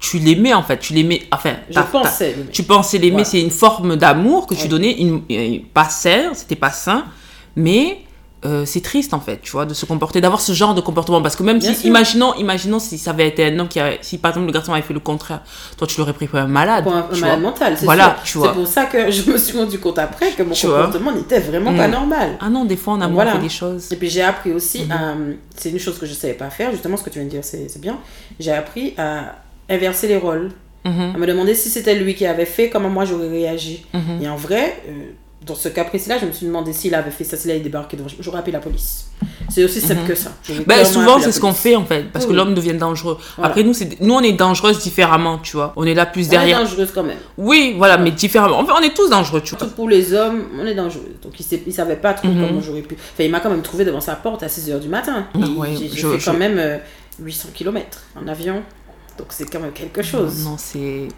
tu 0.00 0.18
l'aimais 0.18 0.52
en 0.52 0.62
fait. 0.62 0.78
Tu 0.78 0.94
l'aimais. 0.94 1.22
Enfin, 1.30 1.54
Je 1.70 1.78
pensais. 1.80 2.36
Tu 2.50 2.64
pensais 2.64 2.98
l'aimer, 2.98 3.24
c'est 3.24 3.40
une 3.40 3.50
forme 3.50 3.96
d'amour 3.96 4.46
que 4.46 4.54
tu 4.54 4.62
Ouais. 4.62 4.68
donnais, 4.68 4.92
une, 5.00 5.22
euh, 5.30 5.58
pas 5.72 5.88
sain, 5.88 6.30
c'était 6.34 6.56
pas 6.56 6.70
sain, 6.70 7.04
mais 7.54 7.98
euh, 8.44 8.64
c'est 8.66 8.80
triste 8.80 9.14
en 9.14 9.20
fait, 9.20 9.40
tu 9.40 9.52
vois, 9.52 9.66
de 9.66 9.74
se 9.74 9.86
comporter, 9.86 10.20
d'avoir 10.20 10.40
ce 10.40 10.52
genre 10.52 10.74
de 10.74 10.80
comportement. 10.80 11.22
Parce 11.22 11.36
que 11.36 11.42
même 11.44 11.58
Bien 11.60 11.72
si, 11.74 11.80
sûr. 11.80 11.86
imaginons, 11.88 12.34
imaginons 12.34 12.78
si 12.80 12.98
ça 12.98 13.10
avait 13.12 13.28
été 13.28 13.44
un 13.46 13.58
homme 13.58 13.68
qui 13.68 13.78
avait, 13.78 13.98
si 14.02 14.18
par 14.18 14.30
exemple 14.32 14.46
le 14.46 14.52
garçon 14.52 14.72
avait 14.72 14.82
fait 14.82 14.94
le 14.94 15.00
contraire, 15.00 15.42
toi 15.76 15.86
tu 15.86 15.98
l'aurais 15.98 16.12
pris 16.12 16.26
pour 16.26 16.38
un 16.40 16.46
malade. 16.48 16.82
Pour 16.84 16.92
un, 16.94 17.06
malade 17.20 17.40
mental, 17.40 17.76
c'est 17.78 17.84
Voilà, 17.84 18.16
sûr. 18.16 18.22
tu 18.24 18.38
vois. 18.38 18.48
C'est 18.48 18.54
pour 18.54 18.66
ça 18.66 18.84
que 18.86 19.10
je 19.16 19.30
me 19.30 19.38
suis 19.38 19.56
rendu 19.56 19.78
compte 19.78 19.98
après 19.98 20.30
que 20.32 20.42
mon 20.42 20.54
Tu 20.54 20.66
comportement 20.66 21.12
n'était 21.12 21.40
vraiment 21.40 21.72
pas 21.74 21.86
Mm. 21.88 21.92
normal. 21.92 22.30
Ah 22.40 22.48
non, 22.50 22.64
des 22.64 22.76
fois 22.76 22.94
on 22.94 23.00
a 23.00 23.08
Voilà. 23.08 23.32
fait 23.32 23.38
des 23.38 23.48
choses. 23.48 23.92
Et 23.92 23.96
puis 23.96 24.08
j'ai 24.10 24.22
appris 24.22 24.52
aussi, 24.52 24.86
à- 24.90 25.14
c'est 25.56 25.70
une 25.70 25.78
chose 25.78 25.98
que 25.98 26.06
je 26.06 26.14
savais 26.14 26.34
pas 26.34 26.50
faire, 26.50 26.70
justement 26.72 26.96
ce 26.96 27.02
que 27.04 27.10
tu 27.10 27.18
viens 27.20 27.26
de 27.26 27.30
dire, 27.30 27.44
c'est 27.44 27.80
bien. 27.80 27.98
J'ai 28.40 28.52
appris 28.52 28.94
à 28.98 29.36
inverser 29.70 30.08
les 30.08 30.16
rôles, 30.16 30.50
Mhm, 30.84 31.12
à 31.14 31.18
me 31.18 31.26
demander 31.28 31.54
si 31.54 31.68
c'était 31.70 31.94
lui 31.94 32.16
qui 32.16 32.26
avait 32.26 32.44
fait, 32.44 32.68
comment 32.68 32.88
moi 32.90 33.04
j'aurais 33.04 33.28
réagi. 33.28 33.86
mhm. 33.94 34.20
Et 34.20 34.28
en 34.28 34.34
vrai, 34.34 34.82
euh, 34.88 34.92
dans 35.46 35.54
ce 35.54 35.68
cas 35.68 35.84
précis-là, 35.84 36.18
je 36.20 36.26
me 36.26 36.32
suis 36.32 36.46
demandé 36.46 36.72
s'il 36.72 36.94
avait 36.94 37.10
fait 37.10 37.24
ça, 37.24 37.36
s'il 37.36 37.50
avait 37.50 37.60
débarqué 37.60 37.96
devant, 37.96 38.08
j'aurais 38.20 38.38
appelé 38.38 38.52
la 38.52 38.60
police. 38.60 39.06
C'est 39.50 39.64
aussi 39.64 39.80
simple 39.80 40.02
Mhm. 40.02 40.08
que 40.08 40.14
ça. 40.14 40.30
Ben, 40.66 40.84
souvent 40.84 41.18
c'est 41.20 41.32
ce 41.32 41.40
qu'on 41.40 41.52
fait 41.52 41.74
en 41.76 41.84
fait, 41.84 42.04
parce 42.12 42.26
que 42.26 42.32
l'homme 42.32 42.54
devient 42.54 42.74
dangereux. 42.74 43.18
Voilà. 43.36 43.50
Après 43.50 43.62
nous, 43.62 43.72
nous 44.00 44.14
on 44.14 44.20
est 44.20 44.32
dangereuses 44.32 44.78
différemment, 44.80 45.38
tu 45.38 45.56
vois. 45.56 45.72
On 45.76 45.84
est 45.84 45.94
là 45.94 46.06
plus 46.06 46.22
On 46.22 46.26
est 46.26 46.30
derrière. 46.30 46.58
dangereuse 46.60 46.90
quand 46.94 47.02
même. 47.02 47.18
Oui, 47.38 47.74
voilà, 47.76 47.98
mais 47.98 48.10
différemment. 48.12 48.58
Enfin, 48.60 48.74
on 48.78 48.82
est 48.82 48.94
tous 48.94 49.10
dangereux, 49.10 49.40
tu 49.42 49.50
vois. 49.50 49.58
Surtout 49.60 49.74
pour 49.74 49.88
les 49.88 50.14
hommes, 50.14 50.44
on 50.60 50.66
est 50.66 50.74
dangereux. 50.74 51.14
Donc 51.22 51.38
il, 51.38 51.46
il 51.66 51.72
savait 51.72 51.96
pas 51.96 52.14
trop 52.14 52.28
Mhm. 52.28 52.46
comment 52.48 52.60
j'aurais 52.60 52.82
pu. 52.82 52.94
Enfin, 52.94 53.24
il 53.24 53.30
m'a 53.30 53.40
quand 53.40 53.50
même 53.50 53.62
trouvé 53.62 53.84
devant 53.84 54.00
sa 54.00 54.14
porte 54.16 54.42
à 54.42 54.48
6h 54.48 54.78
du 54.80 54.88
matin. 54.88 55.26
Ah 55.34 55.38
ouais, 55.56 55.70
j'ai 55.78 55.88
fait 55.88 56.18
je- 56.18 56.24
quand 56.24 56.34
même 56.34 56.58
euh, 56.58 56.78
800 57.20 57.48
km 57.54 57.98
en 58.20 58.26
avion. 58.28 58.62
Donc 59.18 59.26
c'est 59.30 59.44
quand 59.50 59.60
même 59.60 59.72
quelque 59.72 60.02
chose. 60.02 60.44
Non, 60.44 60.56
c'est 60.56 61.08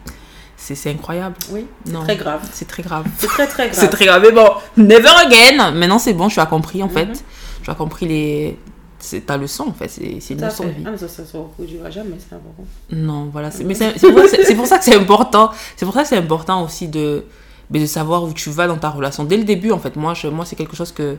c'est 0.74 0.90
incroyable. 0.90 1.34
Oui, 1.50 1.66
c'est 1.84 1.92
très 1.92 2.16
grave. 2.16 2.40
C'est 2.52 2.68
très 2.68 2.82
grave. 2.82 3.04
C'est 3.18 3.26
très 3.26 3.46
très 3.46 3.66
grave. 3.68 3.78
C'est 3.78 3.88
très 3.88 4.06
grave. 4.06 4.22
Mais 4.22 4.32
bon, 4.32 4.48
never 4.76 5.08
again. 5.26 5.72
Maintenant, 5.72 5.98
c'est 5.98 6.14
bon, 6.14 6.28
tu 6.28 6.40
as 6.40 6.46
compris 6.46 6.82
en 6.82 6.88
fait. 6.88 7.06
Mhm. 7.06 7.14
Tu 7.62 7.70
as 7.70 7.74
compris 7.74 8.06
les. 8.08 8.58
C'est 8.98 9.26
ta 9.26 9.36
leçon 9.36 9.64
en 9.68 9.72
fait. 9.74 9.88
C'est 9.88 10.30
une 10.34 10.40
leçon 10.40 10.64
de 10.64 10.70
vie. 10.70 10.82
Ah, 10.86 10.90
mais 10.92 10.96
ça, 10.96 11.08
ça 11.08 11.26
se 11.26 11.36
reproduira 11.36 11.90
jamais, 11.90 12.16
c'est 12.18 12.34
important. 12.34 12.64
Non, 12.90 13.28
voilà. 13.30 13.50
c'est- 13.50 13.64
Mais 13.64 13.74
c'est 13.74 13.92
pour, 13.98 14.26
c'est- 14.28 14.44
c'est 14.44 14.54
pour 14.54 14.66
ça 14.66 14.78
que 14.78 14.84
c'est 14.84 14.96
important. 15.04 15.50
C'est 15.76 15.84
pour 15.84 15.94
ça 15.94 16.02
que 16.04 16.08
c'est 16.08 16.16
important 16.16 16.64
aussi 16.64 16.88
de, 16.88 17.24
mais 17.70 17.80
de 17.80 17.86
savoir 17.86 18.24
où 18.24 18.32
tu 18.32 18.48
vas 18.48 18.66
dans 18.66 18.78
ta 18.78 18.88
relation. 18.88 19.24
Dès 19.24 19.36
le 19.36 19.44
début, 19.44 19.72
en 19.72 19.78
fait, 19.78 19.96
moi, 19.96 20.14
je, 20.14 20.28
moi 20.28 20.46
c'est 20.46 20.56
quelque 20.56 20.74
chose 20.76 20.90
que. 20.92 21.18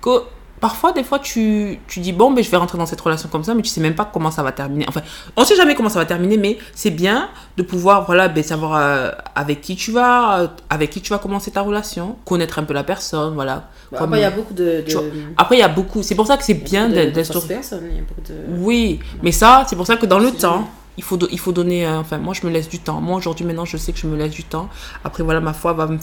que 0.00 0.22
Parfois, 0.60 0.92
des 0.92 1.04
fois, 1.04 1.18
tu, 1.18 1.78
tu 1.88 2.00
dis, 2.00 2.12
bon, 2.12 2.30
ben, 2.32 2.42
je 2.42 2.50
vais 2.50 2.56
rentrer 2.56 2.78
dans 2.78 2.86
cette 2.86 3.00
relation 3.00 3.28
comme 3.28 3.44
ça, 3.44 3.54
mais 3.54 3.60
tu 3.62 3.68
sais 3.68 3.80
même 3.82 3.94
pas 3.94 4.08
comment 4.10 4.30
ça 4.30 4.42
va 4.42 4.50
terminer. 4.52 4.86
Enfin, 4.88 5.02
on 5.36 5.44
sait 5.44 5.56
jamais 5.56 5.74
comment 5.74 5.90
ça 5.90 5.98
va 5.98 6.06
terminer, 6.06 6.38
mais 6.38 6.58
c'est 6.74 6.90
bien 6.90 7.28
de 7.58 7.62
pouvoir, 7.62 8.06
voilà, 8.06 8.28
ben, 8.28 8.42
savoir 8.42 8.76
euh, 8.76 9.10
avec 9.34 9.60
qui 9.60 9.76
tu 9.76 9.90
vas, 9.92 10.40
euh, 10.40 10.48
avec 10.70 10.88
qui 10.90 11.02
tu 11.02 11.10
vas 11.10 11.18
commencer 11.18 11.50
ta 11.50 11.60
relation, 11.60 12.16
connaître 12.24 12.58
un 12.58 12.62
peu 12.64 12.72
la 12.72 12.84
personne, 12.84 13.34
voilà. 13.34 13.68
Bah, 13.92 13.98
Comme- 13.98 14.14
Après, 14.14 14.20
il 14.20 14.22
y 14.22 14.24
a 14.24 14.30
beaucoup 14.30 14.54
de. 14.54 14.64
de... 14.64 14.80
tu 14.86 14.94
vois, 14.94 15.04
Après, 15.36 15.56
il 15.56 15.60
y 15.60 15.62
a 15.62 15.68
beaucoup, 15.68 16.02
c'est 16.02 16.14
pour 16.14 16.26
ça 16.26 16.36
que 16.38 16.44
c'est 16.44 16.54
bien 16.54 16.88
d'instaurer. 16.88 17.40
fausses 17.40 17.48
personnes, 17.48 17.84
il 17.90 17.96
y 17.96 18.00
a 18.00 18.02
beaucoup 18.02 18.22
de. 18.22 18.34
Oui, 18.64 19.00
mais 19.22 19.32
ça, 19.32 19.66
c'est 19.68 19.76
pour 19.76 19.86
ça 19.86 19.96
que 19.96 20.06
dans 20.06 20.18
le 20.18 20.30
temps, 20.30 20.68
il 20.96 21.02
faut, 21.04 21.18
il 21.30 21.38
faut 21.38 21.52
donner. 21.52 21.84
euh, 21.86 21.98
enfin, 21.98 22.16
moi, 22.18 22.32
je 22.32 22.46
me 22.46 22.50
laisse 22.52 22.68
du 22.70 22.78
temps. 22.78 23.00
Moi, 23.02 23.16
aujourd'hui, 23.18 23.44
maintenant, 23.44 23.64
je 23.66 23.76
sais 23.76 23.92
que 23.92 23.98
je 23.98 24.06
me 24.06 24.16
laisse 24.16 24.32
du 24.32 24.44
temps. 24.44 24.68
Après, 25.04 25.22
voilà, 25.22 25.40
ma 25.40 25.52
foi 25.52 25.72
va 25.74 25.88
me, 25.88 25.98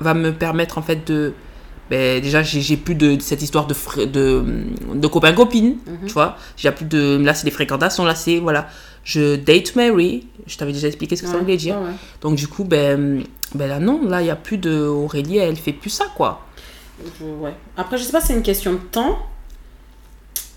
va 0.00 0.14
me 0.14 0.32
permettre, 0.32 0.78
en 0.78 0.82
fait, 0.82 1.06
de, 1.06 1.34
ben, 1.92 2.22
déjà, 2.22 2.42
j'ai 2.42 2.76
plus 2.78 2.94
de, 2.94 3.16
de 3.16 3.20
cette 3.20 3.42
histoire 3.42 3.66
de, 3.66 3.74
de, 4.06 4.44
de 4.94 5.06
copains-copines, 5.08 5.76
Mhm. 5.86 6.06
tu 6.06 6.12
vois. 6.14 6.36
J'ai 6.56 6.70
plus 6.70 6.86
de. 6.86 7.18
Là, 7.22 7.34
c'est 7.34 7.44
des 7.44 7.50
fréquentations, 7.50 8.04
là, 8.06 8.14
c'est. 8.14 8.38
Voilà. 8.38 8.66
Je 9.04 9.36
date 9.36 9.76
Mary. 9.76 10.26
Je 10.46 10.56
t'avais 10.56 10.72
déjà 10.72 10.86
expliqué 10.88 11.16
ce 11.16 11.22
que 11.22 11.28
ça 11.28 11.36
voulait 11.36 11.58
dire. 11.58 11.76
ouais. 11.76 11.90
Donc, 12.22 12.36
du 12.36 12.48
coup, 12.48 12.64
ben, 12.64 13.22
ben 13.54 13.66
là, 13.68 13.78
non, 13.78 14.08
là, 14.08 14.22
il 14.22 14.24
n'y 14.24 14.30
a 14.30 14.36
plus 14.36 14.56
de. 14.56 14.74
Aurélie, 14.86 15.36
elle 15.36 15.56
fait 15.56 15.74
plus 15.74 15.90
ça, 15.90 16.06
quoi. 16.16 16.46
Ouais. 17.20 17.52
Après, 17.76 17.98
je 17.98 18.04
sais 18.04 18.12
pas 18.12 18.20
si 18.22 18.28
c'est 18.28 18.34
une 18.34 18.42
question 18.42 18.72
de 18.72 18.78
temps. 18.78 19.18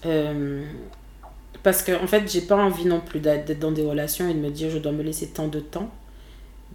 Euh, 0.06 0.63
parce 1.63 1.82
que, 1.82 1.92
en 2.01 2.08
fait, 2.08 2.32
j'ai 2.32 2.42
pas 2.42 2.56
envie 2.56 2.86
non 2.86 3.01
plus 3.01 3.20
d'être 3.20 3.60
dans 3.60 3.72
des 3.72 3.84
relations 3.84 4.30
et 4.30 4.34
de 4.34 4.39
me 4.39 4.50
dire 4.51 4.70
je 4.70 4.77
dois 4.77 4.92
me 4.94 5.04
laisser 5.04 5.27
tant 5.27 5.48
de 5.48 5.60
temps. 5.60 5.89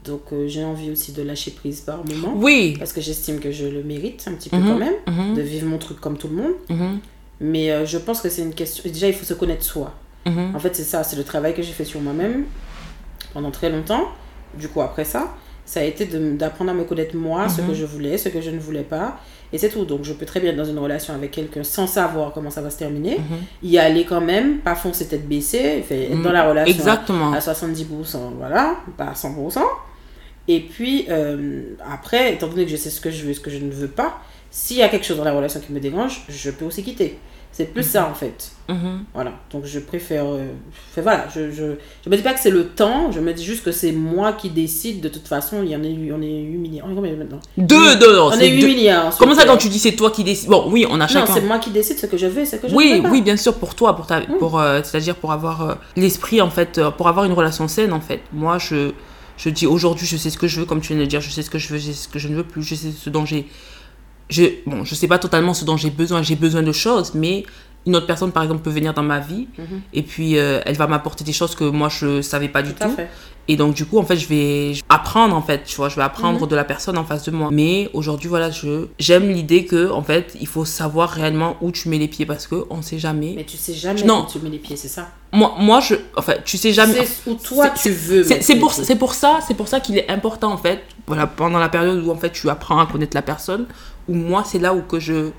Donc, 0.04 0.22
euh, 0.32 0.48
j'ai 0.48 0.64
envie 0.64 0.90
aussi 0.90 1.12
de 1.12 1.22
lâcher 1.22 1.50
prise 1.50 1.80
par 1.80 1.98
moment. 2.06 2.32
Oui. 2.36 2.74
Parce 2.78 2.92
que 2.92 3.00
j'estime 3.00 3.38
que 3.38 3.52
je 3.52 3.66
le 3.66 3.82
mérite 3.82 4.24
un 4.26 4.32
petit 4.32 4.48
peu 4.48 4.56
Mhm, 4.56 4.66
quand 4.68 4.78
même. 4.78 4.94
mhm, 5.06 5.34
De 5.34 5.42
vivre 5.42 5.66
mon 5.68 5.78
truc 5.78 6.00
comme 6.00 6.16
tout 6.16 6.28
le 6.28 6.36
monde. 6.36 6.52
mhm, 6.70 6.98
Mais 7.40 7.70
euh, 7.70 7.84
je 7.84 7.98
pense 7.98 8.20
que 8.20 8.28
c'est 8.30 8.42
une 8.42 8.54
question. 8.54 8.82
Déjà, 8.90 9.08
il 9.08 9.14
faut 9.14 9.24
se 9.26 9.34
connaître 9.34 9.64
soi. 9.64 9.92
En 10.54 10.58
fait, 10.60 10.76
c'est 10.76 10.84
ça, 10.84 11.02
c'est 11.02 11.16
le 11.16 11.24
travail 11.24 11.54
que 11.54 11.62
j'ai 11.62 11.72
fait 11.72 11.84
sur 11.84 12.00
moi-même 12.00 12.44
pendant 13.34 13.50
très 13.50 13.68
longtemps. 13.68 14.04
Du 14.56 14.68
coup, 14.68 14.80
après 14.80 15.04
ça, 15.04 15.34
ça 15.64 15.80
a 15.80 15.82
été 15.82 16.04
d'apprendre 16.06 16.70
à 16.70 16.74
me 16.74 16.84
connaître 16.84 17.16
moi, 17.16 17.48
ce 17.48 17.60
que 17.62 17.74
je 17.74 17.84
voulais, 17.84 18.16
ce 18.16 18.28
que 18.28 18.40
je 18.40 18.50
ne 18.50 18.58
voulais 18.58 18.82
pas. 18.82 19.18
Et 19.52 19.58
c'est 19.58 19.68
tout. 19.70 19.84
Donc, 19.84 20.04
je 20.04 20.12
peux 20.12 20.26
très 20.26 20.38
bien 20.40 20.50
être 20.50 20.56
dans 20.56 20.64
une 20.64 20.78
relation 20.78 21.14
avec 21.14 21.32
quelqu'un 21.32 21.64
sans 21.64 21.86
savoir 21.88 22.32
comment 22.32 22.50
ça 22.50 22.62
va 22.62 22.70
se 22.70 22.78
terminer. 22.78 23.18
Y 23.62 23.78
aller 23.78 24.04
quand 24.04 24.20
même, 24.20 24.58
pas 24.58 24.76
foncer 24.76 25.06
tête 25.06 25.26
baissée, 25.28 25.82
fait, 25.86 26.12
être 26.12 26.22
dans 26.22 26.32
la 26.32 26.48
relation 26.48 26.72
Exactement. 26.76 27.32
à 27.32 27.38
70%, 27.40 27.84
voilà, 28.38 28.76
pas 28.96 29.06
à 29.06 29.14
100%. 29.14 29.60
Et 30.52 30.60
puis, 30.60 31.06
euh, 31.10 31.62
après, 31.88 32.34
étant 32.34 32.48
donné 32.48 32.64
que 32.64 32.70
je 32.72 32.76
sais 32.76 32.90
ce 32.90 33.00
que 33.00 33.10
je 33.10 33.22
veux 33.24 33.30
et 33.30 33.34
ce 33.34 33.40
que 33.40 33.50
je 33.50 33.58
ne 33.58 33.70
veux 33.70 33.86
pas, 33.88 34.18
s'il 34.50 34.78
y 34.78 34.82
a 34.82 34.88
quelque 34.88 35.06
chose 35.06 35.16
dans 35.18 35.24
la 35.24 35.32
relation 35.32 35.60
qui 35.60 35.72
me 35.72 35.78
dérange, 35.78 36.22
je 36.28 36.50
peux 36.50 36.64
aussi 36.64 36.82
quitter. 36.82 37.18
C'est 37.52 37.66
plus 37.72 37.82
ça, 37.82 38.08
en 38.10 38.14
fait. 38.14 38.50
Mhm. 38.68 39.04
Voilà, 39.14 39.32
donc 39.52 39.64
je 39.64 39.78
préfère. 39.80 40.24
euh, 40.26 40.46
fait, 40.92 41.02
voilà, 41.02 41.26
je, 41.34 41.50
je, 41.50 41.64
je 42.04 42.10
me 42.10 42.16
dis 42.16 42.22
pas 42.22 42.32
que 42.32 42.40
c'est 42.40 42.50
le 42.50 42.64
temps, 42.68 43.10
je 43.12 43.20
me 43.20 43.32
dis 43.32 43.44
juste 43.44 43.62
que 43.64 43.70
c'est 43.72 43.92
moi 43.92 44.32
qui 44.32 44.50
décide. 44.50 45.00
De 45.00 45.08
toute 45.08 45.26
façon, 45.28 45.62
il 45.62 45.68
y 45.70 45.76
en 45.76 45.82
a 45.84 45.86
eu, 45.88 46.12
on 46.12 46.22
est 46.22 46.42
8 46.42 46.58
milliards. 46.58 46.86
On 46.88 46.92
est 46.92 46.94
combien 46.96 47.14
maintenant? 47.16 47.40
Deux, 47.56 47.96
deux, 47.96 48.16
non, 48.16 48.26
On 48.32 48.38
est 48.38 48.48
8 48.50 48.60
deux. 48.60 48.66
milliards. 48.68 49.16
Comment 49.18 49.34
ça, 49.34 49.44
quand 49.46 49.56
tu 49.56 49.68
dis 49.68 49.78
c'est 49.80 49.92
toi 49.96 50.10
qui 50.12 50.22
décides 50.24 50.48
Bon, 50.48 50.64
oui, 50.70 50.84
on 50.88 50.94
a 50.94 50.98
Non, 50.98 51.06
chacun. 51.08 51.34
c'est 51.34 51.40
moi 51.42 51.58
qui 51.58 51.70
décide 51.70 51.98
ce 51.98 52.06
que 52.06 52.16
je 52.16 52.26
veux 52.26 52.42
et 52.42 52.46
ce 52.46 52.56
que 52.56 52.68
je 52.68 52.74
Oui, 52.74 52.94
veux 52.96 53.02
pas. 53.02 53.10
oui, 53.10 53.20
bien 53.22 53.36
sûr, 53.36 53.54
pour 53.54 53.74
toi, 53.74 53.94
pour 53.96 54.06
ta, 54.06 54.20
pour, 54.38 54.58
euh, 54.60 54.80
c'est-à-dire 54.84 55.16
pour 55.16 55.30
avoir 55.32 55.62
euh, 55.70 55.74
l'esprit 55.96 56.40
en 56.40 56.50
fait, 56.50 56.80
pour 56.96 57.06
avoir 57.08 57.24
une 57.24 57.32
relation 57.34 57.66
saine 57.68 57.92
en 57.92 58.00
fait. 58.00 58.20
Moi, 58.32 58.58
je, 58.58 58.92
je 59.42 59.48
dis 59.48 59.66
aujourd'hui, 59.66 60.06
je 60.06 60.18
sais 60.18 60.28
ce 60.28 60.36
que 60.36 60.46
je 60.46 60.60
veux, 60.60 60.66
comme 60.66 60.82
tu 60.82 60.88
viens 60.88 60.98
de 60.98 61.02
le 61.02 61.06
dire, 61.06 61.22
je 61.22 61.30
sais 61.30 61.42
ce 61.42 61.48
que 61.48 61.58
je 61.58 61.68
veux, 61.68 61.78
je 61.78 61.86
sais 61.86 61.92
ce 61.94 62.08
que 62.08 62.18
je 62.18 62.28
ne 62.28 62.36
veux 62.36 62.44
plus, 62.44 62.62
je 62.62 62.74
sais 62.74 62.92
ce 62.92 63.08
dont 63.08 63.24
j'ai, 63.24 63.48
je, 64.28 64.42
bon, 64.66 64.84
je 64.84 64.94
sais 64.94 65.08
pas 65.08 65.18
totalement 65.18 65.54
ce 65.54 65.64
dont 65.64 65.78
j'ai 65.78 65.88
besoin, 65.88 66.22
j'ai 66.22 66.36
besoin 66.36 66.62
de 66.62 66.72
choses, 66.72 67.14
mais 67.14 67.46
une 67.86 67.96
autre 67.96 68.06
personne 68.06 68.30
par 68.32 68.42
exemple 68.42 68.62
peut 68.62 68.70
venir 68.70 68.92
dans 68.94 69.02
ma 69.02 69.20
vie 69.20 69.48
Mhm. 69.58 69.80
et 69.94 70.02
puis 70.02 70.36
euh, 70.38 70.60
elle 70.66 70.76
va 70.76 70.86
m'apporter 70.86 71.24
des 71.24 71.32
choses 71.32 71.54
que 71.54 71.64
moi 71.64 71.88
je 71.88 72.20
savais 72.22 72.48
pas 72.48 72.62
du 72.62 72.74
Tout. 72.74 72.88
Et 73.48 73.56
donc, 73.56 73.74
du 73.74 73.84
coup, 73.84 73.98
en 73.98 74.04
fait, 74.04 74.16
je 74.16 74.28
vais 74.28 74.74
apprendre, 74.88 75.34
en 75.34 75.42
fait, 75.42 75.64
tu 75.64 75.74
vois, 75.74 75.88
je 75.88 75.96
vais 75.96 76.02
apprendre 76.02 76.40
Mhm. 76.42 76.46
de 76.46 76.54
la 76.54 76.62
personne 76.62 76.96
en 76.96 77.04
face 77.04 77.24
de 77.24 77.32
moi. 77.32 77.48
Mais 77.50 77.90
aujourd'hui, 77.94 78.28
voilà, 78.28 78.50
je 78.52 78.86
j'aime 79.00 79.28
l'idée 79.28 79.64
que, 79.64 79.90
en 79.90 80.02
fait, 80.04 80.36
il 80.40 80.46
faut 80.46 80.64
savoir 80.64 81.08
réellement 81.10 81.56
où 81.60 81.72
tu 81.72 81.88
mets 81.88 81.98
les 81.98 82.06
pieds 82.06 82.26
parce 82.26 82.46
que 82.46 82.64
on 82.70 82.80
sait 82.80 83.00
jamais. 83.00 83.32
Mais 83.34 83.42
tu 83.44 83.56
sais 83.56 83.72
jamais 83.74 84.04
Non. 84.04 84.24
où 84.24 84.30
tu 84.30 84.38
mets 84.38 84.50
les 84.50 84.58
pieds, 84.58 84.76
c'est 84.76 84.86
ça? 84.86 85.08
Moi, 85.32 85.52
moi, 85.58 85.80
je, 85.80 85.96
enfin, 86.16 86.34
tu 86.44 86.58
sais 86.58 86.72
jamais. 86.72 87.04
Sais 87.04 87.28
où 87.28 87.34
toi 87.34 87.72
c'est- 87.74 87.88
tu 87.88 87.90
veux. 87.90 88.22
C'est 88.22 88.40
c'est 88.40 88.54
pour, 88.56 88.72
c'est 88.72 88.94
pour 88.94 89.14
ça, 89.14 89.40
c'est 89.44 89.54
pour 89.54 89.66
ça 89.66 89.80
qu'il 89.80 89.98
est 89.98 90.08
important 90.08 90.52
en 90.52 90.58
fait, 90.58 90.84
voilà, 91.08 91.26
pendant 91.26 91.58
la 91.58 91.68
période 91.70 92.04
où 92.06 92.10
en 92.12 92.16
fait 92.16 92.30
tu 92.30 92.48
apprends 92.50 92.78
à 92.78 92.86
connaître 92.86 93.16
la 93.16 93.22
personne, 93.22 93.66
où 94.06 94.14
moi 94.14 94.44
c'est 94.46 94.60
là 94.60 94.74
où 94.74 94.82
que 94.82 95.00
je, 95.00 95.30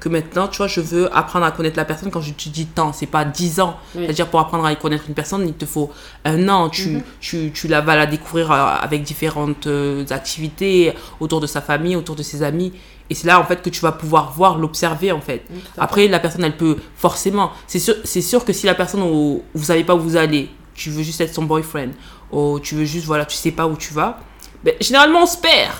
que 0.00 0.08
maintenant, 0.08 0.46
tu 0.48 0.58
vois, 0.58 0.66
je 0.66 0.80
veux 0.80 1.14
apprendre 1.16 1.46
à 1.46 1.50
connaître 1.50 1.76
la 1.76 1.84
personne 1.84 2.10
quand 2.10 2.20
je 2.20 2.32
te 2.32 2.48
dis 2.48 2.66
temps, 2.66 2.92
c'est 2.92 3.06
pas 3.06 3.24
10 3.24 3.60
ans. 3.60 3.76
Oui. 3.94 4.02
C'est-à-dire 4.04 4.28
pour 4.28 4.40
apprendre 4.40 4.64
à 4.66 4.74
connaître 4.74 5.04
une 5.08 5.14
personne, 5.14 5.46
il 5.46 5.54
te 5.54 5.64
faut 5.64 5.90
un 6.24 6.48
an, 6.48 6.68
tu, 6.68 6.88
Mhm. 6.90 7.02
tu, 7.20 7.52
tu 7.54 7.66
la, 7.68 7.80
vas 7.80 7.96
la 7.96 8.06
découvrir 8.06 8.52
euh, 8.52 8.56
avec 8.80 9.02
différentes 9.02 9.66
euh, 9.66 10.04
activités 10.10 10.92
autour 11.20 11.40
de 11.40 11.46
sa 11.46 11.60
famille, 11.60 11.96
autour 11.96 12.14
de 12.16 12.22
ses 12.22 12.42
amis. 12.42 12.72
Et 13.08 13.14
c'est 13.14 13.26
là 13.26 13.38
en 13.40 13.44
fait 13.44 13.62
que 13.62 13.70
tu 13.70 13.80
vas 13.80 13.92
pouvoir 13.92 14.32
voir, 14.32 14.58
l'observer 14.58 15.12
en 15.12 15.20
fait. 15.20 15.44
Après, 15.78 16.08
la 16.08 16.18
personne, 16.18 16.44
elle 16.44 16.56
peut 16.56 16.76
forcément. 16.96 17.52
C'est 17.66 17.78
sûr, 17.78 17.94
sûr 18.04 18.44
que 18.44 18.52
si 18.52 18.66
la 18.66 18.74
personne, 18.74 19.00
où, 19.02 19.42
vous 19.54 19.64
savez 19.64 19.84
pas 19.84 19.94
où 19.94 20.00
vous 20.00 20.16
allez, 20.16 20.50
tu 20.74 20.90
veux 20.90 21.02
juste 21.04 21.20
être 21.20 21.32
son 21.32 21.44
boyfriend, 21.44 21.90
ou 22.32 22.58
tu 22.60 22.74
veux 22.74 22.84
juste, 22.84 23.06
voilà, 23.06 23.24
tu 23.24 23.36
sais 23.36 23.52
pas 23.52 23.66
où 23.66 23.76
tu 23.76 23.94
vas, 23.94 24.18
ben, 24.64 24.74
généralement, 24.80 25.22
on 25.22 25.26
se 25.26 25.36
perd. 25.38 25.72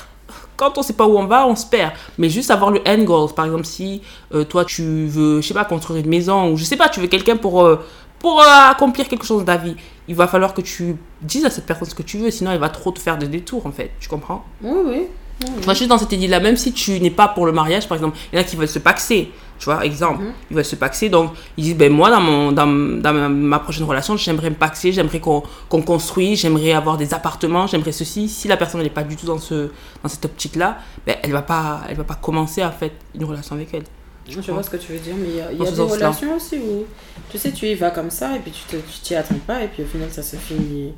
Quand 0.56 0.78
on 0.78 0.82
sait 0.82 0.92
pas 0.92 1.06
où 1.06 1.18
on 1.18 1.26
va, 1.26 1.46
on 1.46 1.56
se 1.56 1.66
perd. 1.66 1.92
Mais 2.18 2.28
juste 2.28 2.50
avoir 2.50 2.70
le 2.70 2.80
end 2.86 3.02
goal. 3.04 3.32
Par 3.34 3.44
exemple, 3.44 3.64
si 3.64 4.02
euh, 4.34 4.44
toi, 4.44 4.64
tu 4.64 5.06
veux, 5.06 5.40
je 5.40 5.48
sais 5.48 5.54
pas, 5.54 5.64
construire 5.64 6.00
une 6.00 6.08
maison, 6.08 6.50
ou 6.50 6.56
je 6.56 6.64
sais 6.64 6.76
pas, 6.76 6.88
tu 6.88 7.00
veux 7.00 7.06
quelqu'un 7.06 7.36
pour, 7.36 7.64
euh, 7.64 7.84
pour 8.18 8.40
euh, 8.40 8.70
accomplir 8.70 9.08
quelque 9.08 9.24
chose 9.24 9.42
de 9.42 9.46
ta 9.46 9.56
vie, 9.56 9.76
il 10.08 10.14
va 10.14 10.26
falloir 10.26 10.54
que 10.54 10.60
tu 10.60 10.96
dises 11.22 11.44
à 11.44 11.50
cette 11.50 11.66
personne 11.66 11.88
ce 11.88 11.94
que 11.94 12.02
tu 12.02 12.18
veux, 12.18 12.30
sinon 12.30 12.52
elle 12.52 12.60
va 12.60 12.68
trop 12.68 12.90
te 12.90 12.98
faire 12.98 13.18
des 13.18 13.28
détours, 13.28 13.66
en 13.66 13.72
fait. 13.72 13.90
Tu 14.00 14.08
comprends? 14.08 14.44
Oui, 14.62 14.78
oui. 14.84 15.02
oui, 15.44 15.74
juste 15.74 15.88
dans 15.88 15.98
cette 15.98 16.12
idée-là, 16.12 16.40
même 16.40 16.56
si 16.56 16.72
tu 16.72 17.00
n'es 17.00 17.10
pas 17.10 17.28
pour 17.28 17.46
le 17.46 17.52
mariage, 17.52 17.88
par 17.88 17.96
exemple, 17.96 18.16
il 18.32 18.36
y 18.36 18.38
en 18.38 18.42
a 18.42 18.44
qui 18.44 18.56
veulent 18.56 18.68
se 18.68 18.78
paxer. 18.78 19.30
Tu 19.58 19.64
vois, 19.66 19.84
exemple, 19.84 20.22
Mhm. 20.22 20.32
ils 20.50 20.56
veulent 20.56 20.64
se 20.64 20.76
paxer. 20.76 21.08
Donc, 21.08 21.32
ils 21.56 21.64
disent, 21.64 21.76
ben 21.76 21.90
moi, 21.92 22.10
dans, 22.10 22.20
mon, 22.20 22.52
dans, 22.52 22.66
dans 22.66 23.12
ma, 23.12 23.28
ma 23.28 23.58
prochaine 23.58 23.84
relation, 23.84 24.16
j'aimerais 24.16 24.50
me 24.50 24.54
paxer, 24.56 24.92
j'aimerais 24.92 25.20
qu'on 25.20 25.42
qu'on 25.68 25.82
construise, 25.82 26.40
j'aimerais 26.40 26.72
avoir 26.72 26.96
des 26.96 27.14
appartements, 27.14 27.66
j'aimerais 27.66 27.92
ceci. 27.92 28.28
Si 28.28 28.48
la 28.48 28.56
personne 28.56 28.82
n'est 28.82 28.90
pas 28.90 29.02
du 29.02 29.16
tout 29.16 29.26
dans, 29.26 29.38
ce, 29.38 29.70
dans 30.02 30.08
cette 30.08 30.24
optique-là, 30.26 30.78
ben, 31.06 31.16
elle 31.22 31.30
ne 31.30 31.34
va, 31.34 31.42
pas- 31.42 31.80
elle 31.88 31.96
va 31.96 32.04
pas 32.04 32.16
commencer 32.16 32.60
à 32.62 32.70
faire 32.70 32.90
une 33.14 33.24
relation 33.24 33.54
avec 33.56 33.72
elle. 33.72 33.84
Je 34.28 34.40
vois 34.52 34.62
ce 34.62 34.70
que 34.70 34.76
tu 34.76 34.92
veux 34.92 34.98
dire, 34.98 35.14
mais 35.16 35.28
il 35.28 35.36
y 35.36 35.40
a, 35.40 35.52
y 35.52 35.72
des 35.72 35.80
relations 35.82 36.34
aussi 36.36 36.56
où, 36.58 36.84
tu 37.30 37.38
sais, 37.38 37.52
tu 37.52 37.66
y 37.66 37.74
vas 37.76 37.90
comme 37.92 38.10
ça 38.10 38.34
et 38.36 38.40
puis 38.40 38.52
tu 38.68 38.76
t'y 39.02 39.14
attends 39.14 39.36
pas 39.46 39.62
et 39.62 39.68
puis 39.68 39.84
au 39.84 39.86
final 39.86 40.08
ça 40.10 40.22
se 40.22 40.34
finit 40.36 40.92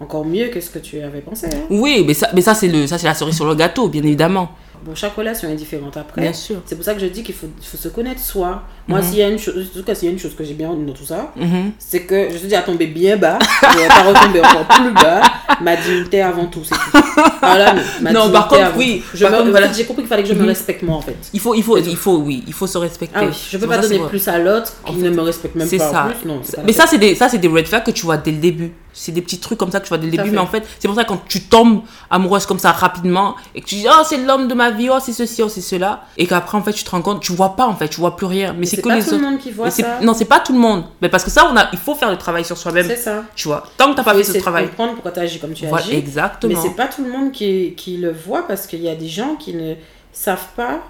encore 0.00 0.24
mieux 0.24 0.48
que 0.48 0.60
ce 0.60 0.70
que 0.70 0.78
tu 0.78 1.00
avais 1.00 1.20
pensé. 1.22 1.46
hein. 1.52 1.64
Oui, 1.70 2.04
mais 2.06 2.14
ça, 2.14 2.28
mais 2.34 2.40
ça 2.42 2.54
c'est 2.54 2.68
le- 2.68 2.86
ça, 2.86 2.98
c'est 2.98 3.06
la 3.06 3.14
cerise 3.14 3.34
sur 3.36 3.46
le 3.46 3.54
gâteau, 3.54 3.88
bien 3.88 4.02
évidemment. 4.02 4.50
Bon, 4.84 4.94
chaque 4.94 5.14
relation 5.16 5.48
est 5.48 5.54
différente 5.54 5.96
après. 5.96 6.20
Bien 6.22 6.32
sûr. 6.32 6.56
C'est 6.66 6.74
pour 6.76 6.84
ça 6.84 6.94
que 6.94 7.00
je 7.00 7.06
dis 7.06 7.22
qu'il 7.22 7.34
faut, 7.34 7.48
faut 7.62 7.76
se 7.76 7.88
connaître 7.88 8.20
soi. 8.20 8.62
Moi, 8.88 9.00
Mhm. 9.00 9.04
s'il 9.04 9.18
y 9.18 9.22
a 9.22 9.28
une 9.28 9.38
chose, 9.38 9.68
en 9.74 9.78
tout 9.78 9.84
cas, 9.84 9.94
s'il 9.94 10.06
y 10.06 10.10
a 10.10 10.12
une 10.12 10.18
chose 10.18 10.34
que 10.36 10.44
j'ai 10.44 10.54
bien 10.54 10.72
dans 10.72 10.92
tout 10.92 11.04
ça, 11.04 11.32
Mhm. 11.36 11.72
c'est 11.78 12.02
que 12.02 12.28
je 12.32 12.38
te 12.38 12.46
dis 12.46 12.54
à 12.54 12.62
tomber 12.62 12.86
bien 12.86 13.16
bas, 13.16 13.38
je 13.72 13.78
vais 13.78 13.88
pas 13.88 14.02
retomber 14.02 14.40
encore 14.40 14.66
plus 14.66 14.92
bas. 14.92 15.20
Ma 15.62 15.74
dignité 15.76 16.20
avant 16.22 16.46
tout, 16.46 16.62
c'est 16.64 16.74
tout. 16.74 17.04
Voilà, 17.40 17.74
ma 18.02 18.12
Non, 18.12 18.30
par 18.30 18.48
contre, 18.48 18.62
avant 18.62 18.78
oui. 18.78 19.02
Je 19.14 19.24
me- 19.24 19.30
contre, 19.30 19.50
voilà. 19.50 19.72
J'ai 19.72 19.84
compris 19.84 20.02
qu'il 20.02 20.08
fallait 20.08 20.22
que 20.22 20.28
je 20.28 20.34
me 20.34 20.42
Mhm. 20.42 20.48
respecte 20.48 20.82
moi 20.82 20.96
en 20.96 21.00
fait. 21.00 21.16
Il 21.32 21.40
faut, 21.40 21.54
il 21.54 21.62
faut, 21.62 21.76
C'est 21.78 21.90
il 21.90 21.96
faut, 21.96 22.18
oui, 22.18 22.44
il 22.46 22.52
faut 22.52 22.66
se 22.66 22.78
respecter. 22.78 23.16
Ah 23.18 23.24
oui, 23.26 23.32
je 23.32 23.56
peux 23.56 23.62
C'est 23.62 23.68
pas 23.68 23.76
ça, 23.76 23.88
donner 23.88 24.00
c'est 24.02 24.08
plus 24.08 24.28
à 24.28 24.38
l'autre 24.38 24.72
qui 24.84 24.92
En 24.92 24.94
ne 24.96 25.10
me 25.10 25.20
respecte 25.22 25.54
même 25.56 25.66
C'est 25.66 25.78
pas 25.78 25.90
ça. 25.90 26.04
en 26.04 26.08
plus. 26.10 26.28
Non, 26.28 26.40
c'est 26.42 26.62
Mais 26.64 26.72
ça, 26.72 26.86
c'est 26.86 26.98
des, 26.98 27.14
ça, 27.14 27.28
c'est 27.28 27.38
des 27.38 27.48
red 27.48 27.66
flags 27.66 27.84
que 27.84 27.90
tu 27.90 28.04
vois 28.04 28.16
dès 28.18 28.30
le 28.32 28.38
début. 28.38 28.72
C'est 28.98 29.12
des 29.12 29.20
petits 29.20 29.38
trucs 29.38 29.58
comme 29.58 29.70
ça 29.70 29.78
que 29.80 29.84
tu 29.84 29.90
vois 29.90 29.98
dès 29.98 30.06
le 30.06 30.10
début. 30.12 30.24
fait. 30.24 30.30
Mais 30.30 30.38
en 30.38 30.46
fait, 30.46 30.66
c'est 30.78 30.88
pour 30.88 30.96
ça 30.96 31.04
que 31.04 31.10
quand 31.10 31.20
tu 31.28 31.42
tombes 31.42 31.82
amoureuse 32.10 32.46
comme 32.46 32.58
ça 32.58 32.72
rapidement 32.72 33.36
et 33.54 33.60
que 33.60 33.66
tu 33.66 33.74
dis, 33.74 33.86
oh, 33.86 34.02
c'est 34.08 34.16
l'homme 34.16 34.48
de 34.48 34.54
ma 34.54 34.70
vie, 34.70 34.88
oh, 34.90 34.96
c'est 35.02 35.12
ceci, 35.12 35.42
oh, 35.42 35.50
c'est 35.50 35.60
cela. 35.60 36.04
Et 36.16 36.26
qu'après, 36.26 36.56
en 36.56 36.62
fait, 36.62 36.72
tu 36.72 36.82
te 36.82 36.90
rends 36.90 37.02
compte, 37.02 37.20
tu 37.20 37.32
vois 37.32 37.56
pas, 37.56 37.66
en 37.66 37.74
fait, 37.76 37.88
tu 37.88 38.00
vois 38.00 38.16
plus 38.16 38.24
rien. 38.26 38.52
Mais, 38.54 38.60
Mais 38.60 38.66
c'est 38.66 38.76
c'est 38.76 38.82
que 38.82 38.88
pas 38.88 38.94
les 38.96 39.02
tout 39.02 39.08
autres. 39.10 39.18
le 39.18 39.22
monde 39.30 39.38
qui 39.38 39.50
voit 39.52 39.70
c'est- 39.70 39.82
ça. 39.82 40.00
Non, 40.00 40.14
c'est 40.14 40.24
pas 40.24 40.40
tout 40.40 40.54
le 40.54 40.58
monde. 40.58 40.84
Mais 41.02 41.10
parce 41.10 41.24
que 41.24 41.30
ça, 41.30 41.46
on 41.52 41.56
a, 41.56 41.68
il 41.72 41.78
faut 41.78 41.94
faire 41.94 42.10
le 42.10 42.16
travail 42.16 42.44
sur 42.46 42.56
soi-même. 42.56 42.86
C'est 42.86 42.96
ça. 42.96 43.22
Tu 43.34 43.48
vois. 43.48 43.64
Tant 43.76 43.90
que 43.90 43.96
t'as 43.96 44.02
pas 44.02 44.14
fait 44.14 44.24
ce 44.24 44.38
travail. 44.38 44.68
comprendre 44.68 44.94
pourquoi 44.94 45.10
tu 45.12 45.20
agis 45.20 45.38
comme 45.40 45.52
tu 45.52 45.66
Voilà, 45.66 45.84
agis. 45.84 45.94
exactement. 45.96 46.54
Mais 46.54 46.58
c'est 46.58 46.74
pas 46.74 46.86
tout 46.88 47.04
le 47.04 47.10
monde 47.10 47.32
qui, 47.32 47.74
qui 47.76 47.98
le 47.98 48.12
voit 48.12 48.46
parce 48.48 48.66
qu'il 48.66 48.80
y 48.80 48.88
a 48.88 48.94
des 48.94 49.08
gens 49.08 49.36
qui 49.36 49.52
ne 49.54 49.74
savent 50.12 50.48
pas 50.56 50.80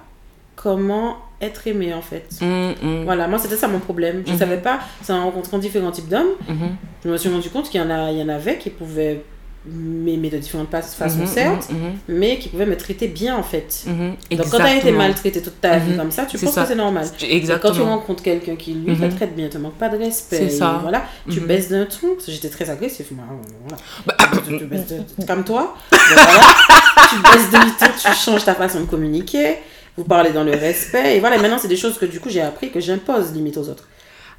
comment 0.54 1.16
être 1.40 1.66
aimé 1.66 1.92
en 1.94 2.02
fait. 2.02 2.26
Hum, 2.40 2.74
hum, 2.82 3.04
Voilà, 3.04 3.28
moi 3.28 3.38
c'était 3.38 3.56
ça 3.56 3.68
mon 3.68 3.78
problème. 3.78 4.22
Je 4.26 4.32
Mhm. 4.32 4.38
savais 4.38 4.56
pas, 4.58 4.80
c'est 5.02 5.12
en 5.12 5.24
rencontrant 5.24 5.58
différents 5.58 5.90
types 5.92 6.08
d'hommes, 6.08 6.34
mhm, 6.48 6.76
je 7.04 7.10
me 7.10 7.16
suis 7.18 7.28
rendu 7.28 7.50
compte 7.50 7.68
qu'il 7.68 7.80
y 7.80 7.84
en, 7.84 7.90
a, 7.90 8.10
il 8.10 8.18
y 8.18 8.22
en 8.22 8.28
avait 8.28 8.56
qui 8.58 8.70
pouvaient 8.70 9.22
m'aimer 9.68 10.30
de 10.30 10.38
différentes 10.38 10.68
pas- 10.68 10.80
façons, 10.80 11.26
certes, 11.26 11.70
mhm, 11.70 11.94
mais 12.08 12.38
qui 12.38 12.48
pouvaient 12.50 12.66
me 12.66 12.76
traiter 12.76 13.08
bien 13.08 13.36
en 13.36 13.42
fait. 13.42 13.84
Donc 13.86 14.48
quand 14.48 14.58
tu 14.58 14.62
as 14.62 14.66
été 14.68 14.76
exactement. 14.76 14.98
maltraité 14.98 15.42
toute 15.42 15.60
ta 15.60 15.78
vie 15.78 15.96
comme 15.96 16.12
ça, 16.12 16.24
tu 16.24 16.38
penses 16.38 16.54
ça. 16.54 16.62
que 16.62 16.68
c'est 16.68 16.74
normal. 16.76 17.04
Et 17.04 17.10
quand 17.10 17.26
tu 17.26 17.32
Exactement. 17.32 17.84
rencontres 17.96 18.22
quelqu'un 18.22 18.54
qui 18.54 18.74
lui 18.74 18.96
te 18.96 19.04
traite 19.16 19.34
bien, 19.34 19.48
te 19.48 19.58
manque 19.58 19.74
pas 19.74 19.88
de 19.88 19.96
respect, 19.98 20.48
ça. 20.50 20.78
voilà, 20.80 21.02
tu 21.28 21.40
baisses 21.40 21.68
d'un 21.68 21.84
ton, 21.84 22.16
j'étais 22.28 22.48
très 22.48 22.70
agressif, 22.70 23.10
moi. 23.10 23.24
Voilà. 23.66 23.82
Bah, 24.06 24.14
tu, 24.46 24.56
tu 24.58 24.64
baisses 24.66 24.86
de- 24.86 25.26
comme 25.26 25.42
toi, 25.42 25.74
voilà, 25.90 26.40
tu 27.10 27.16
baisses 27.22 27.50
de 27.50 27.78
ton, 27.78 27.92
tu 28.00 28.16
changes 28.16 28.44
ta 28.44 28.54
façon 28.54 28.80
de 28.82 28.86
communiquer, 28.86 29.56
vous 29.96 30.04
parlez 30.04 30.30
dans 30.30 30.44
le 30.44 30.52
respect, 30.52 31.16
et 31.16 31.20
voilà, 31.20 31.38
maintenant 31.38 31.58
c'est 31.58 31.68
des 31.68 31.76
choses 31.76 31.98
que 31.98 32.06
du 32.06 32.20
coup 32.20 32.28
j'ai 32.28 32.42
appris 32.42 32.70
que 32.70 32.80
j'impose 32.80 33.32
limite 33.32 33.56
aux 33.56 33.68
autres. 33.68 33.84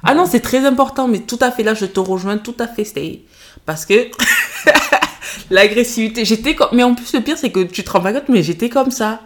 Ah 0.04 0.14
non, 0.14 0.26
c'est 0.26 0.40
très 0.40 0.64
important, 0.64 1.08
mais 1.08 1.20
tout 1.20 1.38
à 1.40 1.50
fait 1.50 1.62
là, 1.62 1.74
je 1.74 1.86
te 1.86 2.00
rejoins 2.00 2.38
tout 2.38 2.54
à 2.58 2.68
fait, 2.68 2.84
Stay. 2.84 3.22
Parce 3.66 3.84
que 3.84 4.08
l'agressivité, 5.50 6.24
j'étais 6.24 6.54
comme. 6.54 6.68
Mais 6.72 6.84
en 6.84 6.94
plus, 6.94 7.12
le 7.12 7.20
pire, 7.20 7.36
c'est 7.36 7.50
que 7.50 7.64
tu 7.64 7.82
te 7.82 7.90
rends 7.90 8.00
pas 8.00 8.12
compte, 8.12 8.28
mais 8.28 8.42
j'étais 8.42 8.68
comme 8.68 8.90
ça. 8.90 9.20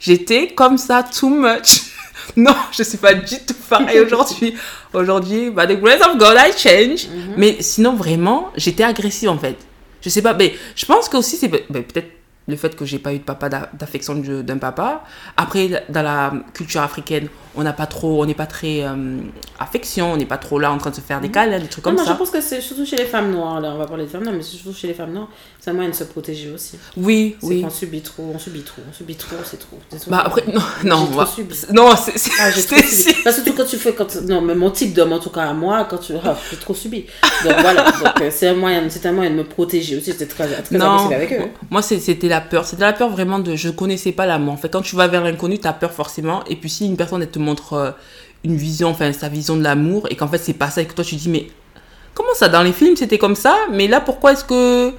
J'étais 0.00 0.54
comme 0.54 0.78
ça, 0.78 1.02
too 1.02 1.28
much. 1.28 1.82
non, 2.36 2.54
je 2.72 2.82
suis 2.82 2.98
pas 2.98 3.14
du 3.14 3.36
tout 3.44 3.54
pareil 3.68 4.00
aujourd'hui. 4.00 4.54
Aujourd'hui, 4.92 5.50
by 5.50 5.66
the 5.66 5.80
grace 5.80 6.00
of 6.00 6.16
God, 6.16 6.36
I 6.38 6.52
change. 6.56 7.08
Mhm. 7.08 7.34
Mais 7.36 7.56
sinon, 7.60 7.94
vraiment, 7.94 8.50
j'étais 8.56 8.84
agressive 8.84 9.28
en 9.28 9.38
fait. 9.38 9.56
Je 10.00 10.08
sais 10.08 10.22
pas, 10.22 10.34
mais 10.34 10.54
je 10.76 10.84
pense 10.86 11.08
que 11.08 11.16
aussi, 11.16 11.36
c'est 11.36 11.48
ben, 11.48 11.60
peut-être 11.68 12.10
le 12.46 12.56
fait 12.56 12.76
que 12.76 12.84
j'ai 12.84 12.98
pas 12.98 13.14
eu 13.14 13.18
de 13.18 13.24
papa 13.24 13.48
d'a- 13.48 13.70
d'affection 13.72 14.14
d'un 14.16 14.58
papa. 14.58 15.02
Après, 15.36 15.84
dans 15.88 16.02
la 16.02 16.32
culture 16.52 16.82
africaine, 16.82 17.28
on 17.56 17.62
n'a 17.62 17.72
pas 17.72 17.86
trop, 17.86 18.20
on 18.22 18.26
n'est 18.26 18.34
pas 18.34 18.46
très 18.46 18.82
euh, 18.82 19.18
affection, 19.58 20.12
on 20.12 20.16
n'est 20.16 20.26
pas 20.26 20.38
trop 20.38 20.58
là 20.58 20.72
en 20.72 20.78
train 20.78 20.90
de 20.90 20.96
se 20.96 21.00
faire 21.00 21.20
des 21.20 21.30
câlins, 21.30 21.58
des 21.60 21.68
trucs 21.68 21.84
Non, 21.86 21.92
comme 21.94 22.00
je 22.04 22.08
ça. 22.10 22.14
pense 22.16 22.30
que 22.30 22.40
c'est 22.40 22.60
surtout 22.60 22.84
chez 22.84 22.96
les 22.96 23.04
femmes 23.04 23.30
noires, 23.30 23.60
là, 23.60 23.70
on 23.74 23.78
va 23.78 23.86
parler 23.86 24.04
de 24.04 24.10
femmes 24.10 24.24
noires, 24.24 24.34
mais 24.36 24.42
c'est 24.42 24.56
surtout 24.56 24.76
chez 24.76 24.88
les 24.88 24.94
femmes 24.94 25.12
noires, 25.12 25.28
c'est 25.60 25.70
un 25.70 25.74
moyen 25.74 25.88
de 25.90 25.94
se 25.94 26.04
protéger 26.04 26.50
aussi. 26.50 26.76
Oui, 26.96 27.36
oui. 27.42 27.62
qu'on 27.62 27.70
subit 27.70 28.00
trop, 28.00 28.32
on 28.34 28.38
subit 28.38 28.62
trop, 28.62 28.82
on 28.90 28.92
subit 28.92 29.14
trop, 29.14 29.36
c'est 29.44 29.58
trop. 29.58 29.78
Bah 30.08 30.24
après, 30.26 30.42
non, 30.52 30.60
non, 30.84 31.08
on 31.10 31.16
trop 31.16 31.26
subi. 31.26 31.54
non, 31.72 31.90
c'est, 31.96 32.30
Ah. 32.40 32.50
Parce 32.52 33.36
que 33.36 33.42
surtout 33.42 33.52
quand 33.56 33.64
tu 33.64 33.76
fais, 33.76 33.94
quand, 33.94 34.14
non, 34.22 34.40
mais 34.40 34.54
mon 34.56 34.70
type 34.70 34.92
d'homme, 34.92 35.12
en 35.12 35.18
tout 35.20 35.30
cas 35.30 35.42
à 35.48 35.52
moi, 35.54 35.86
quand 35.88 35.98
tu, 35.98 36.12
ah, 36.24 36.36
j'ai 36.50 36.56
trop 36.56 36.74
subi. 36.74 37.06
Donc 37.44 37.52
voilà, 37.60 37.86
euh, 38.20 38.30
c'est 38.32 38.48
un 38.48 38.54
moyen, 38.54 38.82
c'est 38.90 39.06
un 39.06 39.12
moyen 39.12 39.30
de 39.30 39.36
me 39.36 39.44
protéger 39.44 39.96
aussi, 39.96 40.12
c'était 40.12 40.26
très, 40.26 40.48
très 40.62 40.76
Non, 40.76 41.06
avec 41.10 41.32
eux. 41.32 41.36
hein. 41.40 41.48
moi 41.70 41.82
c'était 41.82 42.28
peur. 42.40 42.64
C'était 42.64 42.82
la 42.82 42.92
peur 42.92 43.10
vraiment 43.10 43.38
de 43.38 43.56
je 43.56 43.68
connaissais 43.68 44.12
pas 44.12 44.26
l'amour. 44.26 44.54
En 44.54 44.56
fait, 44.56 44.68
quand 44.68 44.82
tu 44.82 44.96
vas 44.96 45.08
vers 45.08 45.22
l'inconnu, 45.22 45.58
tu 45.58 45.66
as 45.66 45.72
peur 45.72 45.92
forcément. 45.92 46.42
Et 46.48 46.56
puis 46.56 46.70
si 46.70 46.86
une 46.86 46.96
personne 46.96 47.22
elle 47.22 47.30
te 47.30 47.38
montre 47.38 47.72
euh, 47.74 47.90
une 48.44 48.56
vision, 48.56 48.88
enfin 48.88 49.12
sa 49.12 49.28
vision 49.28 49.56
de 49.56 49.62
l'amour, 49.62 50.06
et 50.10 50.16
qu'en 50.16 50.28
fait 50.28 50.38
c'est 50.38 50.52
pas 50.54 50.70
ça, 50.70 50.82
et 50.82 50.86
que 50.86 50.94
toi 50.94 51.04
tu 51.04 51.16
dis 51.16 51.28
mais 51.28 51.48
comment 52.14 52.34
ça 52.34 52.48
dans 52.48 52.62
les 52.62 52.72
films 52.72 52.96
c'était 52.96 53.18
comme 53.18 53.34
ça, 53.34 53.56
mais 53.72 53.88
là 53.88 54.00
pourquoi 54.00 54.32
est-ce 54.32 54.44
que 54.44 54.92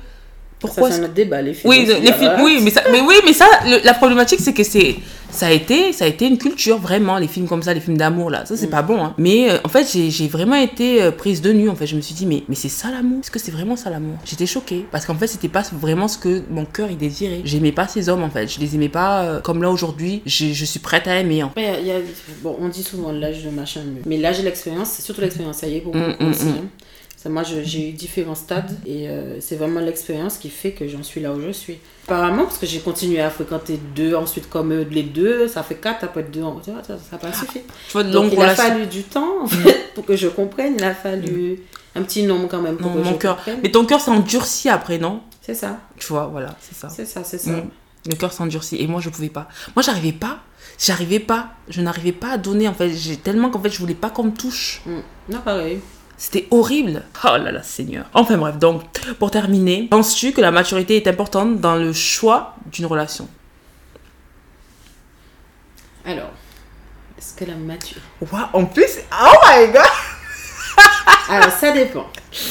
pourquoi 0.59 0.89
Ça, 0.89 0.97
c'est 0.97 1.03
un 1.03 1.07
débat, 1.09 1.41
les 1.41 1.53
films. 1.53 1.69
oui, 1.69 1.85
les 1.85 2.13
films, 2.13 2.33
oui, 2.41 2.59
mais 2.63 2.71
ça, 2.71 2.81
mais 2.91 3.01
oui, 3.01 3.15
mais 3.25 3.33
ça, 3.33 3.45
le- 3.65 3.83
la 3.85 3.93
problématique, 3.93 4.39
c'est 4.41 4.53
que 4.53 4.63
c'est, 4.63 4.95
ça 5.29 5.47
a 5.47 5.51
été, 5.51 5.91
ça 5.91 6.05
a 6.05 6.07
été 6.07 6.25
une 6.27 6.37
culture 6.37 6.77
vraiment, 6.79 7.17
les 7.17 7.27
films 7.27 7.47
comme 7.47 7.61
ça, 7.61 7.73
les 7.73 7.81
films 7.81 7.97
d'amour 7.97 8.29
là, 8.29 8.45
ça 8.45 8.55
c'est 8.55 8.67
Mm. 8.67 8.69
pas 8.69 8.81
bon. 8.81 9.03
Hein. 9.03 9.13
Mais 9.17 9.49
euh, 9.51 9.57
en 9.65 9.69
fait, 9.69 9.85
j'ai, 9.93 10.27
vraiment 10.27 10.55
été 10.55 11.01
euh, 11.03 11.11
prise 11.11 11.41
de 11.41 11.51
nu. 11.51 11.69
En 11.69 11.75
fait, 11.75 11.85
je 11.87 11.95
me 11.97 12.01
suis 12.01 12.15
dit, 12.15 12.25
mais, 12.25 12.43
mais 12.47 12.55
c'est 12.55 12.69
ça 12.69 12.89
l'amour? 12.89 13.19
Est-ce 13.21 13.31
que 13.31 13.37
c'est 13.39 13.51
vraiment 13.51 13.75
ça 13.75 13.89
l'amour? 13.89 14.15
J'étais 14.25 14.45
choquée 14.45 14.85
parce 14.91 15.05
qu'en 15.05 15.15
fait, 15.15 15.27
c'était 15.27 15.49
pas 15.49 15.63
vraiment 15.73 16.07
ce 16.07 16.17
que 16.17 16.41
mon 16.49 16.63
cœur 16.65 16.87
il 16.89 16.97
désirait. 16.97 17.41
J'aimais 17.43 17.73
pas 17.73 17.87
ces 17.87 18.07
hommes 18.07 18.23
en 18.23 18.29
fait, 18.29 18.47
je 18.47 18.59
les 18.59 18.75
aimais 18.75 18.89
pas 18.89 19.23
euh, 19.23 19.41
comme 19.41 19.61
là 19.61 19.69
aujourd'hui. 19.69 20.21
Je 20.25 20.65
suis 20.65 20.79
prête 20.79 21.07
à 21.07 21.19
aimer. 21.19 21.43
En 21.43 21.49
fait. 21.49 21.67
Après, 21.67 21.81
il 21.81 21.87
y 21.87 21.91
a- 21.91 21.99
bon, 22.41 22.55
on 22.61 22.69
dit 22.69 22.83
souvent 22.83 23.11
l'âge 23.11 23.43
de 23.43 23.49
machin, 23.49 23.81
mais- 24.05 24.17
l'âge 24.17 24.39
et 24.39 24.43
l'expérience, 24.43 24.89
c'est 24.89 25.01
surtout 25.01 25.21
l'expérience, 25.21 25.57
ça 25.57 25.67
y 25.67 25.75
est, 25.77 25.81
pour 25.81 25.93
Mm, 25.95 25.99
beaucoup 26.11 26.23
mm, 26.23 26.29
aussi, 26.31 26.45
mm. 26.45 26.49
hein. 26.49 26.84
Moi, 27.29 27.43
j'ai 27.43 27.89
eu 27.89 27.91
différents 27.91 28.35
stades 28.35 28.77
et 28.85 29.09
euh, 29.09 29.39
c'est 29.41 29.55
vraiment 29.55 29.79
l'expérience 29.79 30.37
qui 30.37 30.49
fait 30.49 30.71
que 30.71 30.87
j'en 30.87 31.03
suis 31.03 31.21
là 31.21 31.31
où 31.33 31.41
je 31.41 31.51
suis. 31.51 31.77
Apparemment, 32.05 32.43
parce 32.43 32.57
que 32.57 32.65
j'ai 32.65 32.79
continué 32.79 33.19
à 33.21 33.29
fréquenter 33.29 33.79
deux, 33.95 34.13
ensuite 34.15 34.49
comme 34.49 34.71
eux, 34.73 34.87
les 34.89 35.03
deux, 35.03 35.47
ça 35.47 35.63
fait 35.63 35.75
quatre, 35.75 36.03
après 36.03 36.23
deux, 36.23 36.43
ans, 36.43 36.61
ça 36.63 36.71
n'a 37.11 37.17
pas 37.17 37.33
suffi. 37.33 37.61
Tu 37.87 37.91
vois, 37.93 38.03
Donc 38.03 38.31
il 38.31 38.41
a 38.41 38.53
fallu 38.55 38.85
du 38.85 39.03
temps, 39.03 39.41
en 39.43 39.47
fait, 39.47 39.93
pour 39.95 40.05
que 40.05 40.15
je 40.15 40.27
comprenne, 40.27 40.75
il 40.77 40.83
a 40.83 40.93
fallu 40.93 41.59
un 41.95 42.03
petit 42.03 42.23
nombre 42.23 42.47
quand 42.47 42.61
même 42.61 42.77
pour 42.77 42.91
Non, 42.91 42.97
que 43.01 43.07
mon 43.07 43.13
je 43.13 43.17
cœur. 43.17 43.35
comprenne. 43.37 43.59
Mais 43.63 43.71
ton 43.71 43.85
cœur 43.85 44.01
s'endurcit 44.01 44.69
après, 44.69 44.97
non? 44.99 45.21
C'est 45.41 45.55
ça, 45.55 45.79
Tu 45.97 46.07
vois, 46.07 46.25
voilà, 46.27 46.55
c'est 46.59 46.75
ça. 46.75 46.89
c'est 46.89 47.05
ça, 47.05 47.23
c'est 47.23 47.37
ça. 47.37 47.51
Mm. 47.51 47.69
Le 48.07 48.15
cœur 48.15 48.33
s'endurcit 48.33 48.75
et 48.79 48.85
moi 48.85 49.01
je 49.01 49.09
pouvais 49.09 49.29
pas. 49.29 49.47
Moi 49.75 49.81
j'arrivais 49.81 50.11
pas, 50.11 50.39
j'arrivais 50.77 51.19
pas, 51.19 51.49
je 51.69 51.81
n'arrivais 51.81 52.11
pas 52.11 52.31
à 52.33 52.37
donner 52.37 52.67
en 52.67 52.73
fait. 52.75 52.91
J'ai 52.93 53.17
tellement 53.17 53.49
qu'en 53.49 53.59
fait 53.59 53.71
je 53.71 53.79
voulais 53.79 53.95
pas 53.95 54.11
qu'on 54.11 54.25
me 54.25 54.31
touche. 54.31 54.81
Mm. 54.85 54.99
Non, 55.29 55.39
pareil. 55.39 55.79
C'était 56.17 56.47
horrible. 56.51 57.03
Oh 57.23 57.37
là 57.37 57.51
là, 57.51 57.63
Seigneur. 57.63 58.05
Enfin 58.13 58.37
bref, 58.37 58.57
donc 58.57 58.83
pour 59.19 59.31
terminer, 59.31 59.87
penses-tu 59.89 60.31
que 60.31 60.41
la 60.41 60.51
maturité 60.51 60.95
est 60.95 61.07
importante 61.07 61.59
dans 61.59 61.75
le 61.75 61.91
choix 61.91 62.55
d'une 62.71 62.85
relation? 62.85 63.27
Alors, 66.05 66.31
est-ce 67.17 67.33
que 67.33 67.45
la 67.45 67.55
maturité... 67.55 68.01
Waouh, 68.31 68.45
en 68.53 68.65
plus, 68.65 68.99
oh 69.11 69.35
my 69.45 69.67
god. 69.67 69.81
Alors, 71.29 71.51
ça 71.51 71.71
dépend. 71.71 72.05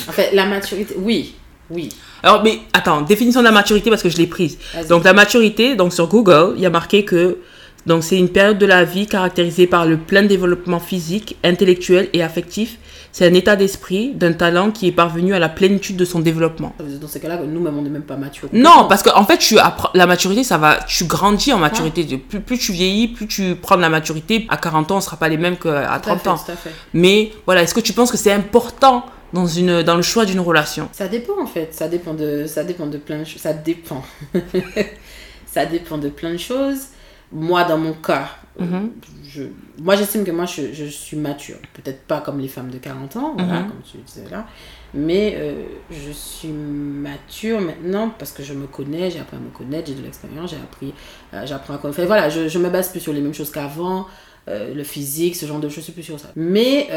En 0.09 0.13
fait, 0.13 0.33
la 0.33 0.45
maturité, 0.45 0.95
oui, 0.99 1.37
oui. 1.71 1.91
Alors 2.23 2.43
mais 2.43 2.61
attends, 2.73 3.03
définition 3.03 3.41
de 3.41 3.45
la 3.45 3.53
maturité 3.53 3.91
parce 3.91 4.03
que 4.03 4.09
je 4.09 4.17
l'ai 4.17 4.27
prise. 4.27 4.59
Donc 4.89 5.05
la 5.05 5.13
maturité, 5.13 5.77
donc 5.77 5.93
sur 5.93 6.09
Google, 6.09 6.55
il 6.57 6.63
y 6.63 6.67
a 6.67 6.71
marqué 6.71 7.05
que 7.05 7.39
donc 7.85 8.03
c'est 8.03 8.17
une 8.17 8.31
période 8.31 8.57
de 8.57 8.65
la 8.65 8.85
vie 8.85 9.07
caractérisée 9.07 9.67
par 9.67 9.85
le 9.85 9.99
plein 9.99 10.23
développement 10.23 10.81
physique, 10.81 11.37
intellectuel 11.45 12.09
et 12.15 12.23
affectif. 12.23 12.79
C'est 13.15 13.29
un 13.29 13.35
état 13.35 13.55
d'esprit, 13.55 14.11
d'un 14.13 14.33
talent 14.33 14.73
qui 14.73 14.89
est 14.89 14.93
parvenu 14.93 15.35
à 15.35 15.39
la 15.39 15.49
plénitude 15.49 15.95
de 15.97 16.05
son 16.05 16.19
développement. 16.19 16.75
Dire 16.81 16.99
Dans 16.99 17.07
ces 17.07 17.21
cas-là, 17.21 17.39
nous-mêmes, 17.47 17.79
on 17.79 17.83
n'est 17.83 17.89
même 17.89 18.03
pas 18.03 18.17
matures. 18.17 18.49
Non, 18.53 18.87
parce 18.89 19.05
qu'en 19.05 19.17
en 19.17 19.25
fait, 19.25 19.39
tu 19.39 19.55
la 19.95 20.07
maturité, 20.07 20.43
ça 20.43 20.59
va, 20.59 20.81
tu 20.89 21.05
grandis 21.05 21.53
en 21.53 21.59
maturité. 21.59 22.05
Plus, 22.19 22.41
plus 22.41 22.59
tu 22.59 22.73
vieillis, 22.73 23.07
plus 23.07 23.29
tu 23.29 23.55
prends 23.55 23.77
de 23.77 23.83
la 23.83 23.89
maturité. 23.89 24.49
À 24.49 24.57
40 24.57 24.91
ans, 24.91 24.97
on 24.97 25.01
sera 25.01 25.17
pas 25.17 25.29
les 25.29 25.37
mêmes 25.37 25.57
qu'à 25.57 26.01
Tout 26.03 26.11
à 26.11 26.17
30 26.17 26.21
fait, 26.23 26.29
ans. 26.29 26.57
Mais 26.93 27.31
voilà, 27.47 27.63
est-ce 27.63 27.73
que 27.73 27.79
tu 27.79 27.93
penses 27.93 28.11
que 28.11 28.17
c'est 28.17 28.33
important 28.33 29.07
dans, 29.33 29.47
une, 29.47 29.85
dans 29.85 29.95
le 29.95 30.03
choix 30.03 30.25
d'une 30.25 30.41
relation? 30.41 30.89
Ça 30.91 31.07
dépend 31.07 31.41
en 31.41 31.47
fait, 31.47 31.69
ça 31.73 31.87
dépend 31.87 32.15
de, 32.15 32.47
ça 32.49 32.65
dépend 32.65 32.89
de 32.89 32.99
plein 32.99 33.21
de 33.21 33.25
choses. 33.25 33.43
Ça 33.43 33.53
dépend. 33.53 34.03
ça 35.47 35.67
dépend 35.67 35.99
de 35.99 36.09
plein 36.09 36.33
de 36.33 36.39
choses. 36.39 36.89
Moi, 37.33 37.65
dans 37.65 37.79
mon 37.79 37.93
cas, 37.95 38.29
Mhm. 38.61 38.93
je, 39.29 39.43
moi 39.79 39.97
j'estime 39.97 40.23
que 40.25 40.31
moi 40.31 40.47
je, 40.47 40.73
je 40.73 40.85
suis 40.85 41.17
mature. 41.17 41.57
Peut-être 41.73 42.03
pas 42.03 42.21
comme 42.21 42.39
les 42.39 42.47
femmes 42.47 42.71
de 42.71 42.79
40 42.79 43.17
ans, 43.17 43.35
voilà, 43.37 43.63
Mhm. 43.63 43.69
comme 43.69 43.81
tu 43.83 43.99
disais 43.99 44.31
là. 44.31 44.47
Mais 44.95 45.35
euh, 45.39 45.65
je 45.91 46.13
suis 46.13 46.49
mature 46.51 47.61
maintenant 47.61 48.11
parce 48.17 48.31
que 48.31 48.45
je 48.45 48.53
me 48.55 48.69
connais, 48.69 49.11
j'ai 49.11 49.19
appris 49.19 49.37
à 49.37 49.41
me 49.41 49.51
connaître, 49.51 49.89
j'ai 49.89 49.95
de 49.95 50.03
l'expérience, 50.03 50.51
j'ai 50.51 50.57
appris, 50.57 50.95
euh, 51.33 51.45
j'apprends 51.47 51.75
à 51.75 51.79
connaître. 51.79 51.99
Enfin, 51.99 52.07
voilà, 52.07 52.29
je, 52.29 52.47
je 52.47 52.59
me 52.61 52.71
base 52.71 52.91
plus 52.91 53.01
sur 53.01 53.13
les 53.13 53.21
mêmes 53.21 53.35
choses 53.35 53.51
qu'avant. 53.51 54.07
euh, 54.47 54.75
le 54.75 54.85
physique, 54.85 55.35
ce 55.37 55.47
genre 55.47 55.59
de 55.59 55.69
choses, 55.71 55.79
je 55.79 55.85
suis 55.85 55.93
plus 55.95 56.03
sur 56.03 56.21
ça. 56.21 56.29
Mais 56.37 56.89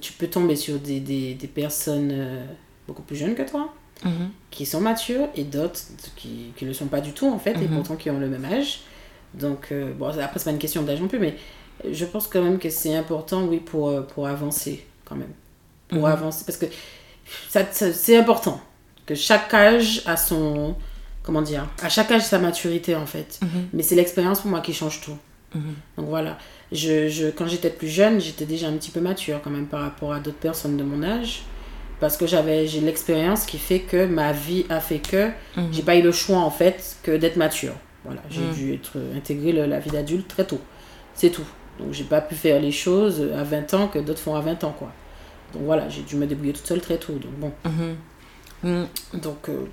tu 0.00 0.12
peux 0.12 0.28
tomber 0.28 0.54
sur 0.56 0.78
des, 0.78 1.00
des, 1.00 1.34
des 1.34 1.48
personnes 1.48 2.14
beaucoup 2.86 3.02
plus 3.02 3.16
jeunes 3.16 3.34
que 3.34 3.42
toi, 3.42 3.74
Mhm. 4.04 4.30
qui 4.52 4.64
sont 4.66 4.80
matures 4.80 5.28
et 5.36 5.42
d'autres 5.44 5.80
qui 6.16 6.52
ne 6.62 6.66
le 6.68 6.72
sont 6.74 6.86
pas 6.86 7.00
du 7.00 7.10
tout 7.12 7.26
en 7.28 7.38
fait 7.40 7.60
et 7.60 7.66
pourtant 7.68 7.96
qui 7.96 8.08
ont 8.08 8.18
le 8.20 8.28
même 8.28 8.44
âge. 8.44 8.80
Donc 9.34 9.68
euh, 9.72 9.92
bon 9.94 10.08
après 10.08 10.38
c'est 10.38 10.44
pas 10.44 10.50
une 10.50 10.58
question 10.58 10.82
d'âge 10.82 11.00
non 11.00 11.08
plus 11.08 11.18
mais 11.18 11.36
je 11.90 12.04
pense 12.04 12.26
quand 12.28 12.42
même 12.42 12.58
que 12.58 12.70
c'est 12.70 12.94
important 12.94 13.44
oui 13.44 13.58
pour, 13.58 13.88
euh, 13.88 14.02
pour 14.02 14.26
avancer 14.28 14.84
quand 15.04 15.16
même. 15.16 15.32
Pour 15.88 16.00
Mhm. 16.00 16.04
avancer 16.06 16.44
parce 16.46 16.58
que 16.58 16.66
ça, 17.48 17.64
ça- 17.72 17.92
c'est 17.92 18.16
important 18.16 18.60
que 19.06 19.14
chaque 19.14 19.52
âge 19.54 20.02
a 20.06 20.16
son 20.16 20.74
comment 21.22 21.42
dire 21.42 21.68
à 21.82 21.88
chaque 21.88 22.10
âge 22.10 22.22
sa 22.22 22.38
maturité 22.38 22.94
en 22.96 23.06
fait. 23.06 23.38
Mhm. 23.42 23.68
Mais 23.72 23.82
c'est 23.82 23.94
l'expérience 23.94 24.40
pour 24.40 24.50
moi 24.50 24.60
qui 24.60 24.74
change 24.74 25.00
tout. 25.00 25.16
Mhm. 25.54 25.74
Donc 25.98 26.08
voilà, 26.08 26.38
je, 26.72 27.08
je, 27.08 27.26
quand 27.28 27.46
j'étais 27.46 27.70
plus 27.70 27.88
jeune, 27.88 28.20
j'étais 28.20 28.46
déjà 28.46 28.68
un 28.68 28.72
petit 28.72 28.90
peu 28.90 29.00
mature 29.00 29.40
quand 29.42 29.50
même 29.50 29.66
par 29.66 29.80
rapport 29.82 30.12
à 30.12 30.20
d'autres 30.20 30.38
personnes 30.38 30.76
de 30.76 30.82
mon 30.82 31.02
âge. 31.02 31.42
Parce 32.00 32.16
que 32.16 32.26
j'avais 32.26 32.66
j'ai 32.66 32.80
l'expérience 32.80 33.44
qui 33.46 33.58
fait 33.58 33.80
que 33.80 34.06
ma 34.06 34.32
vie 34.32 34.64
a 34.68 34.80
fait 34.80 34.98
que 34.98 35.30
j'ai 35.70 35.82
pas 35.82 35.94
eu 35.96 36.02
le 36.02 36.10
choix 36.10 36.38
en 36.38 36.50
fait 36.50 36.96
que 37.04 37.16
d'être 37.16 37.36
mature. 37.36 37.74
Voilà, 38.04 38.20
j'ai 38.30 38.40
Mhm. 38.42 38.52
dû 38.54 38.74
être 38.74 38.98
intégré 39.16 39.52
le- 39.52 39.66
la 39.66 39.78
vie 39.80 39.90
d'adulte 39.90 40.28
très 40.28 40.44
tôt. 40.44 40.60
C'est 41.14 41.30
tout. 41.30 41.44
Donc 41.78 41.92
j'ai 41.92 42.04
pas 42.04 42.20
pu 42.20 42.34
faire 42.34 42.60
les 42.60 42.72
choses 42.72 43.22
à 43.36 43.44
20 43.44 43.72
ans 43.74 43.88
que 43.88 43.98
d'autres 43.98 44.20
font 44.20 44.34
à 44.34 44.40
20 44.40 44.62
ans 44.64 44.74
quoi. 44.78 44.92
Donc 45.54 45.62
voilà, 45.64 45.88
j'ai 45.88 46.02
dû 46.02 46.16
me 46.16 46.26
débrouiller 46.26 46.52
toute 46.52 46.66
seule 46.66 46.80
très 46.80 46.98
tôt. 46.98 47.14
Donc 47.14 47.32
bon, 47.38 47.52
Mhm. 47.64 47.96
Mhm. 48.64 49.20
donc 49.20 49.48
euh, 49.48 49.64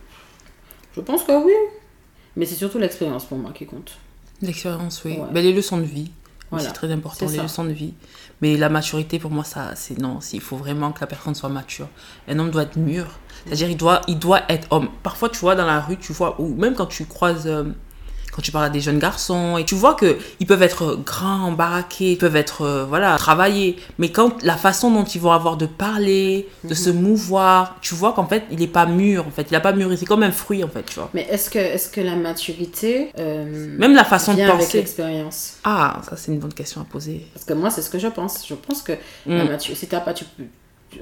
je 0.95 1.01
pense 1.01 1.23
que 1.23 1.31
oui. 1.45 1.53
Mais 2.35 2.45
c'est 2.45 2.55
surtout 2.55 2.77
l'expérience 2.77 3.25
pour 3.25 3.37
moi 3.37 3.51
qui 3.51 3.65
compte. 3.65 3.97
L'expérience, 4.41 5.03
oui. 5.03 5.17
Ouais. 5.17 5.27
Ben, 5.31 5.43
les 5.43 5.51
leçons 5.53 5.77
de 5.77 5.83
vie. 5.83 6.11
Voilà, 6.51 6.65
C'est 6.67 6.73
très 6.73 6.91
important, 6.91 7.27
les 7.27 7.35
ça. 7.35 7.43
leçons 7.43 7.63
de 7.65 7.71
vie. 7.71 7.93
Mais 8.41 8.57
la 8.57 8.69
maturité, 8.69 9.19
pour 9.19 9.29
moi, 9.29 9.43
ça, 9.43 9.75
c'est 9.75 9.99
non. 9.99 10.17
Il 10.33 10.41
faut 10.41 10.55
vraiment 10.57 10.91
que 10.91 11.01
la 11.01 11.05
personne 11.07 11.35
soit 11.35 11.49
mature. 11.49 11.87
Un 12.27 12.39
homme 12.39 12.49
doit 12.49 12.63
être 12.63 12.77
mûr. 12.77 13.05
C'est-à-dire, 13.45 13.69
il 13.69 13.77
doit, 13.77 14.01
il 14.07 14.17
doit 14.17 14.41
être 14.49 14.67
homme. 14.71 14.89
Parfois, 15.03 15.29
tu 15.29 15.37
vois, 15.39 15.53
dans 15.55 15.65
la 15.67 15.79
rue, 15.79 15.97
tu 15.97 16.11
vois, 16.13 16.39
ou 16.41 16.55
même 16.55 16.73
quand 16.73 16.87
tu 16.87 17.05
croises, 17.05 17.45
euh, 17.45 17.65
quand 18.31 18.41
tu 18.41 18.51
parles 18.51 18.65
à 18.65 18.69
des 18.69 18.81
jeunes 18.81 18.99
garçons, 18.99 19.57
et 19.57 19.65
tu 19.65 19.75
vois 19.75 19.93
que 19.95 20.17
ils 20.39 20.45
peuvent 20.47 20.61
être 20.63 20.95
grands, 21.05 21.45
embarraqués, 21.47 22.11
ils 22.13 22.17
peuvent 22.17 22.35
être, 22.35 22.61
euh, 22.61 22.85
voilà, 22.85 23.17
travaillés. 23.17 23.77
Mais 23.97 24.09
quand 24.11 24.41
la 24.43 24.55
façon 24.57 24.91
dont 24.91 25.03
ils 25.03 25.19
vont 25.21 25.31
avoir 25.31 25.57
de 25.57 25.65
parler, 25.65 26.47
de 26.63 26.73
se 26.73 26.89
mouvoir, 26.89 27.77
tu 27.81 27.95
vois 27.95 28.13
qu'en 28.13 28.25
fait, 28.27 28.43
il 28.51 28.59
n'est 28.59 28.67
pas 28.67 28.85
mûr. 28.85 29.25
En 29.27 29.31
fait, 29.31 29.47
il 29.49 29.53
n'a 29.53 29.59
pas 29.59 29.73
mûri. 29.73 29.97
C'est 29.97 30.05
comme 30.05 30.23
un 30.23 30.31
fruit, 30.31 30.63
en 30.63 30.67
fait, 30.69 30.83
tu 30.83 30.95
vois. 30.95 31.09
Mais 31.13 31.27
est-ce 31.29 31.49
que, 31.49 31.59
est 31.59 31.91
que 31.91 32.01
la 32.01 32.15
maturité 32.15 33.11
euh, 33.19 33.75
Même 33.77 33.95
la 33.95 34.03
façon 34.05 34.31
de 34.31 34.37
vient 34.37 34.47
avec 34.49 34.61
penser. 34.65 34.77
l'expérience? 34.77 35.57
Ah, 35.63 36.01
ça, 36.09 36.15
c'est 36.17 36.31
une 36.31 36.39
bonne 36.39 36.53
question 36.53 36.81
à 36.81 36.85
poser. 36.85 37.25
Parce 37.33 37.45
que 37.45 37.53
moi, 37.53 37.69
c'est 37.69 37.81
ce 37.81 37.89
que 37.89 37.99
je 37.99 38.07
pense. 38.07 38.45
Je 38.47 38.53
pense 38.55 38.81
que 38.81 38.93
la 39.25 39.43
Mm. 39.43 39.47
maturité, 39.49 39.79
si 39.79 39.87
t'as 39.87 39.99
pas, 39.99 40.13
tu 40.13 40.25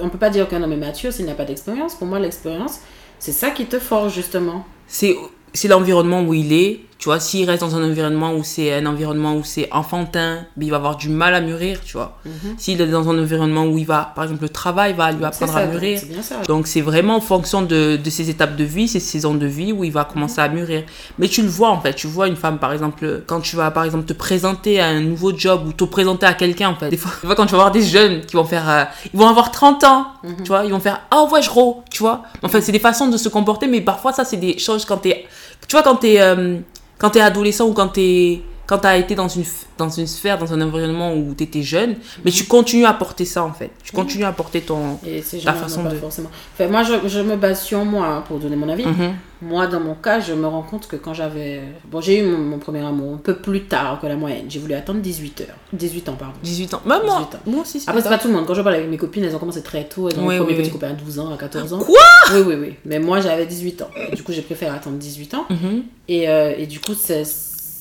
on 0.02 0.10
peut 0.10 0.18
pas 0.18 0.30
dire 0.30 0.48
qu'un 0.50 0.62
homme 0.63 0.74
est 0.74 0.78
mature 0.78 1.13
s'il 1.13 1.26
n'a 1.26 1.34
pas 1.34 1.46
d'expérience. 1.46 1.96
Pour 1.96 2.08
moi, 2.08 2.20
l'expérience, 2.20 2.80
c'est 3.20 3.32
ça 3.32 3.52
qui 3.52 3.66
te 3.66 3.80
forge 3.80 4.13
justement. 4.13 4.66
c'est 4.88 5.16
c'est 5.54 5.70
l'environnement 5.70 6.22
où 6.24 6.34
il 6.34 6.52
est 6.54 6.82
tu 6.97 7.05
vois 7.05 7.19
s'il 7.19 7.49
reste 7.49 7.62
dans 7.62 7.75
un 7.75 7.89
environnement 7.89 8.33
où 8.33 8.43
c'est 8.43 8.73
un 8.73 8.86
environnement 8.86 9.36
où 9.36 9.43
c'est 9.43 9.69
enfantin 9.71 10.45
ben, 10.55 10.65
il 10.65 10.71
va 10.71 10.77
avoir 10.77 10.95
du 10.95 11.10
mal 11.10 11.33
à 11.36 11.41
mûrir 11.41 11.79
tu 11.86 11.93
vois. 11.93 12.17
S'il 12.57 12.81
est 12.81 12.88
dans 12.88 13.10
un 13.10 13.19
environnement 13.19 13.65
où 13.65 13.77
il 13.77 13.86
va 13.86 14.12
par 14.15 14.23
exemple 14.23 14.43
le 14.43 14.49
travail 14.49 14.93
va 14.93 15.12
lui 15.12 15.23
apprendre 15.23 15.53
ça, 15.53 15.60
à 15.60 15.65
mûrir 15.65 16.01
donc 16.47 16.67
c'est 16.67 16.81
vraiment 16.81 17.17
en 17.17 17.21
fonction 17.21 17.62
de, 17.62 17.97
de 17.97 18.10
ses 18.10 18.29
étapes 18.29 18.55
de 18.55 18.63
vie, 18.63 18.88
ses 18.88 18.99
saisons 18.99 19.36
de 19.36 19.45
vie 19.45 19.71
où 19.71 19.83
il 19.83 19.91
va 19.91 20.05
commencer 20.05 20.41
à 20.41 20.49
mûrir. 20.49 20.83
Mais 21.19 21.27
tu 21.27 21.41
le 21.41 21.47
vois 21.47 21.69
en 21.69 21.79
fait, 21.81 21.93
tu 21.93 22.07
vois 22.07 22.27
une 22.27 22.36
femme 22.36 22.60
par 22.60 22.73
exemple, 22.73 23.23
quand 23.25 23.41
tu 23.41 23.55
vas 23.55 23.71
par 23.71 23.83
exemple 23.83 24.05
te 24.05 24.13
présenter 24.13 24.79
à 24.79 24.88
un 24.88 25.01
nouveau 25.01 25.38
job 25.38 25.67
ou 25.67 25.73
te 25.73 25.83
présenter 25.83 26.25
à 26.25 26.33
quelqu'un 26.33 26.69
en 26.69 26.75
fait. 26.75 26.89
Des 26.89 26.97
fois, 26.97 27.12
des 27.21 27.27
fois, 27.27 27.36
quand 27.36 27.45
tu 27.45 27.51
vas 27.51 27.60
voir 27.60 27.71
des 27.71 27.83
jeunes 27.83 28.21
qui 28.21 28.36
vont 28.36 28.45
faire, 28.45 28.69
euh, 28.69 28.83
ils 29.13 29.19
vont 29.19 29.27
avoir 29.27 29.51
30 29.51 29.83
ans, 29.83 30.07
tu 30.43 30.47
vois, 30.47 30.65
ils 30.65 30.71
vont 30.71 30.79
faire 30.79 31.01
ah 31.12 31.23
ouais 31.31 31.41
je 31.41 31.49
ro, 31.49 31.83
tu 31.89 31.99
vois. 31.99 32.23
En 32.43 32.49
fait 32.49 32.62
c'est 32.62 32.71
des 32.71 32.79
façons 32.79 33.07
de 33.07 33.17
se 33.17 33.29
comporter, 33.29 33.67
mais 33.67 33.81
parfois 33.81 34.13
ça 34.13 34.25
c'est 34.25 34.38
des 34.38 34.57
choses 34.57 34.86
quand 34.86 34.97
t'es 34.97 35.25
Tu 35.67 35.75
vois, 35.75 35.83
quand 35.83 35.95
t'es 35.95 36.19
euh, 36.19 36.57
quand 36.97 37.12
t'es 37.12 37.21
adolescent 37.21 37.67
ou 37.67 37.73
quand 37.73 37.89
t'es 37.89 38.41
quand 38.67 38.80
t'as 38.80 38.97
été 38.97 39.15
dans 39.15 39.27
une, 39.30 39.45
dans 39.77 39.89
une 39.89 40.08
sphère, 40.08 40.38
dans 40.38 40.53
un 40.53 40.62
environnement 40.62 41.13
où 41.15 41.34
t'étais 41.34 41.62
jeune, 41.63 41.95
mais 42.25 42.32
tu 42.32 42.43
continues 42.45 42.86
à 42.86 42.93
porter 42.93 43.25
ça 43.25 43.43
en 43.43 43.53
fait. 43.53 43.71
Tu 43.84 43.93
continues 43.93 44.25
à 44.25 44.32
porter 44.34 44.62
ton. 44.62 44.99
Et 45.06 45.21
gens 45.39 45.53
façon 45.53 45.84
pas 45.84 45.89
de- 45.89 45.95
forcément. 45.95 46.30
Enfin, 46.53 46.67
moi, 46.69 46.84
je, 46.84 47.08
je 47.08 47.19
me 47.21 47.36
base 47.38 47.62
sur 47.63 47.84
moi 47.86 48.06
hein, 48.08 48.23
pour 48.27 48.39
donner 48.39 48.56
mon 48.58 48.69
avis. 48.69 48.86
Mhm. 48.86 49.13
Moi, 49.39 49.67
dans 49.67 49.80
mon 49.80 49.93
cas, 49.93 50.19
je 50.19 50.34
me 50.34 50.47
rends 50.47 50.63
compte 50.63 50.88
que 50.88 50.95
quand 50.95 51.13
j'avais. 51.13 51.62
Bon, 51.91 52.01
j'ai 52.01 52.19
eu 52.19 52.23
mon, 52.25 52.39
mon 52.39 52.58
premier 52.58 52.80
amour 52.84 53.13
un 53.13 53.17
peu 53.17 53.36
plus 53.36 53.65
tard 53.65 53.99
que 54.01 54.08
la 54.08 54.15
moyenne. 54.15 54.45
J'ai 54.49 54.58
voulu 54.60 54.73
attendre 54.73 54.99
18 54.99 55.41
heures. 55.41 55.56
18 55.73 56.10
ans, 56.10 56.15
pardon. 56.19 56.34
18 56.43 56.73
ans. 56.73 56.82
Même 56.88 57.03
moi, 57.06 57.19
18 57.30 57.36
ans. 57.36 57.39
moi 57.45 57.62
aussi, 57.62 57.80
c'est 57.80 57.88
Après, 57.89 58.01
c'est 58.01 58.10
pas 58.10 58.17
tout 58.17 58.27
le 58.30 58.34
monde. 58.34 58.45
Quand 58.47 58.56
je 58.56 58.62
parle 58.63 58.75
avec 58.75 58.89
mes 58.89 58.97
copines, 58.97 59.23
elles 59.23 59.36
ont 59.36 59.39
commencé 59.39 59.62
très 59.62 59.84
tôt. 59.88 60.10
Elles 60.10 60.19
ont 60.19 60.25
Oui, 60.27 60.38
premier 60.38 60.53
oui, 60.53 60.58
petit 60.58 60.65
oui. 60.67 60.71
copain 60.73 60.89
à 60.89 60.93
12 60.93 61.19
ans, 61.19 61.32
à 61.32 61.38
14 61.38 61.71
ans. 61.73 61.77
Quoi? 61.80 61.99
Oui, 62.34 62.41
oui, 62.47 62.56
oui. 62.60 62.73
Mais 62.86 62.97
moi, 62.99 63.21
j'avais 63.21 63.45
18 63.45 63.84
ans. 63.84 63.89
Du 64.13 64.23
coup, 64.23 64.32
j'ai 64.34 64.41
préféré 64.41 64.75
attendre 64.75 64.97
18 64.97 65.34
ans. 65.36 65.45
Mhm. 65.51 65.84
Et, 66.10 66.27
euh, 66.27 66.53
et 66.58 66.65
du 66.65 66.80
coup, 66.80 66.95
c'est- 66.95 67.23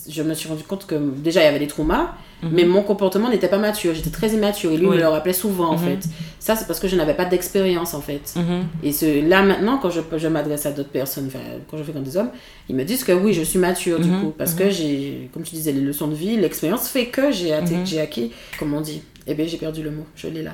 je 0.08 0.22
me 0.22 0.34
suis 0.34 0.48
rendu 0.48 0.62
compte 0.62 0.86
que 0.86 0.94
déjà, 0.94 1.40
il 1.42 1.44
y 1.44 1.48
avait 1.48 1.58
des 1.58 1.66
traumas. 1.66 2.14
Mhm. 2.42 2.50
Mais 2.52 2.64
mon 2.64 2.82
comportement 2.82 3.30
n'était 3.30 3.48
pas 3.48 3.56
mature. 3.56 3.94
J'étais 3.94 4.10
très 4.10 4.28
immature. 4.28 4.70
Et 4.70 4.76
lui, 4.76 4.86
Oui. 4.86 4.96
me 4.96 5.00
le 5.00 5.08
rappelait 5.08 5.32
souvent, 5.32 5.70
en 5.70 5.78
Mhm. 5.78 5.78
fait. 5.78 6.08
Ça, 6.38 6.54
c'est 6.54 6.66
parce 6.66 6.78
que 6.80 6.86
je 6.86 6.94
n'avais 6.94 7.14
pas 7.14 7.24
d'expérience, 7.24 7.94
en 7.94 8.00
fait. 8.02 8.34
Mhm. 8.36 8.64
Et 8.82 8.92
ce, 8.92 9.26
là 9.26 9.42
maintenant, 9.42 9.78
quand 9.78 9.88
je, 9.90 10.00
je 10.16 10.28
m'adresse 10.28 10.66
à 10.66 10.70
d'autres 10.72 10.90
personnes, 10.90 11.30
quand 11.70 11.78
je 11.78 11.82
fais 11.82 11.92
comme 11.92 12.02
des 12.02 12.16
hommes, 12.16 12.30
ils 12.68 12.76
me 12.76 12.84
disent 12.84 13.04
que 13.04 13.12
oui, 13.12 13.32
je 13.32 13.42
suis 13.42 13.58
mature 13.58 13.98
du 14.00 14.10
coup, 14.10 14.34
parce 14.36 14.52
que 14.54 14.68
j'ai, 14.68 15.30
comme 15.32 15.44
tu 15.44 15.54
disais, 15.54 15.72
les 15.72 15.80
leçons 15.80 16.08
de 16.08 16.14
vie, 16.14 16.36
l'expérience 16.36 16.88
fait 16.88 17.06
que 17.06 17.32
j'ai 17.32 17.52
acquis, 18.00 18.32
comme 18.58 18.74
on 18.74 18.80
dit, 18.82 19.00
eh 19.26 19.34
bien 19.34 19.46
j'ai 19.46 19.56
perdu 19.56 19.82
le 19.82 19.90
mot, 19.90 20.04
je 20.14 20.28
l'ai 20.28 20.42
là. 20.42 20.52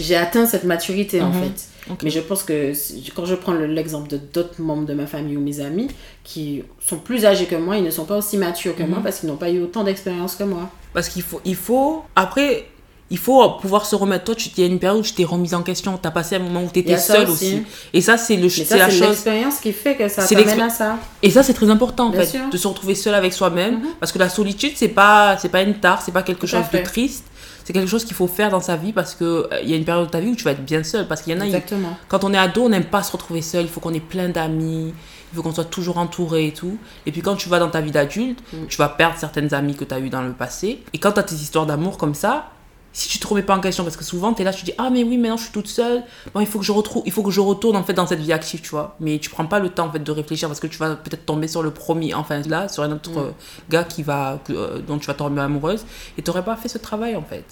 J'ai 0.00 0.16
atteint 0.16 0.46
cette 0.46 0.64
maturité 0.64 1.20
en 1.22 1.30
Mhm. 1.30 1.42
fait. 1.42 1.96
Mais 2.02 2.10
je 2.10 2.20
pense 2.20 2.42
que 2.42 2.72
quand 3.14 3.26
je 3.26 3.34
prends 3.34 3.52
le- 3.52 3.66
l'exemple 3.66 4.08
de 4.08 4.16
d'autres 4.16 4.60
membres 4.60 4.86
de 4.86 4.94
ma 4.94 5.06
famille 5.06 5.36
ou 5.36 5.40
mes 5.40 5.60
amis 5.60 5.88
qui 6.24 6.62
sont 6.84 6.96
plus 6.96 7.26
âgés 7.26 7.44
que 7.44 7.56
moi, 7.56 7.76
ils 7.76 7.84
ne 7.84 7.90
sont 7.90 8.04
pas 8.06 8.16
aussi 8.16 8.38
matures 8.38 8.74
que 8.74 8.82
moi 8.82 8.98
Mhm. 8.98 9.04
parce 9.04 9.20
qu'ils 9.20 9.28
n'ont 9.28 9.36
pas 9.36 9.50
eu 9.50 9.60
autant 9.62 9.84
d'expérience 9.84 10.34
que 10.34 10.44
moi. 10.44 10.70
Parce 10.94 11.08
qu'il 11.10 11.22
faut, 11.22 11.40
il 11.44 11.56
faut, 11.56 12.02
après, 12.16 12.66
il 13.10 13.18
faut 13.18 13.50
pouvoir 13.60 13.84
se 13.84 13.94
remettre. 13.94 14.24
Toi, 14.24 14.34
tu 14.34 14.48
il 14.56 14.60
y 14.60 14.64
a 14.64 14.66
une 14.66 14.78
période 14.78 15.00
où 15.00 15.02
tu 15.02 15.12
t'es 15.12 15.24
remise 15.24 15.52
en 15.52 15.62
question. 15.62 15.98
Tu 16.00 16.08
as 16.08 16.10
passé 16.10 16.36
un 16.36 16.38
moment 16.38 16.62
où 16.64 16.70
tu 16.72 16.78
étais 16.80 16.96
seule 16.96 17.28
aussi. 17.28 17.56
aussi. 17.56 17.62
Et 17.92 18.00
ça, 18.00 18.16
c'est 18.16 18.36
le, 18.36 18.48
c'est 18.48 18.76
la 18.78 18.88
c'est 18.88 18.96
chose. 18.98 19.08
l'expérience 19.10 19.56
qui 19.60 19.72
fait 19.72 19.94
que 19.94 20.08
ça 20.08 20.22
C'est 20.22 20.36
t'amène 20.36 20.62
à 20.62 20.70
ça. 20.70 20.96
Et 21.22 21.30
ça, 21.30 21.42
c'est 21.42 21.52
très 21.52 21.68
important, 21.68 22.06
en 22.06 22.10
Bien 22.10 22.20
fait, 22.20 22.38
sûr. 22.38 22.48
de 22.50 22.56
se 22.56 22.66
retrouver 22.66 22.94
seul 22.94 23.14
avec 23.14 23.34
soi-même. 23.34 23.74
Mhm. 23.74 23.86
Parce 24.00 24.10
que 24.10 24.18
la 24.18 24.30
solitude, 24.30 24.72
c'est 24.74 24.88
pas, 24.88 25.36
c'est 25.36 25.50
pas 25.50 25.60
une 25.60 25.74
tare, 25.74 26.00
c'est 26.00 26.12
pas 26.12 26.22
quelque 26.22 26.40
Tout 26.40 26.46
chose 26.46 26.64
de 26.72 26.78
triste. 26.78 27.26
C'est 27.64 27.72
quelque 27.72 27.88
chose 27.88 28.04
qu'il 28.04 28.14
faut 28.14 28.26
faire 28.26 28.50
dans 28.50 28.60
sa 28.60 28.76
vie 28.76 28.92
parce 28.92 29.14
que 29.14 29.24
euh, 29.24 29.60
il 29.62 29.70
y 29.70 29.72
a 29.72 29.76
une 29.76 29.84
période 29.84 30.06
de 30.06 30.10
ta 30.10 30.20
vie 30.20 30.28
où 30.28 30.36
tu 30.36 30.44
vas 30.44 30.52
être 30.52 30.64
bien 30.64 30.84
seul. 30.84 31.08
Parce 31.08 31.22
qu'il 31.22 31.34
y 31.34 31.36
en 31.36 31.40
a, 31.40 31.46
Exactement. 31.46 31.96
quand 32.08 32.22
on 32.24 32.32
est 32.34 32.38
ado, 32.38 32.62
on 32.64 32.68
n'aime 32.68 32.84
pas 32.84 33.02
se 33.02 33.10
retrouver 33.12 33.40
seul. 33.42 33.62
Il 33.64 33.68
faut 33.70 33.80
qu'on 33.80 33.94
ait 33.94 34.00
plein 34.00 34.28
d'amis. 34.28 34.92
Il 35.32 35.36
faut 35.36 35.42
qu'on 35.42 35.52
soit 35.54 35.64
toujours 35.64 35.98
entouré 35.98 36.46
et 36.48 36.52
tout. 36.52 36.76
Et 37.06 37.12
puis 37.12 37.22
quand 37.22 37.34
tu 37.36 37.48
vas 37.48 37.58
dans 37.58 37.70
ta 37.70 37.80
vie 37.80 37.90
d'adulte, 37.90 38.38
Mm. 38.52 38.66
tu 38.68 38.76
vas 38.76 38.88
perdre 38.88 39.16
certaines 39.18 39.52
amies 39.54 39.74
que 39.74 39.84
tu 39.84 39.92
as 39.94 39.98
eues 39.98 40.10
dans 40.10 40.22
le 40.22 40.32
passé. 40.32 40.80
Et 40.92 40.98
quand 40.98 41.12
tu 41.12 41.20
as 41.20 41.24
tes 41.24 41.34
histoires 41.34 41.66
d'amour 41.66 41.96
comme 41.98 42.14
ça, 42.14 42.50
si 42.94 43.08
tu 43.08 43.18
te 43.18 43.26
remets 43.26 43.42
pas 43.42 43.54
en 43.56 43.60
question, 43.60 43.82
parce 43.84 43.96
que 43.98 44.04
souvent 44.04 44.32
tu 44.32 44.40
es 44.40 44.44
là, 44.44 44.52
tu 44.52 44.64
dis 44.64 44.72
Ah, 44.78 44.88
mais 44.90 45.02
oui, 45.04 45.18
maintenant 45.18 45.36
je 45.36 45.42
suis 45.42 45.52
toute 45.52 45.66
seule. 45.68 46.02
Bon, 46.32 46.40
il 46.40 46.46
faut 46.46 46.58
que 46.60 46.64
je 46.64 46.72
retrouve, 46.72 47.02
il 47.04 47.12
faut 47.12 47.22
que 47.22 47.30
je 47.30 47.40
retourne 47.40 47.76
en 47.76 47.82
fait 47.82 47.92
dans 47.92 48.06
cette 48.06 48.20
vie 48.20 48.32
active, 48.32 48.60
tu 48.62 48.70
vois. 48.70 48.96
Mais 49.00 49.18
tu 49.18 49.28
prends 49.28 49.44
pas 49.46 49.58
le 49.58 49.68
temps 49.68 49.86
en 49.88 49.92
fait 49.92 49.98
de 50.02 50.12
réfléchir 50.12 50.48
parce 50.48 50.60
que 50.60 50.66
tu 50.68 50.78
vas 50.78 50.94
peut-être 50.96 51.26
tomber 51.26 51.48
sur 51.48 51.62
le 51.62 51.70
premier, 51.72 52.14
enfin 52.14 52.40
là, 52.48 52.68
sur 52.68 52.82
un 52.84 52.92
autre 52.92 53.10
Mm. 53.10 53.18
euh, 53.18 53.30
gars 53.68 53.84
qui 53.84 54.02
va, 54.02 54.38
euh, 54.50 54.80
dont 54.80 54.98
tu 54.98 55.06
vas 55.06 55.14
tomber 55.14 55.42
amoureuse. 55.42 55.84
Et 56.16 56.22
tu 56.22 56.30
pas 56.32 56.56
fait 56.56 56.68
ce 56.68 56.78
travail 56.78 57.16
en 57.16 57.22
fait. 57.22 57.44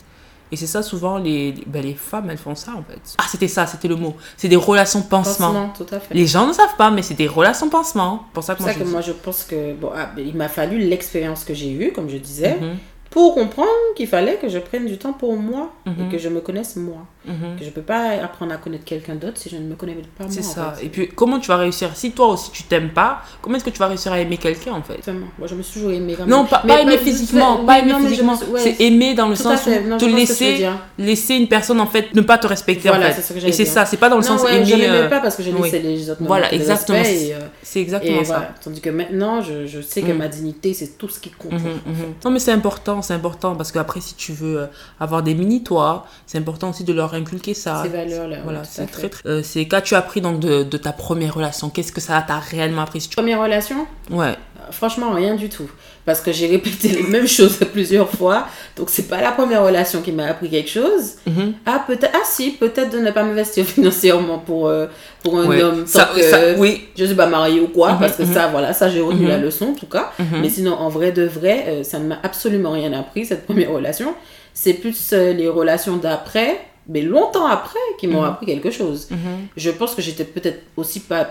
Et 0.52 0.56
c'est 0.56 0.66
ça, 0.66 0.82
souvent, 0.82 1.16
les, 1.16 1.54
ben, 1.66 1.82
les 1.82 1.94
femmes, 1.94 2.28
elles 2.28 2.36
font 2.36 2.54
ça, 2.54 2.72
en 2.72 2.82
fait. 2.82 3.00
Ah, 3.16 3.24
c'était 3.26 3.48
ça, 3.48 3.66
c'était 3.66 3.88
le 3.88 3.96
mot. 3.96 4.14
C'est 4.36 4.48
des 4.48 4.56
relations 4.56 5.00
pansement. 5.00 5.46
Pansement, 5.46 5.72
tout 5.74 5.86
à 5.94 5.98
fait. 5.98 6.12
Les 6.14 6.26
gens 6.26 6.46
ne 6.46 6.52
savent 6.52 6.76
pas, 6.76 6.90
mais 6.90 7.00
c'est 7.00 7.14
des 7.14 7.26
relations 7.26 7.70
pansement. 7.70 8.24
C'est 8.28 8.34
pour 8.34 8.44
ça 8.44 8.54
que 8.54 8.62
moi, 8.62 8.70
ça 8.72 8.78
je 8.78 8.84
que 8.84 8.88
moi 8.90 9.00
je 9.00 9.12
pense 9.12 9.44
que 9.44 9.72
bon, 9.72 9.90
ah, 9.96 10.10
ben, 10.14 10.26
il 10.28 10.36
m'a 10.36 10.50
fallu 10.50 10.76
l'expérience 10.78 11.44
que 11.44 11.54
j'ai 11.54 11.70
eue, 11.72 11.92
comme 11.92 12.10
je 12.10 12.18
disais, 12.18 12.58
Mhm, 12.60 12.76
pour 13.12 13.34
comprendre 13.34 13.68
qu'il 13.94 14.06
fallait 14.08 14.36
que 14.36 14.48
je 14.48 14.58
prenne 14.58 14.86
du 14.86 14.96
temps 14.98 15.12
pour 15.12 15.36
moi 15.36 15.70
Mhm. 15.86 15.94
et 16.08 16.12
que 16.12 16.18
je 16.18 16.28
me 16.28 16.40
connaisse 16.40 16.76
moi. 16.76 17.02
mhm. 17.24 17.56
Que 17.58 17.64
je 17.64 17.70
peux 17.70 17.82
pas 17.82 18.02
apprendre 18.20 18.52
à 18.52 18.56
connaître 18.56 18.84
quelqu'un 18.84 19.14
d'autre 19.14 19.36
si 19.36 19.48
je 19.48 19.56
ne 19.56 19.68
me 19.68 19.76
connais 19.76 19.94
pas 19.94 20.24
moi. 20.24 20.28
C'est 20.30 20.40
en 20.40 20.42
ça. 20.42 20.72
fait. 20.76 20.86
Et 20.86 20.88
puis, 20.88 21.08
comment 21.14 21.38
tu 21.38 21.46
vas 21.48 21.56
réussir 21.58 21.90
Si 21.94 22.10
toi 22.10 22.26
aussi, 22.30 22.50
tu 22.50 22.64
t'aimes 22.64 22.88
pas, 22.90 23.22
comment 23.40 23.54
est-ce 23.56 23.64
que 23.64 23.70
tu 23.70 23.78
vas 23.78 23.86
réussir 23.86 24.10
à 24.12 24.18
aimer 24.18 24.38
quelqu'un, 24.38 24.72
en 24.72 24.82
fait? 24.82 24.94
Exactement. 24.94 25.26
Moi, 25.38 25.46
je 25.46 25.54
me 25.54 25.62
suis 25.62 25.74
toujours 25.74 25.92
aimée 25.92 26.14
quand 26.18 26.26
Non, 26.26 26.38
même. 26.38 26.46
pas, 26.48 26.62
Mais 26.64 26.74
pas 26.74 26.80
aimer 26.82 26.92
je- 26.98 27.04
physiquement, 27.04 27.64
pas 27.64 27.78
aimer 27.78 27.92
je 27.92 27.96
me 28.02 28.08
physiquement. 28.08 28.34
ouais, 28.50 28.60
c'est 28.60 28.80
aimer 28.80 29.14
dans 29.14 29.28
le 29.28 29.36
sens 29.36 29.60
où 29.66 29.88
Non, 29.88 29.98
te 29.98 30.08
je 30.08 30.16
laisser, 30.16 30.66
laisser 30.98 31.34
une 31.36 31.46
personne, 31.48 31.80
en 31.80 31.86
fait, 31.86 32.12
ne 32.14 32.22
pas 32.22 32.38
te 32.38 32.46
respecter, 32.48 32.88
Voilà, 32.88 33.10
en 33.10 33.12
fait. 33.12 33.22
ce 33.22 33.32
que 33.34 33.46
Et 33.46 33.52
c'est 33.52 33.66
ça, 33.66 33.84
c'est 33.86 33.98
pas 33.98 34.08
dans 34.08 34.16
le 34.16 34.22
non, 34.22 34.28
sens 34.28 34.42
ouais, 34.42 34.64
je 34.64 34.72
aimer. 34.72 34.82
l'aimais 34.86 34.96
euh, 35.02 35.08
pas 35.08 35.20
parce 35.20 35.36
que 35.36 35.42
je 35.44 35.50
oui. 35.52 35.62
laissais 35.64 35.78
les 35.80 36.10
autres 36.10 36.22
Voilà, 36.24 36.52
exactement. 36.52 36.98
euh, 37.04 37.38
C'est 37.62 37.80
exactement 37.80 38.24
ça. 38.24 38.48
Tandis 38.64 38.80
que 38.80 38.90
maintenant, 38.90 39.42
je, 39.42 39.66
je 39.66 39.80
sais 39.80 40.02
que 40.02 40.12
Mm. 40.12 40.18
ma 40.18 40.28
dignité, 40.28 40.74
c'est 40.74 40.98
tout 40.98 41.08
ce 41.08 41.20
qui 41.20 41.30
compte. 41.30 41.52
Mhm, 41.52 41.60
mhm. 41.86 42.14
Non 42.24 42.30
mais 42.30 42.38
c'est 42.38 42.52
important, 42.52 43.00
c'est 43.02 43.14
important 43.14 43.54
parce 43.56 43.72
qu'après 43.72 44.00
si 44.00 44.14
tu 44.14 44.32
veux 44.32 44.60
euh, 44.60 44.66
avoir 45.00 45.22
des 45.22 45.34
mini 45.34 45.62
toi, 45.62 46.06
c'est 46.26 46.38
important 46.38 46.70
aussi 46.70 46.84
de 46.84 46.92
leur 46.92 47.14
inculquer 47.14 47.54
ça. 47.54 47.82
Ces 47.82 47.88
valeurs-là. 47.88 48.38
Voilà, 48.44 48.60
ouais, 48.60 48.66
c'est 48.68 48.86
très 48.86 49.08
très. 49.08 49.28
euh, 49.28 49.42
c'est 49.42 49.66
qu'as-tu 49.66 49.94
appris 49.94 50.20
donc 50.20 50.40
de, 50.40 50.62
de 50.62 50.76
ta 50.76 50.92
première 50.92 51.34
relation? 51.34 51.70
Qu'est-ce 51.70 51.92
que 51.92 52.00
ça 52.00 52.22
t'a 52.22 52.38
réellement 52.38 52.82
appris? 52.82 53.00
Si 53.00 53.08
tu... 53.08 53.16
Première 53.16 53.40
relation, 53.40 53.86
Ouais. 54.10 54.36
Franchement, 54.70 55.12
rien 55.12 55.34
du 55.34 55.48
tout. 55.48 55.68
Parce 56.04 56.20
que 56.20 56.32
j'ai 56.32 56.48
répété 56.48 56.88
les 56.88 57.02
mêmes 57.04 57.28
choses 57.38 57.58
plusieurs 57.72 58.10
fois. 58.10 58.46
Donc, 58.76 58.90
c'est 58.90 59.08
pas 59.08 59.20
la 59.20 59.30
première 59.30 59.62
relation 59.64 60.02
qui 60.02 60.10
m'a 60.10 60.26
appris 60.26 60.50
quelque 60.50 60.68
chose. 60.70 61.12
Mhm. 61.26 61.52
Ah, 61.64 61.84
peut-être, 61.86 62.10
ah 62.14 62.22
si, 62.24 62.50
peut-être 62.52 62.90
de 62.90 62.98
ne 62.98 63.10
pas 63.12 63.22
m'investir 63.22 63.64
financièrement 63.76 64.38
pour, 64.38 64.66
euh, 64.66 64.86
pour 65.22 65.38
un 65.38 65.46
Ouais. 65.46 65.62
homme. 65.62 65.86
Ça- 65.86 66.10
que 66.14 66.20
ça- 66.22 66.38
oui. 66.58 66.88
je 66.98 67.04
suis 67.04 67.14
pas 67.14 67.26
mariée 67.26 67.60
ou 67.60 67.68
quoi. 67.68 67.92
Mhm, 67.92 67.98
parce 68.00 68.16
que 68.16 68.22
mhm. 68.24 68.32
ça, 68.34 68.48
voilà, 68.48 68.72
ça, 68.72 68.88
j'ai 68.88 69.00
retenu 69.00 69.28
la 69.28 69.38
leçon, 69.38 69.66
en 69.66 69.74
tout 69.74 69.86
cas. 69.86 70.10
Mais 70.40 70.48
sinon, 70.50 70.72
en 70.74 70.88
vrai 70.88 71.12
de 71.12 71.22
vrai, 71.24 71.64
euh, 71.68 71.82
ça 71.84 71.98
ne 72.00 72.06
m'a 72.08 72.18
absolument 72.22 72.72
rien 72.72 72.92
appris, 72.92 73.24
cette 73.24 73.44
première 73.46 73.70
relation. 73.70 74.14
C'est 74.54 74.74
plus 74.74 75.10
euh, 75.12 75.32
les 75.32 75.48
relations 75.48 75.96
d'après, 75.96 76.58
mais 76.88 77.00
longtemps 77.02 77.46
après, 77.46 77.78
qui 77.98 78.08
m'ont 78.08 78.22
appris 78.24 78.46
quelque 78.46 78.70
chose. 78.72 79.08
Je 79.56 79.70
pense 79.70 79.94
que 79.94 80.02
j'étais 80.02 80.24
peut-être 80.24 80.62
aussi 80.76 80.98
pas 80.98 81.26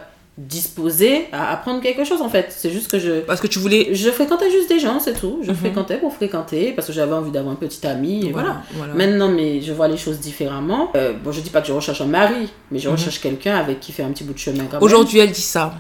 disposée 0.48 1.28
à 1.32 1.52
apprendre 1.52 1.82
quelque 1.82 2.04
chose, 2.04 2.22
en 2.22 2.30
fait. 2.30 2.48
C'est 2.56 2.72
juste 2.72 2.90
que 2.90 3.00
je... 3.00 3.22
Parce 3.22 3.40
que 3.42 3.48
tu 3.48 3.60
voulais. 3.60 3.94
Je 3.94 4.10
fréquentais 4.10 4.50
juste 4.52 4.70
des 4.70 4.80
gens, 4.80 5.00
c'est 5.00 5.14
tout. 5.14 5.40
Je 5.44 5.52
Mhm. 5.52 5.56
fréquentais 5.58 5.98
pour 5.98 6.14
fréquenter 6.14 6.72
parce 6.74 6.88
que 6.88 6.94
j'avais 6.94 7.14
envie 7.14 7.32
d'avoir 7.32 7.54
un 7.54 7.58
petit 7.58 7.86
ami. 7.88 8.26
Et 8.28 8.32
voilà. 8.32 8.62
voilà. 8.74 8.94
Maintenant, 8.94 9.30
mais 9.30 9.62
je 9.62 9.72
vois 9.74 9.88
les 9.88 9.98
choses 9.98 10.20
différemment. 10.20 10.92
Euh, 10.96 11.14
bon, 11.14 11.32
je 11.32 11.42
dis 11.42 11.50
pas 11.50 11.62
que 11.62 11.68
je 11.68 11.74
recherche 11.74 12.02
un 12.02 12.06
mari, 12.06 12.50
mais 12.72 12.80
je 12.80 12.88
Mhm. 12.90 12.96
recherche 12.96 13.20
quelqu'un 13.22 13.56
avec 13.56 13.80
qui 13.80 13.92
faire 13.92 14.06
un 14.08 14.12
petit 14.12 14.24
bout 14.24 14.34
de 14.34 14.40
chemin. 14.40 14.66
Aujourd'hui 14.82 15.20
elle 15.20 15.32
dit 15.32 15.42
ça. 15.42 15.74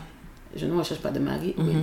Je 0.55 0.65
ne 0.65 0.77
recherche 0.77 0.99
pas 1.01 1.09
de 1.11 1.19
mari. 1.19 1.53
Mhm. 1.57 1.67
Oui. 1.67 1.73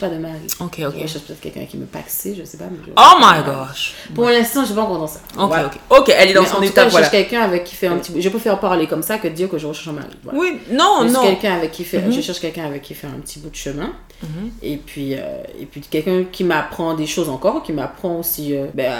Pas 0.00 0.08
de 0.08 0.16
mari. 0.18 0.34
Ok 0.60 0.74
Je 0.78 0.86
ok. 0.86 0.94
recherche 1.02 1.24
peut-être 1.24 1.40
quelqu'un 1.40 1.64
qui 1.66 1.76
me 1.76 1.86
paxé, 1.86 2.34
je 2.38 2.44
sais 2.44 2.56
pas. 2.56 2.64
Mais 2.70 2.78
je- 2.86 2.92
Oh 2.96 3.18
my 3.20 3.42
gosh. 3.44 3.94
Pour 4.14 4.26
l'instant, 4.26 4.60
je 4.62 4.66
suis 4.66 4.74
pas 4.74 4.82
encore 4.82 4.98
dans 4.98 5.06
ça. 5.06 5.20
Ok 5.38 5.48
Voilà. 5.48 5.66
ok. 5.66 5.78
Ok 5.90 6.14
elle 6.16 6.30
est 6.30 6.34
dans 6.34 6.42
Mais 6.42 6.48
son 6.48 6.56
en 6.56 6.58
tout 6.58 6.64
état 6.64 6.84
cas, 6.84 6.90
je 6.90 6.96
cherche 6.96 7.10
quelqu'un 7.10 7.40
avec 7.42 7.64
qui 7.64 7.74
faire 7.74 7.92
un 7.92 7.98
petit 7.98 8.12
bout. 8.12 8.20
Je 8.20 8.28
préfère 8.28 8.58
parler 8.60 8.86
comme 8.86 9.02
ça 9.02 9.18
que 9.18 9.28
de 9.28 9.34
dire 9.34 9.48
que 9.48 9.58
je 9.58 9.66
recherche 9.66 9.88
un 9.88 9.92
mari. 9.92 10.08
Voilà. 10.22 10.38
Oui 10.38 10.58
non 10.70 11.02
Juste 11.02 11.14
non. 11.14 11.22
quelqu'un 11.22 11.54
avec 11.56 11.72
qui 11.72 11.82
Mhm. 11.84 12.12
je 12.12 12.20
cherche 12.20 12.40
quelqu'un 12.40 12.64
avec 12.66 12.82
qui 12.82 12.94
faire 12.94 13.10
un 13.10 13.20
petit 13.20 13.38
bout 13.40 13.50
de 13.50 13.56
chemin 13.56 13.92
Mhm. 14.22 14.50
et 14.62 14.76
puis 14.78 15.14
euh, 15.14 15.18
et 15.60 15.64
puis 15.66 15.80
quelqu'un 15.80 16.24
qui 16.30 16.42
m'apprend 16.44 16.94
des 16.94 17.06
choses 17.06 17.28
encore 17.28 17.62
qui 17.62 17.72
m'apprend 17.72 18.18
aussi 18.18 18.56
euh, 18.56 18.66
ben, 18.74 18.92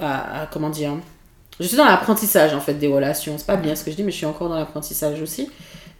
à, 0.00 0.04
à- 0.04 0.42
à- 0.42 0.46
comment 0.46 0.68
dire 0.68 0.92
je 1.58 1.66
suis 1.66 1.76
dans 1.76 1.86
l'apprentissage 1.86 2.52
en 2.54 2.60
fait 2.60 2.74
des 2.74 2.86
relations 2.86 3.36
c'est 3.38 3.46
pas 3.46 3.56
bien 3.56 3.74
ce 3.74 3.82
que 3.82 3.90
je 3.90 3.96
dis 3.96 4.02
mais 4.02 4.10
je 4.12 4.16
suis 4.18 4.26
encore 4.26 4.48
dans 4.50 4.56
l'apprentissage 4.58 5.22
aussi 5.22 5.48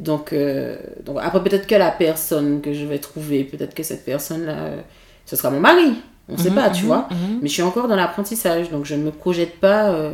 donc 0.01 0.33
euh, 0.33 0.77
donc 1.05 1.19
après 1.21 1.43
peut-être 1.43 1.67
que 1.67 1.75
la 1.75 1.91
personne 1.91 2.61
que 2.61 2.73
je 2.73 2.85
vais 2.85 2.99
trouver 2.99 3.45
peut-être 3.45 3.75
que 3.75 3.83
cette 3.83 4.05
personne 4.05 4.45
là 4.47 4.71
ce 5.27 5.37
sera 5.37 5.51
mon 5.51 5.61
mari 5.61 5.95
on 6.29 6.37
sait 6.37 6.51
Mhm, 6.51 6.55
pas 6.55 6.71
tu 6.71 6.83
mhm, 6.83 6.87
vois 6.87 7.09
mhm. 7.11 7.39
mais 7.43 7.49
je 7.49 7.55
suis 7.55 7.63
encore 7.63 7.89
dans 7.89 7.97
l'apprentissage, 7.97 8.71
donc 8.71 8.85
je 8.85 8.95
ne 8.95 9.03
me 9.03 9.11
projette 9.11 9.59
pas 9.61 9.91
euh, 9.91 10.13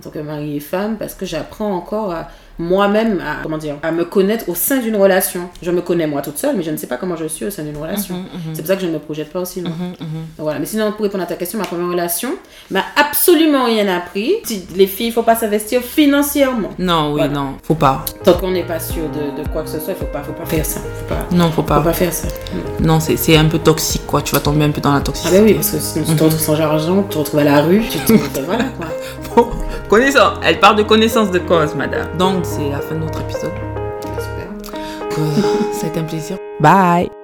en 0.00 0.02
tant 0.02 0.10
que 0.10 0.18
mari 0.18 0.56
et 0.56 0.60
femme 0.60 0.96
parce 0.98 1.14
que 1.14 1.26
j'apprends 1.26 1.72
encore 1.74 2.10
à 2.12 2.28
moi-même 2.58 3.20
à, 3.20 3.42
comment 3.42 3.56
dire, 3.56 3.76
à 3.82 3.90
me 3.90 4.04
connaître 4.04 4.50
au 4.50 4.54
sein 4.54 4.76
d'une 4.78 4.96
relation. 4.96 5.48
Je 5.62 5.70
me 5.70 5.80
connais 5.80 6.06
moi 6.06 6.20
toute 6.20 6.36
seule, 6.36 6.56
mais 6.56 6.62
je 6.62 6.70
ne 6.70 6.76
sais 6.76 6.86
pas 6.86 6.98
comment 6.98 7.16
je 7.16 7.24
suis 7.24 7.46
au 7.46 7.50
sein 7.50 7.62
d'une 7.62 7.76
relation. 7.78 8.16
Mhm, 8.16 8.22
mhm. 8.22 8.40
C'est 8.52 8.60
pour 8.60 8.66
ça 8.68 8.76
que 8.76 8.82
je 8.82 8.86
ne 8.86 8.92
me 8.92 8.98
projette 8.98 9.32
pas 9.32 9.40
aussi 9.40 9.62
loin. 9.62 9.70
Mhm. 9.70 9.92
Donc 9.98 10.18
voilà. 10.40 10.58
Mais 10.58 10.66
sinon, 10.66 10.92
pour 10.92 11.02
répondre 11.04 11.24
à 11.24 11.26
ta 11.26 11.36
question, 11.36 11.58
ma 11.58 11.64
première 11.64 11.88
relation 11.88 12.30
m'a 12.70 12.82
absolument 12.96 13.64
rien 13.64 13.88
appris. 13.88 14.34
Les 14.76 14.86
filles, 14.86 15.06
il 15.06 15.12
faut 15.12 15.22
pas 15.22 15.36
s'investir 15.36 15.80
financièrement. 15.82 16.68
Non 16.78 17.12
oui 17.12 17.20
Voilà. 17.20 17.32
non 17.32 17.54
faut 17.62 17.74
pas. 17.76 18.04
Tant 18.24 18.34
qu'on 18.34 18.50
n'est 18.50 18.64
pas 18.66 18.78
sûr 18.78 19.04
de, 19.08 19.42
de 19.42 19.48
quoi 19.48 19.62
que 19.62 19.70
ce 19.70 19.80
soit, 19.80 19.94
il 19.94 19.96
faut 19.98 20.04
pas, 20.12 20.22
faut 20.22 20.32
pas 20.34 20.44
faire 20.44 20.66
ça. 20.66 20.80
Faut 20.80 21.14
pas, 21.14 21.26
Non 21.34 21.46
faut 21.46 21.52
faut 21.56 21.62
pas. 21.62 21.80
pas 21.80 21.94
faire 21.94 22.12
ça. 22.12 22.28
Non 22.80 23.00
c'est 23.00 23.36
un 23.38 23.46
peu 23.46 23.58
toxique 23.58 24.06
quoi. 24.06 24.20
Tu 24.20 24.34
vas 24.34 24.40
tomber 24.40 24.64
un 24.66 24.70
peu 24.70 24.82
dans 24.82 24.92
la 24.92 24.98
Ah 24.98 25.00
toxicité. 25.00 25.38
ben 25.38 25.44
oui, 25.46 25.54
parce 25.54 25.70
que 25.70 25.78
sinon 25.78 26.04
tu 26.06 26.16
te 26.16 26.24
retrouves 26.24 26.40
sans 26.40 26.60
argent, 26.60 27.02
tu 27.04 27.08
te 27.14 27.18
retrouves 27.18 27.40
à 27.40 27.44
la 27.44 27.62
rue, 27.62 27.82
tu 27.90 27.98
te 28.00 28.12
voilà 28.44 28.64
quoi. 28.64 28.86
Bon, 29.34 29.48
connaissance. 29.90 30.38
Elle 30.42 30.58
parle 30.60 30.76
de 30.76 30.84
connaissance 30.84 31.30
de 31.30 31.40
cause, 31.40 31.74
madame. 31.74 32.16
Donc, 32.16 32.46
c'est 32.46 32.70
la 32.70 32.78
fin 32.78 32.94
de 32.94 33.00
notre 33.00 33.20
épisode. 33.20 33.52
Super. 34.02 35.18
Euh, 35.18 35.72
ça 35.72 35.86
a 35.86 35.90
été 35.90 36.00
un 36.00 36.04
plaisir. 36.04 36.38
Bye. 36.60 37.19